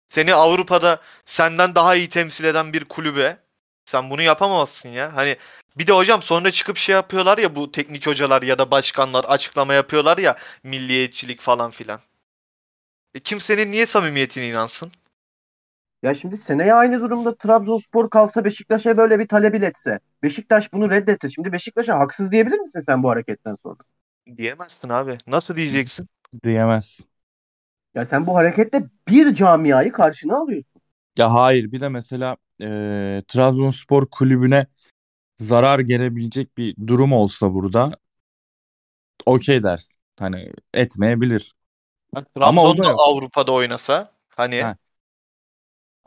seni 0.09 0.34
Avrupa'da 0.34 1.01
senden 1.26 1.76
daha 1.76 1.95
iyi 1.95 2.09
temsil 2.09 2.43
eden 2.43 2.73
bir 2.73 2.86
kulübe 2.86 3.45
Sen 3.86 4.09
bunu 4.09 4.21
yapamazsın 4.21 4.89
ya. 4.89 5.15
Hani 5.15 5.38
bir 5.78 5.88
de 5.88 5.93
hocam 5.93 6.21
sonra 6.21 6.51
çıkıp 6.51 6.78
şey 6.78 6.95
yapıyorlar 6.95 7.38
ya 7.38 7.55
bu 7.55 7.71
teknik 7.71 8.07
hocalar 8.07 8.41
ya 8.41 8.59
da 8.59 8.71
başkanlar 8.71 9.23
açıklama 9.23 9.73
yapıyorlar 9.73 10.17
ya 10.17 10.38
milliyetçilik 10.63 11.41
falan 11.41 11.71
filan. 11.71 11.99
E 13.13 13.19
kimsenin 13.19 13.71
niye 13.71 13.86
samimiyetine 13.86 14.47
inansın? 14.47 14.91
Ya 16.03 16.13
şimdi 16.13 16.37
seneye 16.37 16.73
aynı 16.73 16.99
durumda 17.01 17.35
Trabzonspor 17.35 18.09
kalsa 18.09 18.45
Beşiktaş'a 18.45 18.97
böyle 18.97 19.19
bir 19.19 19.27
talep 19.27 19.55
iletse. 19.55 19.99
Beşiktaş 20.23 20.73
bunu 20.73 20.89
reddetse. 20.89 21.29
Şimdi 21.29 21.51
Beşiktaş'a 21.51 21.99
haksız 21.99 22.31
diyebilir 22.31 22.59
misin 22.59 22.79
sen 22.79 23.03
bu 23.03 23.09
hareketten 23.09 23.55
sonra? 23.55 23.77
Diyemezsin 24.37 24.89
abi. 24.89 25.17
Nasıl 25.27 25.55
diyeceksin? 25.55 26.07
Diyemez. 26.43 26.99
Ya 27.95 28.05
sen 28.05 28.27
bu 28.27 28.35
hareketle 28.35 28.83
bir 29.07 29.33
camiayı 29.33 29.91
karşına 29.91 30.37
alıyorsun. 30.37 30.81
Ya 31.17 31.33
hayır 31.33 31.71
bir 31.71 31.79
de 31.79 31.89
mesela 31.89 32.37
e, 32.61 33.23
Trabzonspor 33.27 34.07
kulübüne 34.11 34.67
zarar 35.39 35.79
gelebilecek 35.79 36.57
bir 36.57 36.75
durum 36.87 37.13
olsa 37.13 37.53
burada 37.53 37.91
okey 39.25 39.63
dersin. 39.63 39.95
Hani 40.19 40.51
etmeyebilir. 40.73 41.55
Ama 42.41 42.61
o 42.63 42.77
da 42.77 42.83
Trabzon. 42.83 42.97
Avrupa'da 42.97 43.51
oynasa 43.51 44.11
hani 44.29 44.61
Ha. 44.61 44.77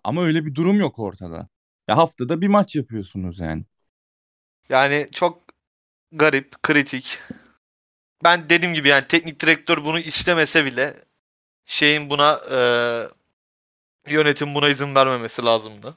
Ama 0.09 0.25
öyle 0.25 0.47
bir 0.47 0.55
durum 0.55 0.81
yok 0.81 0.99
ortada. 0.99 1.49
Ya 1.89 1.97
haftada 1.97 2.41
bir 2.41 2.49
maç 2.49 2.77
yapıyorsunuz 2.77 3.39
yani. 3.39 3.65
yani 4.69 5.09
çok 5.13 5.43
garip, 6.13 6.63
kritik. 6.63 7.19
Ben 8.25 8.49
dediğim 8.51 8.75
gibi 8.75 8.89
yani 8.89 9.07
teknik 9.07 9.41
direktör 9.41 9.85
bunu 9.85 9.99
istemese 9.99 10.65
bile 10.65 10.95
şeyin 11.65 12.11
buna 12.11 12.41
e, 12.51 12.59
yönetim 14.13 14.55
buna 14.55 14.69
izin 14.69 14.95
vermemesi 14.95 15.45
lazımdı. 15.45 15.97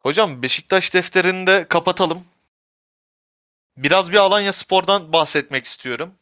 Hocam 0.00 0.42
Beşiktaş 0.42 0.94
defterini 0.94 1.46
de 1.46 1.68
kapatalım. 1.68 2.24
Biraz 3.76 4.12
bir 4.12 4.16
Alanya 4.18 4.52
Spor'dan 4.52 5.12
bahsetmek 5.12 5.64
istiyorum. 5.64 6.14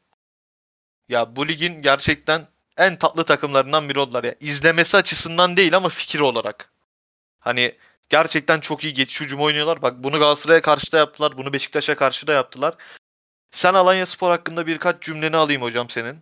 Ya 1.08 1.36
bu 1.36 1.48
ligin 1.48 1.82
gerçekten 1.82 2.48
en 2.76 2.96
tatlı 2.96 3.24
takımlarından 3.24 3.88
biri 3.88 4.00
oldular 4.00 4.24
ya. 4.24 4.34
İzlemesi 4.40 4.96
açısından 4.96 5.56
değil 5.56 5.76
ama 5.76 5.88
fikir 5.88 6.20
olarak. 6.20 6.75
Hani 7.46 7.72
gerçekten 8.08 8.60
çok 8.60 8.84
iyi 8.84 8.94
geçiş 8.94 9.20
hücumu 9.20 9.44
oynuyorlar. 9.44 9.82
Bak 9.82 10.04
bunu 10.04 10.18
Galatasaray'a 10.18 10.62
karşı 10.62 10.92
da 10.92 10.98
yaptılar. 10.98 11.36
Bunu 11.36 11.52
Beşiktaş'a 11.52 11.96
karşı 11.96 12.26
da 12.26 12.32
yaptılar. 12.32 12.74
Sen 13.50 13.74
Alanya 13.74 14.06
Spor 14.06 14.30
hakkında 14.30 14.66
birkaç 14.66 15.02
cümleni 15.02 15.36
alayım 15.36 15.62
hocam 15.62 15.90
senin. 15.90 16.16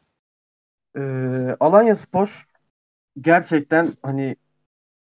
Ee, 0.96 1.56
Alanya 1.60 1.96
Spor 1.96 2.44
gerçekten 3.20 3.96
hani 4.02 4.36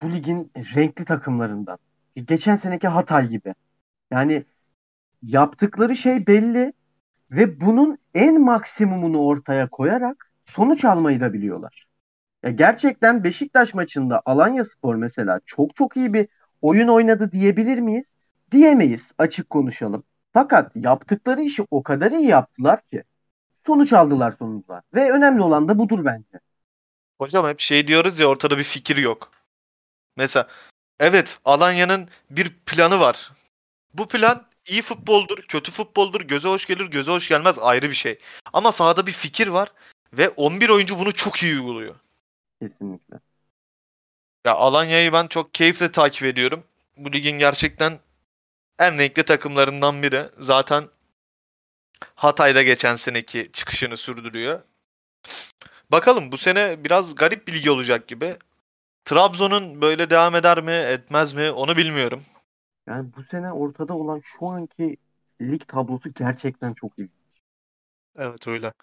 bu 0.01 0.13
ligin 0.13 0.51
renkli 0.55 1.05
takımlarından. 1.05 1.77
Geçen 2.15 2.55
seneki 2.55 2.87
Hatay 2.87 3.29
gibi. 3.29 3.55
Yani 4.11 4.45
yaptıkları 5.23 5.95
şey 5.95 6.27
belli 6.27 6.73
ve 7.31 7.61
bunun 7.61 7.97
en 8.13 8.41
maksimumunu 8.41 9.25
ortaya 9.25 9.69
koyarak 9.69 10.31
sonuç 10.45 10.85
almayı 10.85 11.21
da 11.21 11.33
biliyorlar. 11.33 11.90
Ya 12.43 12.51
gerçekten 12.51 13.23
Beşiktaş 13.23 13.73
maçında 13.73 14.21
Alanya 14.25 14.65
Spor 14.65 14.95
mesela 14.95 15.39
çok 15.45 15.75
çok 15.75 15.97
iyi 15.97 16.13
bir 16.13 16.27
oyun 16.61 16.87
oynadı 16.87 17.31
diyebilir 17.31 17.77
miyiz? 17.77 18.13
Diyemeyiz 18.51 19.11
açık 19.17 19.49
konuşalım. 19.49 20.03
Fakat 20.33 20.75
yaptıkları 20.75 21.41
işi 21.41 21.65
o 21.71 21.83
kadar 21.83 22.11
iyi 22.11 22.27
yaptılar 22.27 22.81
ki 22.81 23.03
sonuç 23.65 23.93
aldılar 23.93 24.31
sonunda. 24.31 24.81
Ve 24.93 25.11
önemli 25.11 25.41
olan 25.41 25.67
da 25.67 25.79
budur 25.79 26.05
bence. 26.05 26.39
Hocam 27.21 27.47
hep 27.47 27.59
şey 27.59 27.87
diyoruz 27.87 28.19
ya 28.19 28.27
ortada 28.27 28.57
bir 28.57 28.63
fikir 28.63 28.97
yok. 28.97 29.31
Mesela 30.17 30.47
evet 30.99 31.39
Alanya'nın 31.45 32.09
bir 32.29 32.49
planı 32.65 32.99
var. 32.99 33.31
Bu 33.93 34.07
plan 34.07 34.45
iyi 34.67 34.81
futboldur, 34.81 35.37
kötü 35.37 35.71
futboldur, 35.71 36.21
göze 36.21 36.49
hoş 36.49 36.65
gelir, 36.65 36.85
göze 36.85 37.11
hoş 37.11 37.29
gelmez 37.29 37.59
ayrı 37.59 37.89
bir 37.89 37.95
şey. 37.95 38.19
Ama 38.53 38.71
sahada 38.71 39.07
bir 39.07 39.11
fikir 39.11 39.47
var 39.47 39.71
ve 40.13 40.29
11 40.29 40.69
oyuncu 40.69 40.99
bunu 40.99 41.13
çok 41.13 41.43
iyi 41.43 41.53
uyguluyor. 41.53 41.95
Kesinlikle. 42.61 43.19
Ya 44.45 44.53
Alanya'yı 44.53 45.13
ben 45.13 45.27
çok 45.27 45.53
keyifle 45.53 45.91
takip 45.91 46.23
ediyorum. 46.23 46.63
Bu 46.97 47.13
ligin 47.13 47.39
gerçekten 47.39 47.99
en 48.79 48.97
renkli 48.97 49.23
takımlarından 49.23 50.03
biri. 50.03 50.29
Zaten 50.39 50.83
Hatay'da 52.15 52.63
geçen 52.63 52.95
seneki 52.95 53.51
çıkışını 53.51 53.97
sürdürüyor. 53.97 54.61
Bakalım 55.91 56.31
bu 56.31 56.37
sene 56.37 56.83
biraz 56.83 57.15
garip 57.15 57.47
bir 57.47 57.53
lig 57.53 57.69
olacak 57.69 58.07
gibi. 58.07 58.37
Trabzon'un 59.05 59.81
böyle 59.81 60.09
devam 60.09 60.35
eder 60.35 60.63
mi, 60.63 60.71
etmez 60.71 61.33
mi 61.33 61.51
onu 61.51 61.77
bilmiyorum. 61.77 62.23
Yani 62.87 63.09
bu 63.17 63.23
sene 63.23 63.51
ortada 63.51 63.93
olan 63.93 64.21
şu 64.23 64.47
anki 64.47 64.97
lig 65.41 65.67
tablosu 65.67 66.13
gerçekten 66.13 66.73
çok 66.73 66.99
iyi. 66.99 67.09
Evet 68.17 68.47
öyle. 68.47 68.73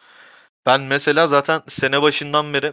Ben 0.66 0.83
mesela 0.83 1.29
zaten 1.29 1.62
sene 1.68 2.03
başından 2.03 2.55
beri 2.55 2.72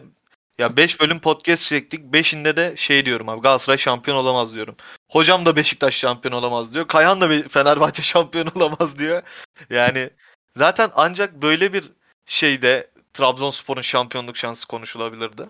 ya 0.58 0.76
5 0.76 1.00
bölüm 1.00 1.18
podcast 1.18 1.62
çektik. 1.62 2.00
5'inde 2.14 2.56
de 2.56 2.74
şey 2.76 3.06
diyorum 3.06 3.28
abi 3.28 3.40
Galatasaray 3.40 3.78
şampiyon 3.78 4.16
olamaz 4.16 4.54
diyorum. 4.54 4.76
Hocam 5.10 5.46
da 5.46 5.56
Beşiktaş 5.56 5.94
şampiyon 5.94 6.34
olamaz 6.34 6.74
diyor. 6.74 6.88
Kayhan 6.88 7.20
da 7.20 7.48
Fenerbahçe 7.48 8.02
şampiyon 8.02 8.48
olamaz 8.56 8.98
diyor. 8.98 9.22
Yani 9.70 10.10
zaten 10.56 10.90
ancak 10.94 11.42
böyle 11.42 11.72
bir 11.72 11.84
şeyde 12.26 12.90
Trabzonspor'un 13.14 13.82
şampiyonluk 13.82 14.36
şansı 14.36 14.68
konuşulabilirdi. 14.68 15.46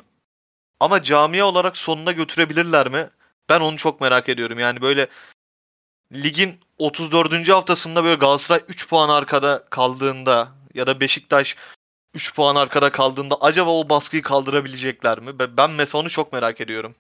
Ama 0.81 1.03
camia 1.03 1.47
olarak 1.47 1.77
sonuna 1.77 2.13
götürebilirler 2.13 2.89
mi? 2.89 3.11
Ben 3.49 3.61
onu 3.61 3.77
çok 3.77 4.01
merak 4.01 4.29
ediyorum. 4.29 4.59
Yani 4.59 4.83
böyle 4.83 5.07
ligin 6.13 6.61
34. 6.79 7.49
haftasında 7.49 8.05
böyle 8.05 8.15
Galatasaray 8.15 8.63
3 8.69 8.89
puan 8.89 9.09
arkada 9.09 9.65
kaldığında 9.71 10.49
ya 10.75 10.87
da 10.87 11.01
Beşiktaş 11.01 11.57
3 12.17 12.35
puan 12.35 12.57
arkada 12.57 12.93
kaldığında 12.93 13.35
acaba 13.41 13.71
o 13.71 13.89
baskıyı 13.89 14.23
kaldırabilecekler 14.23 15.21
mi? 15.21 15.39
Ben- 15.57 15.71
mesela 15.71 16.03
onu 16.03 16.11
çok 16.11 16.33
merak 16.33 16.61
ediyorum. 16.61 16.95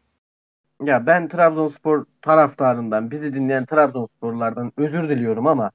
Ya 0.82 1.06
ben 1.06 1.28
Trabzonspor 1.28 2.04
taraftarından, 2.22 3.10
bizi 3.10 3.32
dinleyen 3.32 3.66
Trabzonsporlulardan 3.66 4.72
özür 4.76 5.08
diliyorum 5.08 5.46
ama 5.46 5.70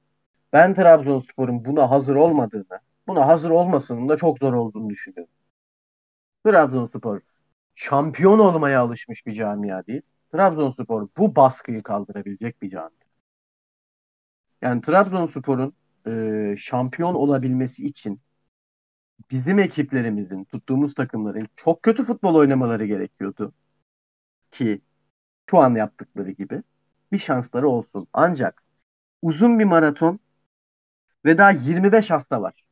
ben 0.52 0.74
Trabzonspor'un 0.74 1.64
buna 1.64 1.90
hazır 1.90 2.16
olmadığını, 2.16 2.80
buna 3.08 3.26
hazır 3.26 3.50
olmasının 3.50 4.08
da 4.08 4.16
çok 4.16 4.38
zor 4.38 4.52
olduğunu 4.52 4.90
düşünüyorum. 4.90 5.34
Trabzonspor 6.46 7.20
şampiyon 7.74 8.38
olmaya 8.38 8.80
alışmış 8.80 9.26
bir 9.26 9.32
camia 9.34 9.86
değil. 9.86 10.02
Trabzonspor 10.32 11.08
bu 11.18 11.36
baskıyı 11.36 11.82
kaldırabilecek 11.82 12.62
bir 12.62 12.70
camia. 12.70 12.90
Yani 14.62 14.80
Trabzonspor'un 14.80 15.72
e, 16.06 16.56
şampiyon 16.58 17.14
olabilmesi 17.14 17.86
için 17.86 18.20
bizim 19.32 19.58
ekiplerimizin, 19.58 20.44
tuttuğumuz 20.44 20.94
takımların 20.94 21.48
çok 21.56 21.82
kötü 21.82 22.04
futbol 22.04 22.34
oynamaları 22.34 22.86
gerekiyordu. 22.86 23.54
Ki 24.52 24.80
şu 25.50 25.58
an 25.58 25.74
yaptıkları 25.76 26.30
gibi 26.30 26.62
bir 27.12 27.18
şansları 27.18 27.68
olsun. 27.68 28.08
Ancak 28.14 28.64
uzun 29.22 29.58
bir 29.58 29.64
maraton 29.64 30.20
ve 31.24 31.38
daha 31.38 31.50
25 31.50 32.10
hafta 32.10 32.42
var. 32.42 32.64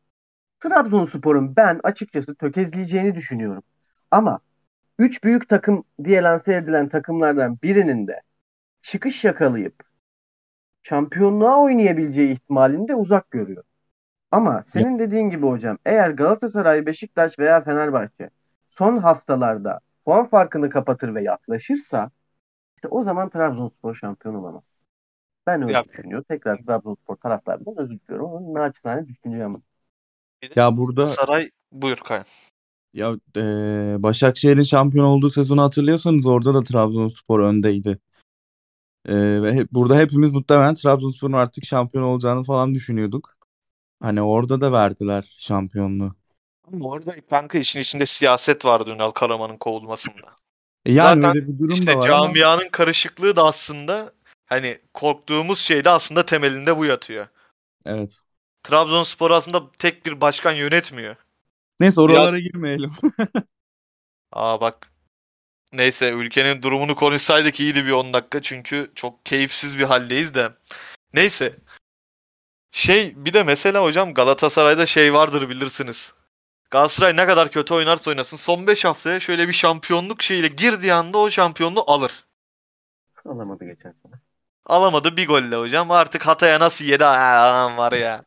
Trabzonspor'un 0.61 1.57
ben 1.57 1.81
açıkçası 1.85 2.35
tökezleyeceğini 2.35 3.15
düşünüyorum. 3.15 3.63
Ama 4.11 4.41
3 4.99 5.25
büyük 5.25 5.49
takım 5.49 5.85
diye 6.05 6.23
lanse 6.23 6.55
edilen 6.55 6.89
takımlardan 6.89 7.59
birinin 7.63 8.07
de 8.09 8.23
çıkış 8.83 9.25
yakalayıp 9.25 9.85
şampiyonluğa 10.83 11.63
oynayabileceği 11.63 12.33
ihtimalini 12.33 12.89
de 12.89 12.95
uzak 12.95 13.31
görüyor. 13.31 13.65
Ama 14.31 14.63
senin 14.67 14.99
dediğin 14.99 15.31
gibi 15.31 15.47
hocam 15.47 15.79
eğer 15.85 16.11
Galatasaray, 16.11 16.87
Beşiktaş 16.87 17.39
veya 17.39 17.65
Fenerbahçe 17.65 18.31
son 18.69 18.97
haftalarda 18.97 19.81
puan 20.05 20.27
farkını 20.29 20.71
kapatır 20.71 21.15
ve 21.15 21.23
yaklaşırsa 21.23 22.11
işte 22.77 22.89
o 22.89 23.03
zaman 23.03 23.29
Trabzonspor 23.31 23.95
şampiyon 23.95 24.35
olamaz. 24.35 24.63
Ben 25.47 25.63
öyle 25.63 25.73
Ya- 25.73 25.85
düşünüyorum. 25.85 26.25
Tekrar 26.29 26.57
Trabzonspor 26.57 27.17
taraftarından 27.17 27.75
özür 27.79 27.99
diliyorum 28.01 28.31
ama 28.31 28.59
naçizane 28.61 29.09
düşüncem. 29.09 29.63
Ya 30.57 30.77
burada 30.77 31.07
Saray 31.07 31.51
buyur 31.73 31.97
Kayhan. 31.97 32.27
ya 32.95 33.17
e, 33.37 33.43
Başakşehir'in 34.03 34.63
şampiyon 34.63 35.05
olduğu 35.05 35.31
sezonu 35.31 35.63
hatırlıyorsanız 35.63 36.27
orada 36.27 36.55
da 36.55 36.63
Trabzonspor 36.63 37.41
öndeydi. 37.41 37.99
E, 39.07 39.43
ve 39.43 39.55
hep, 39.55 39.73
burada 39.73 39.99
hepimiz 39.99 40.31
muhtemelen 40.31 40.75
Trabzonspor'un 40.75 41.33
artık 41.33 41.65
şampiyon 41.65 42.05
olacağını 42.05 42.45
falan 42.45 42.75
düşünüyorduk. 42.75 43.40
Hani 44.03 44.23
orada 44.23 44.61
da 44.61 44.73
verdiler 44.73 45.37
şampiyonluğu. 45.39 46.15
Ama 46.73 46.89
orada 46.89 47.21
kanka 47.31 47.59
işin 47.59 47.81
içinde 47.81 48.07
siyaset 48.07 48.65
vardı 48.65 48.91
Ünal 48.91 49.11
Karaman'ın 49.11 49.57
kovulmasında. 49.57 50.37
E 50.87 50.93
yani 50.93 51.23
Zaten 51.23 51.37
öyle 51.37 51.49
bir 51.49 51.59
durum 51.59 51.71
İşte 51.71 51.87
da 51.87 51.99
var 51.99 52.09
ama 52.09 52.27
camianın 52.27 52.69
karışıklığı 52.69 53.37
da 53.37 53.45
aslında 53.45 54.13
hani 54.47 54.79
korktuğumuz 54.95 55.59
şey 55.59 55.85
de 55.85 55.91
aslında 55.91 56.25
temelinde 56.25 56.77
bu 56.77 56.85
yatıyor. 56.85 57.27
evet. 57.87 58.19
Trabzonspor 58.63 59.31
aslında 59.31 59.73
tek 59.73 60.07
bir 60.07 60.21
başkan 60.21 60.53
yönetmiyor. 60.53 61.17
Neyse 61.81 62.01
oralara 62.01 62.39
girmeyelim. 62.39 62.91
Aa 64.33 64.61
bak 64.61 64.91
Neyse 65.73 66.11
ülkenin 66.11 66.63
durumunu 66.63 66.95
konuşsaydık 66.97 67.61
iyiydi 67.61 67.87
bir 67.87 67.91
10 67.91 68.13
dakika 68.13 68.43
çünkü 68.43 68.91
çok 68.95 69.27
keyifsiz 69.27 69.79
bir 69.79 69.85
haldeyiz 69.85 70.35
de. 70.35 70.53
Neyse. 71.15 71.57
Şey 72.73 73.13
bir 73.17 73.33
de 73.33 73.43
mesela 73.43 73.83
hocam 73.85 74.15
Galatasaray'da 74.15 74.87
şey 74.87 75.15
vardır 75.15 75.49
bilirsiniz. 75.49 76.13
Galatasaray 76.71 77.17
ne 77.17 77.27
kadar 77.27 77.51
kötü 77.51 77.75
oynarsa 77.75 78.11
oynasın 78.11 78.37
son 78.37 78.67
5 78.67 78.85
haftaya 78.85 79.21
şöyle 79.21 79.49
bir 79.49 79.53
şampiyonluk 79.53 80.23
şeyiyle 80.23 80.49
girdiği 80.49 80.95
anda 80.95 81.19
o 81.19 81.31
şampiyonluğu 81.31 81.85
alır. 81.87 82.25
Alamadı 83.27 83.65
geçen 83.65 83.91
sene. 84.03 84.13
Alamadı 84.67 85.17
bir 85.17 85.27
golle 85.29 85.57
hocam. 85.57 85.91
Artık 85.91 86.27
Hatay'a 86.27 86.61
nasıl 86.61 86.85
yedi 86.85 87.05
adam 87.07 87.77
var 87.77 87.93
ya. 87.93 88.25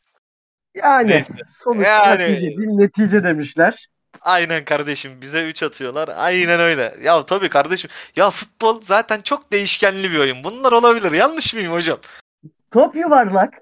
Yani 0.76 1.08
Neyse. 1.12 1.34
sonuç 1.64 1.86
Yani- 1.86 2.24
netice 2.24 2.48
değil 2.48 2.70
netice 2.70 3.24
demişler. 3.24 3.88
Aynen 4.22 4.66
kardeşim 4.66 5.22
bize 5.22 5.44
3 5.50 5.64
atıyorlar. 5.64 6.10
Aynen 6.16 6.60
öyle. 6.60 6.96
Ya 7.04 7.26
tabii 7.26 7.50
kardeşim. 7.50 7.90
Ya 8.16 8.30
futbol 8.30 8.82
zaten 8.82 9.20
çok 9.20 9.52
değişkenli 9.52 10.12
bir 10.12 10.18
oyun. 10.20 10.44
Bunlar 10.44 10.72
olabilir. 10.72 11.12
Yanlış 11.12 11.54
mıyım 11.54 11.72
hocam? 11.74 12.00
Top 12.72 12.96
yuvarlak. 12.96 13.54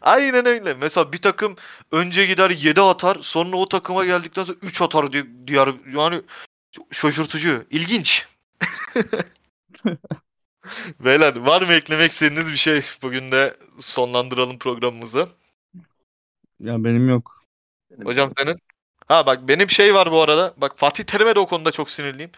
Aynen 0.00 0.46
öyle. 0.46 0.74
Mesela 0.74 1.12
bir 1.12 1.18
takım 1.22 1.56
önce 1.92 2.26
gider 2.26 2.50
7 2.50 2.80
atar. 2.80 3.18
Sonra 3.20 3.56
o 3.56 3.68
takıma 3.68 4.04
geldikten 4.04 4.44
sonra 4.44 4.58
3 4.62 4.82
atar 4.82 5.12
di- 5.12 5.46
diğer 5.46 5.68
yani 5.96 6.22
şaşırtıcı. 6.92 7.66
ilginç. 7.70 8.26
Beyler 11.00 11.36
var 11.36 11.62
mı 11.62 11.72
eklemek 11.72 12.12
istediğiniz 12.12 12.50
bir 12.50 12.56
şey? 12.56 12.82
Bugün 13.02 13.32
de 13.32 13.56
sonlandıralım 13.80 14.58
programımızı. 14.58 15.28
Ya 16.60 16.84
benim 16.84 17.08
yok. 17.08 17.44
Hocam 18.04 18.32
senin? 18.38 18.58
Ha 19.08 19.26
bak 19.26 19.48
benim 19.48 19.70
şey 19.70 19.94
var 19.94 20.12
bu 20.12 20.22
arada. 20.22 20.54
Bak 20.56 20.72
Fatih 20.78 21.04
Terim'e 21.04 21.34
de 21.34 21.38
o 21.40 21.46
konuda 21.46 21.70
çok 21.72 21.90
sinirliyim. 21.90 22.30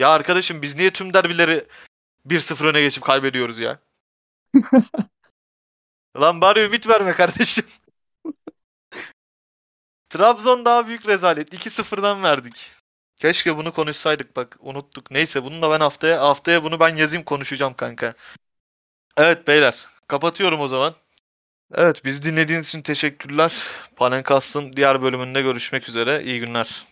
Ya 0.00 0.08
arkadaşım 0.10 0.62
biz 0.62 0.76
niye 0.76 0.90
tüm 0.90 1.14
derbileri 1.14 1.64
1-0 2.26 2.64
öne 2.68 2.80
geçip 2.80 3.04
kaybediyoruz 3.04 3.58
ya? 3.58 3.78
Lan 6.16 6.40
bari 6.40 6.60
ümit 6.60 6.88
verme 6.88 7.12
kardeşim. 7.12 7.64
Trabzon 10.08 10.64
daha 10.64 10.86
büyük 10.86 11.08
rezalet. 11.08 11.54
2-0'dan 11.54 12.22
verdik. 12.22 12.72
Keşke 13.16 13.56
bunu 13.56 13.72
konuşsaydık 13.72 14.36
bak 14.36 14.56
unuttuk. 14.60 15.10
Neyse 15.10 15.44
bunu 15.44 15.62
da 15.62 15.70
ben 15.70 15.80
haftaya 15.80 16.20
haftaya 16.22 16.64
bunu 16.64 16.80
ben 16.80 16.96
yazayım 16.96 17.24
konuşacağım 17.24 17.74
kanka. 17.74 18.14
Evet 19.16 19.46
beyler 19.48 19.86
kapatıyorum 20.08 20.60
o 20.60 20.68
zaman. 20.68 20.94
Evet 21.74 22.04
biz 22.04 22.24
dinlediğiniz 22.24 22.68
için 22.68 22.82
teşekkürler. 22.82 23.54
Panenkast'ın 23.96 24.72
diğer 24.72 25.02
bölümünde 25.02 25.42
görüşmek 25.42 25.88
üzere. 25.88 26.24
İyi 26.24 26.40
günler. 26.40 26.84